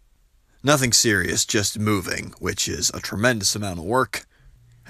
Nothing 0.61 0.91
serious, 0.91 1.45
just 1.45 1.79
moving, 1.79 2.33
which 2.39 2.67
is 2.67 2.91
a 2.93 2.99
tremendous 2.99 3.55
amount 3.55 3.79
of 3.79 3.85
work, 3.85 4.25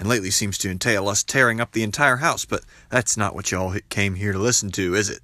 and 0.02 0.08
lately 0.08 0.32
seems 0.32 0.58
to 0.58 0.68
entail 0.68 1.06
us 1.08 1.22
tearing 1.22 1.60
up 1.60 1.70
the 1.70 1.84
entire 1.84 2.16
house, 2.16 2.44
but 2.44 2.64
that's 2.88 3.16
not 3.16 3.36
what 3.36 3.52
y'all 3.52 3.76
came 3.88 4.16
here 4.16 4.32
to 4.32 4.38
listen 4.40 4.68
to, 4.72 4.96
is 4.96 5.08
it? 5.08 5.20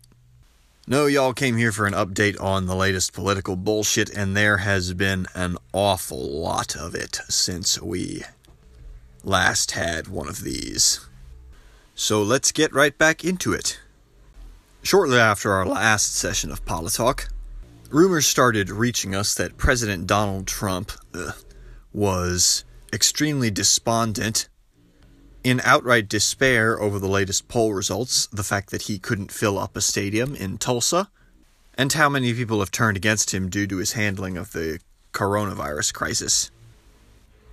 No, 0.87 1.07
y'all 1.07 1.33
came 1.33 1.57
here 1.57 1.73
for 1.73 1.85
an 1.89 1.95
update 1.95 2.41
on 2.41 2.67
the 2.67 2.77
latest 2.77 3.13
political 3.13 3.57
bullshit, 3.57 4.09
and 4.09 4.37
there 4.37 4.59
has 4.59 4.95
been 4.95 5.27
an 5.35 5.57
awful 5.73 6.31
lot 6.31 6.77
of 6.77 6.95
it 6.95 7.19
since 7.29 7.83
we 7.83 8.23
last 9.25 9.73
had 9.73 10.07
one 10.07 10.29
of 10.29 10.45
these. 10.45 11.05
So 11.97 12.23
let's 12.23 12.53
get 12.53 12.73
right 12.73 12.97
back 12.97 13.25
into 13.25 13.53
it. 13.53 13.81
Shortly 14.85 15.19
after 15.19 15.51
our 15.51 15.67
last 15.67 16.15
session 16.15 16.53
of 16.53 16.65
Politalk, 16.65 17.29
rumors 17.91 18.29
started 18.29 18.71
reaching 18.71 19.13
us 19.13 19.35
that 19.35 19.57
President 19.57 20.07
Donald 20.07 20.47
Trump 20.47 20.93
uh, 21.13 21.33
was 21.93 22.65
extremely 22.93 23.51
despondent 23.51 24.49
in 25.49 25.63
outright 25.65 26.09
despair 26.09 26.79
over 26.79 26.99
the 26.99 27.09
latest 27.09 27.49
poll 27.49 27.73
results, 27.73 28.27
the 28.27 28.43
fact 28.43 28.71
that 28.71 28.83
he 28.83 28.99
couldn't 28.99 29.33
fill 29.33 29.59
up 29.59 29.77
a 29.77 29.81
stadium 29.81 30.35
in 30.35 30.59
Tulsa, 30.59 31.09
and 31.75 31.91
how 31.95 32.09
many 32.11 32.35
people 32.35 32.59
have 32.59 32.71
turned 32.71 32.99
against 32.99 33.33
him 33.33 33.49
due 33.49 33.67
to 33.67 33.79
his 33.79 33.93
handling 33.93 34.37
of 34.37 34.53
the 34.53 34.79
coronavirus 35.13 35.95
crisis. 35.95 36.51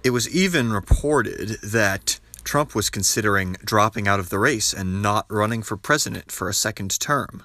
It 0.04 0.10
was 0.10 0.30
even 0.36 0.74
reported 0.74 1.58
that 1.64 2.20
Trump 2.44 2.76
was 2.76 2.90
considering 2.90 3.56
dropping 3.64 4.10
out 4.10 4.20
of 4.20 4.30
the 4.30 4.40
race 4.40 4.74
and 4.74 5.02
not 5.02 5.26
running 5.30 5.64
for 5.64 5.78
president 5.78 6.34
for 6.34 6.50
a 6.50 6.54
second 6.54 7.00
term. 7.00 7.44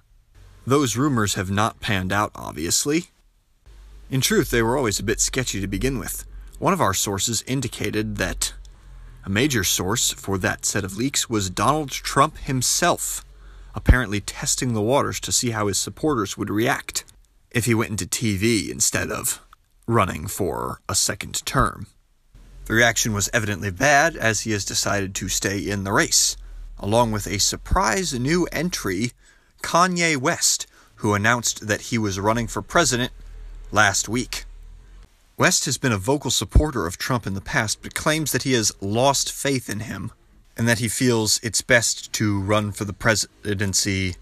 Those 0.67 0.97
rumors 0.97 1.35
have 1.35 1.51
not 1.51 1.81
panned 1.81 2.13
out, 2.13 2.33
obviously. 2.35 3.11
In 4.11 4.21
truth, 4.21 4.51
they 4.51 4.63
were 4.63 4.77
always 4.77 4.99
a 4.99 5.05
bit 5.05 5.21
sketchy 5.21 5.61
to 5.61 5.69
begin 5.69 5.99
with. 5.99 6.27
One 6.59 6.73
of 6.73 6.81
our 6.81 6.93
sources 6.93 7.45
indicated 7.47 8.17
that 8.17 8.53
a 9.25 9.31
major 9.31 9.65
source 9.65 10.13
for 10.13 10.39
that 10.39 10.65
set 10.65 10.85
of 10.85 10.97
leaks 10.97 11.29
was 11.29 11.51
Donald 11.51 11.91
Trump 11.91 12.39
himself, 12.39 13.25
apparently 13.75 14.21
testing 14.21 14.73
the 14.73 14.81
waters 14.81 15.21
to 15.21 15.33
see 15.33 15.51
how 15.51 15.67
his 15.67 15.79
supporters 15.79 16.37
would 16.37 16.51
react 16.51 17.05
if 17.51 17.65
he 17.67 17.75
went 17.75 17.91
into 17.91 18.07
TV 18.07 18.71
instead 18.71 19.11
of 19.11 19.41
running 19.87 20.27
for 20.27 20.81
a 20.89 20.95
second 20.95 21.45
term. 21.45 21.87
The 22.67 22.75
reaction 22.75 23.13
was 23.13 23.29
evidently 23.33 23.71
bad, 23.71 24.17
as 24.17 24.43
he 24.43 24.53
has 24.53 24.65
decided 24.65 25.15
to 25.17 25.29
stay 25.29 25.59
in 25.59 25.85
the 25.85 25.93
race, 25.93 26.37
along 26.79 27.11
with 27.11 27.27
a 27.27 27.39
surprise 27.39 28.15
new 28.19 28.47
entry, 28.53 29.13
Kanye 29.63 30.17
West, 30.17 30.67
who 30.97 31.15
announced 31.15 31.67
that 31.67 31.81
he 31.83 31.99
was 31.99 32.21
running 32.21 32.47
for 32.47 32.63
president 32.63 33.13
last 33.73 34.09
week. 34.09 34.45
West 35.41 35.65
has 35.65 35.79
been 35.79 35.91
a 35.91 35.97
vocal 35.97 36.31
supporter 36.31 36.87
of 36.87 36.99
Trump 36.99 37.27
in 37.27 37.33
the 37.33 37.41
past, 37.41 37.81
but 37.81 37.95
claims 37.95 38.31
that 38.31 38.43
he 38.43 38.53
has 38.53 38.71
lost 38.83 39.33
faith 39.33 39.71
in 39.71 39.81
him 39.81 40.13
and 40.55 40.69
that 40.69 40.81
he 40.81 40.87
feels 40.87 41.41
it's 41.43 41.63
best 41.63 42.13
to 42.13 42.43
run 42.43 42.71
for 42.73 42.85
the 42.85 42.93
presidency 42.93 44.17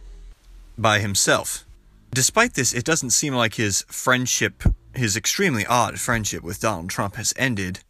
by 0.78 1.00
himself. 1.00 1.64
Despite 2.12 2.54
this, 2.54 2.72
it 2.72 2.84
doesn't 2.84 3.10
seem 3.10 3.34
like 3.34 3.54
his 3.54 3.84
friendship, 3.88 4.62
his 4.94 5.16
extremely 5.16 5.66
odd 5.66 5.98
friendship 5.98 6.44
with 6.44 6.60
Donald 6.60 6.88
Trump, 6.88 7.16
has 7.16 7.34
ended, 7.36 7.80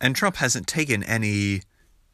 and 0.00 0.14
Trump 0.14 0.36
hasn't 0.36 0.68
taken 0.68 1.02
any 1.02 1.62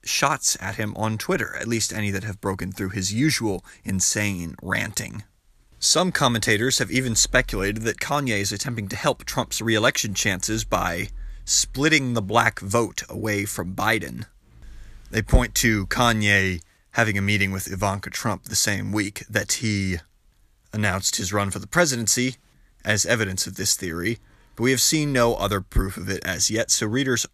shots 0.03 0.57
at 0.63 0.77
him 0.77 0.97
on 0.97 1.19
Twitter, 1.19 1.57
at 1.57 1.69
least 1.69 1.93
any 1.93 2.11
that 2.11 2.25
have 2.25 2.41
broken 2.41 2.73
through 2.73 2.89
his 2.89 3.13
usual 3.13 3.63
insane 3.85 4.57
ranting. 4.63 5.25
Some 5.81 6.11
commentators 6.11 6.79
have 6.79 6.91
even 6.91 7.15
speculated 7.15 7.83
that 7.83 8.01
Kanye 8.01 8.41
is 8.41 8.51
attempting 8.51 8.89
to 8.89 8.97
help 8.97 9.25
Trump's 9.25 9.63
reelection 9.63 10.13
chances 10.13 10.65
by 10.65 11.09
splitting 11.45 12.15
the 12.15 12.23
black 12.23 12.59
vote 12.59 13.05
away 13.09 13.45
from 13.45 13.77
Biden. 13.77 14.27
They 15.13 15.23
point 15.23 15.55
to 15.57 15.87
Kanye 15.87 16.63
having 16.93 17.17
a 17.17 17.23
meeting 17.23 17.53
with 17.53 17.71
Ivanka 17.71 18.11
Trump 18.11 18.45
the 18.45 18.57
same 18.57 18.91
week 18.91 19.25
that 19.31 19.53
he 19.53 19.99
announced 20.73 21.15
his 21.15 21.33
run 21.33 21.53
for 21.53 21.61
the 21.61 21.69
presidency 21.69 22.37
as 22.85 23.07
evidence 23.07 23.47
of 23.47 23.55
this 23.55 23.77
theory, 23.77 24.19
but 24.57 24.65
we 24.65 24.73
have 24.73 24.81
seen 24.81 25.13
no 25.13 25.37
other 25.37 25.61
proof 25.61 25.97
of 25.97 26.09
it 26.09 26.25
as 26.27 26.51
yet, 26.51 26.73
so 26.73 26.89
readers, 26.89 27.25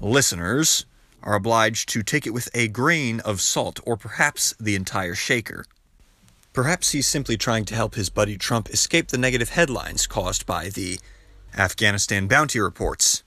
listeners, 0.00 0.86
are 1.22 1.34
obliged 1.34 1.90
to 1.90 2.02
take 2.02 2.26
it 2.26 2.32
with 2.32 2.48
a 2.54 2.66
grain 2.68 3.20
of 3.20 3.42
salt 3.42 3.78
or 3.84 3.98
perhaps 3.98 4.54
the 4.58 4.74
entire 4.74 5.14
shaker. 5.14 5.66
Perhaps 6.54 6.92
he's 6.92 7.08
simply 7.08 7.36
trying 7.36 7.64
to 7.64 7.74
help 7.74 7.96
his 7.96 8.08
buddy 8.08 8.38
Trump 8.38 8.70
escape 8.70 9.08
the 9.08 9.18
negative 9.18 9.50
headlines 9.50 10.06
caused 10.06 10.46
by 10.46 10.68
the 10.68 11.00
Afghanistan 11.58 12.28
bounty 12.28 12.60
reports. 12.60 13.24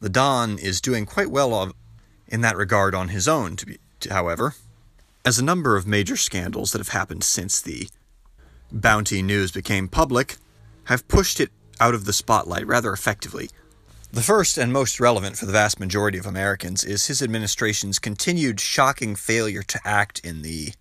The 0.00 0.08
Don 0.08 0.58
is 0.58 0.80
doing 0.80 1.06
quite 1.06 1.30
well 1.30 1.72
in 2.26 2.40
that 2.40 2.56
regard 2.56 2.92
on 2.92 3.10
his 3.10 3.28
own, 3.28 3.54
to 3.56 3.66
be, 3.66 3.78
however, 4.10 4.56
as 5.24 5.38
a 5.38 5.44
number 5.44 5.76
of 5.76 5.86
major 5.86 6.16
scandals 6.16 6.72
that 6.72 6.80
have 6.80 6.88
happened 6.88 7.22
since 7.22 7.60
the 7.60 7.88
bounty 8.72 9.22
news 9.22 9.52
became 9.52 9.86
public 9.86 10.36
have 10.86 11.06
pushed 11.06 11.38
it 11.38 11.50
out 11.78 11.94
of 11.94 12.06
the 12.06 12.12
spotlight 12.12 12.66
rather 12.66 12.92
effectively. 12.92 13.50
The 14.10 14.20
first 14.20 14.58
and 14.58 14.72
most 14.72 14.98
relevant 14.98 15.38
for 15.38 15.46
the 15.46 15.52
vast 15.52 15.78
majority 15.78 16.18
of 16.18 16.26
Americans 16.26 16.82
is 16.82 17.06
his 17.06 17.22
administration's 17.22 18.00
continued 18.00 18.58
shocking 18.58 19.14
failure 19.14 19.62
to 19.62 19.80
act 19.84 20.18
in 20.24 20.42
the 20.42 20.72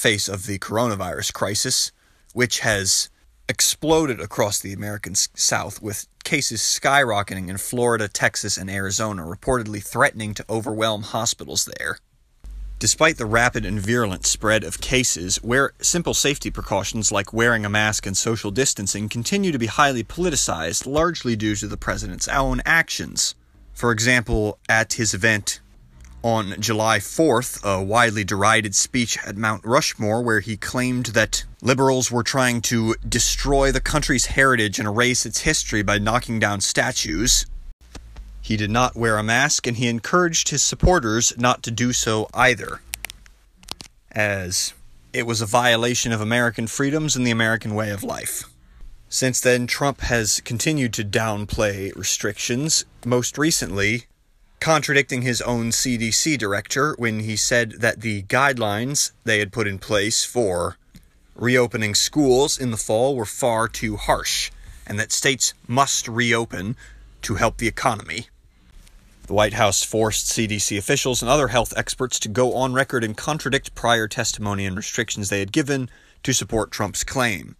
face 0.00 0.28
of 0.30 0.46
the 0.46 0.58
coronavirus 0.58 1.34
crisis, 1.34 1.92
which 2.32 2.60
has 2.60 3.10
exploded 3.50 4.18
across 4.18 4.58
the 4.58 4.72
American 4.72 5.14
South 5.14 5.82
with 5.82 6.06
cases 6.24 6.60
skyrocketing 6.60 7.48
in 7.48 7.58
Florida, 7.58 8.08
Texas, 8.08 8.56
and 8.56 8.70
Arizona, 8.70 9.22
reportedly 9.24 9.84
threatening 9.84 10.32
to 10.32 10.44
overwhelm 10.48 11.02
hospitals 11.02 11.68
there. 11.76 11.98
Despite 12.78 13.18
the 13.18 13.26
rapid 13.26 13.66
and 13.66 13.78
virulent 13.78 14.24
spread 14.24 14.64
of 14.64 14.80
cases, 14.80 15.36
where 15.42 15.74
simple 15.82 16.14
safety 16.14 16.50
precautions 16.50 17.12
like 17.12 17.34
wearing 17.34 17.66
a 17.66 17.68
mask 17.68 18.06
and 18.06 18.16
social 18.16 18.50
distancing 18.50 19.10
continue 19.10 19.52
to 19.52 19.58
be 19.58 19.66
highly 19.66 20.02
politicized, 20.02 20.86
largely 20.86 21.36
due 21.36 21.56
to 21.56 21.68
the 21.68 21.76
president's 21.76 22.28
own 22.28 22.62
actions. 22.64 23.34
For 23.74 23.92
example, 23.92 24.58
at 24.66 24.94
his 24.94 25.12
event 25.12 25.59
on 26.22 26.54
July 26.60 26.98
4th, 26.98 27.64
a 27.64 27.82
widely 27.82 28.24
derided 28.24 28.74
speech 28.74 29.18
at 29.26 29.36
Mount 29.36 29.64
Rushmore 29.64 30.22
where 30.22 30.40
he 30.40 30.56
claimed 30.56 31.06
that 31.06 31.44
liberals 31.62 32.10
were 32.10 32.22
trying 32.22 32.60
to 32.62 32.94
destroy 33.08 33.72
the 33.72 33.80
country's 33.80 34.26
heritage 34.26 34.78
and 34.78 34.86
erase 34.86 35.24
its 35.24 35.40
history 35.40 35.82
by 35.82 35.98
knocking 35.98 36.38
down 36.38 36.60
statues. 36.60 37.46
He 38.40 38.56
did 38.56 38.70
not 38.70 38.96
wear 38.96 39.16
a 39.16 39.22
mask 39.22 39.66
and 39.66 39.76
he 39.76 39.88
encouraged 39.88 40.48
his 40.48 40.62
supporters 40.62 41.32
not 41.38 41.62
to 41.62 41.70
do 41.70 41.92
so 41.92 42.28
either, 42.34 42.80
as 44.12 44.74
it 45.12 45.26
was 45.26 45.40
a 45.40 45.46
violation 45.46 46.12
of 46.12 46.20
American 46.20 46.66
freedoms 46.66 47.16
and 47.16 47.26
the 47.26 47.30
American 47.30 47.74
way 47.74 47.90
of 47.90 48.02
life. 48.02 48.44
Since 49.08 49.40
then, 49.40 49.66
Trump 49.66 50.02
has 50.02 50.40
continued 50.44 50.92
to 50.94 51.04
downplay 51.04 51.94
restrictions, 51.96 52.84
most 53.04 53.36
recently 53.36 54.06
contradicting 54.60 55.22
his 55.22 55.40
own 55.42 55.70
CDC 55.70 56.38
director 56.38 56.94
when 56.98 57.20
he 57.20 57.34
said 57.36 57.72
that 57.80 58.02
the 58.02 58.22
guidelines 58.24 59.12
they 59.24 59.38
had 59.38 59.52
put 59.52 59.66
in 59.66 59.78
place 59.78 60.24
for 60.24 60.76
reopening 61.34 61.94
schools 61.94 62.58
in 62.58 62.70
the 62.70 62.76
fall 62.76 63.16
were 63.16 63.24
far 63.24 63.66
too 63.66 63.96
harsh 63.96 64.50
and 64.86 64.98
that 64.98 65.12
states 65.12 65.54
must 65.66 66.06
reopen 66.08 66.76
to 67.22 67.36
help 67.36 67.56
the 67.56 67.68
economy. 67.68 68.26
The 69.26 69.34
White 69.34 69.54
House 69.54 69.84
forced 69.84 70.26
CDC 70.26 70.76
officials 70.76 71.22
and 71.22 71.30
other 71.30 71.48
health 71.48 71.72
experts 71.76 72.18
to 72.18 72.28
go 72.28 72.54
on 72.54 72.72
record 72.72 73.04
and 73.04 73.16
contradict 73.16 73.74
prior 73.76 74.08
testimony 74.08 74.66
and 74.66 74.76
restrictions 74.76 75.28
they 75.28 75.38
had 75.38 75.52
given 75.52 75.88
to 76.24 76.32
support 76.32 76.72
Trump's 76.72 77.04
claim. 77.04 77.54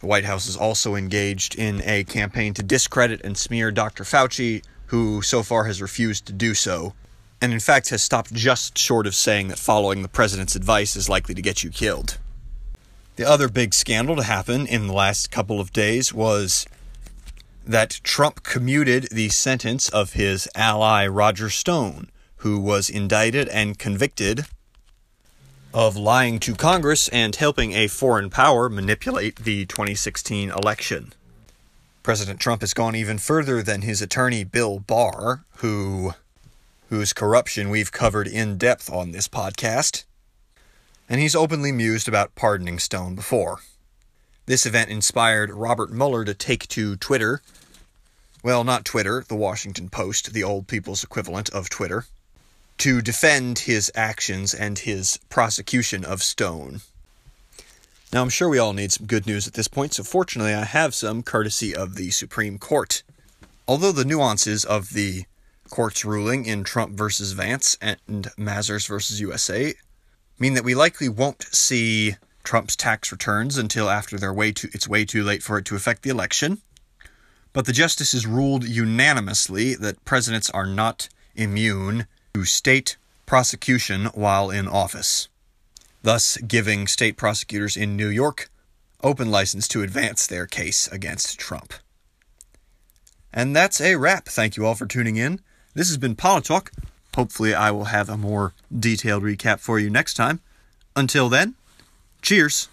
The 0.00 0.06
White 0.06 0.24
House 0.24 0.46
is 0.46 0.56
also 0.56 0.96
engaged 0.96 1.54
in 1.54 1.80
a 1.84 2.02
campaign 2.04 2.52
to 2.54 2.62
discredit 2.62 3.20
and 3.22 3.38
smear 3.38 3.70
Dr. 3.70 4.02
Fauci, 4.02 4.62
who 4.94 5.20
so 5.22 5.42
far 5.42 5.64
has 5.64 5.82
refused 5.82 6.24
to 6.24 6.32
do 6.32 6.54
so, 6.54 6.94
and 7.42 7.52
in 7.52 7.58
fact 7.58 7.88
has 7.88 8.00
stopped 8.00 8.32
just 8.32 8.78
short 8.78 9.08
of 9.08 9.14
saying 9.16 9.48
that 9.48 9.58
following 9.58 10.02
the 10.02 10.08
president's 10.08 10.54
advice 10.54 10.94
is 10.94 11.08
likely 11.08 11.34
to 11.34 11.42
get 11.42 11.64
you 11.64 11.70
killed. 11.70 12.16
The 13.16 13.28
other 13.28 13.48
big 13.48 13.74
scandal 13.74 14.14
to 14.14 14.22
happen 14.22 14.68
in 14.68 14.86
the 14.86 14.92
last 14.92 15.32
couple 15.32 15.58
of 15.58 15.72
days 15.72 16.14
was 16.14 16.64
that 17.66 17.98
Trump 18.04 18.44
commuted 18.44 19.08
the 19.10 19.30
sentence 19.30 19.88
of 19.88 20.12
his 20.12 20.48
ally 20.54 21.08
Roger 21.08 21.50
Stone, 21.50 22.08
who 22.36 22.60
was 22.60 22.88
indicted 22.88 23.48
and 23.48 23.76
convicted 23.76 24.46
of 25.72 25.96
lying 25.96 26.38
to 26.38 26.54
Congress 26.54 27.08
and 27.08 27.34
helping 27.34 27.72
a 27.72 27.88
foreign 27.88 28.30
power 28.30 28.68
manipulate 28.68 29.40
the 29.40 29.66
2016 29.66 30.50
election. 30.50 31.12
President 32.04 32.38
Trump 32.38 32.60
has 32.60 32.74
gone 32.74 32.94
even 32.94 33.16
further 33.16 33.62
than 33.62 33.80
his 33.80 34.02
attorney 34.02 34.44
Bill 34.44 34.78
Barr, 34.78 35.46
who 35.56 36.12
whose 36.90 37.14
corruption 37.14 37.70
we've 37.70 37.90
covered 37.92 38.28
in 38.28 38.58
depth 38.58 38.92
on 38.92 39.10
this 39.10 39.26
podcast, 39.26 40.04
and 41.08 41.18
he's 41.18 41.34
openly 41.34 41.72
mused 41.72 42.06
about 42.06 42.34
pardoning 42.34 42.78
Stone 42.78 43.14
before. 43.14 43.60
This 44.44 44.66
event 44.66 44.90
inspired 44.90 45.50
Robert 45.50 45.90
Mueller 45.90 46.26
to 46.26 46.34
take 46.34 46.68
to 46.68 46.96
Twitter. 46.96 47.40
Well, 48.42 48.64
not 48.64 48.84
Twitter, 48.84 49.24
the 49.26 49.34
Washington 49.34 49.88
Post, 49.88 50.34
the 50.34 50.44
old 50.44 50.68
people's 50.68 51.02
equivalent 51.02 51.48
of 51.54 51.70
Twitter, 51.70 52.04
to 52.78 53.00
defend 53.00 53.60
his 53.60 53.90
actions 53.94 54.52
and 54.52 54.78
his 54.78 55.18
prosecution 55.30 56.04
of 56.04 56.22
Stone. 56.22 56.82
Now, 58.14 58.22
I'm 58.22 58.28
sure 58.28 58.48
we 58.48 58.60
all 58.60 58.74
need 58.74 58.92
some 58.92 59.08
good 59.08 59.26
news 59.26 59.48
at 59.48 59.54
this 59.54 59.66
point, 59.66 59.92
so 59.92 60.04
fortunately, 60.04 60.54
I 60.54 60.62
have 60.62 60.94
some 60.94 61.24
courtesy 61.24 61.74
of 61.74 61.96
the 61.96 62.12
Supreme 62.12 62.60
Court. 62.60 63.02
Although 63.66 63.90
the 63.90 64.04
nuances 64.04 64.64
of 64.64 64.90
the 64.90 65.24
court's 65.68 66.04
ruling 66.04 66.46
in 66.46 66.62
Trump 66.62 66.96
versus 66.96 67.32
Vance 67.32 67.76
and 67.80 67.98
Mazars 68.38 68.86
versus 68.86 69.20
USA 69.20 69.74
mean 70.38 70.54
that 70.54 70.62
we 70.62 70.76
likely 70.76 71.08
won't 71.08 71.42
see 71.52 72.14
Trump's 72.44 72.76
tax 72.76 73.10
returns 73.10 73.58
until 73.58 73.90
after 73.90 74.16
they're 74.16 74.32
way 74.32 74.52
too, 74.52 74.68
it's 74.72 74.86
way 74.86 75.04
too 75.04 75.24
late 75.24 75.42
for 75.42 75.58
it 75.58 75.64
to 75.64 75.74
affect 75.74 76.02
the 76.02 76.10
election. 76.10 76.62
But 77.52 77.66
the 77.66 77.72
justices 77.72 78.28
ruled 78.28 78.62
unanimously 78.62 79.74
that 79.74 80.04
presidents 80.04 80.48
are 80.50 80.66
not 80.66 81.08
immune 81.34 82.06
to 82.34 82.44
state 82.44 82.96
prosecution 83.26 84.04
while 84.14 84.50
in 84.50 84.68
office, 84.68 85.28
thus 86.04 86.36
giving 86.36 86.86
state 86.86 87.16
prosecutors 87.16 87.76
in 87.76 87.96
New 87.96 88.08
York 88.08 88.48
open 89.02 89.30
license 89.30 89.66
to 89.68 89.82
advance 89.82 90.26
their 90.26 90.46
case 90.46 90.86
against 90.88 91.38
Trump. 91.38 91.74
And 93.32 93.56
that's 93.56 93.80
a 93.80 93.96
wrap. 93.96 94.26
Thank 94.26 94.56
you 94.56 94.64
all 94.64 94.76
for 94.76 94.86
tuning 94.86 95.16
in. 95.16 95.40
This 95.74 95.88
has 95.88 95.98
been 95.98 96.14
Politalk. 96.14 96.70
Hopefully, 97.16 97.54
I 97.54 97.70
will 97.70 97.86
have 97.86 98.08
a 98.08 98.16
more 98.16 98.54
detailed 98.72 99.24
recap 99.24 99.58
for 99.58 99.80
you 99.80 99.90
next 99.90 100.14
time. 100.14 100.40
Until 100.94 101.28
then, 101.28 101.56
Cheers. 102.24 102.68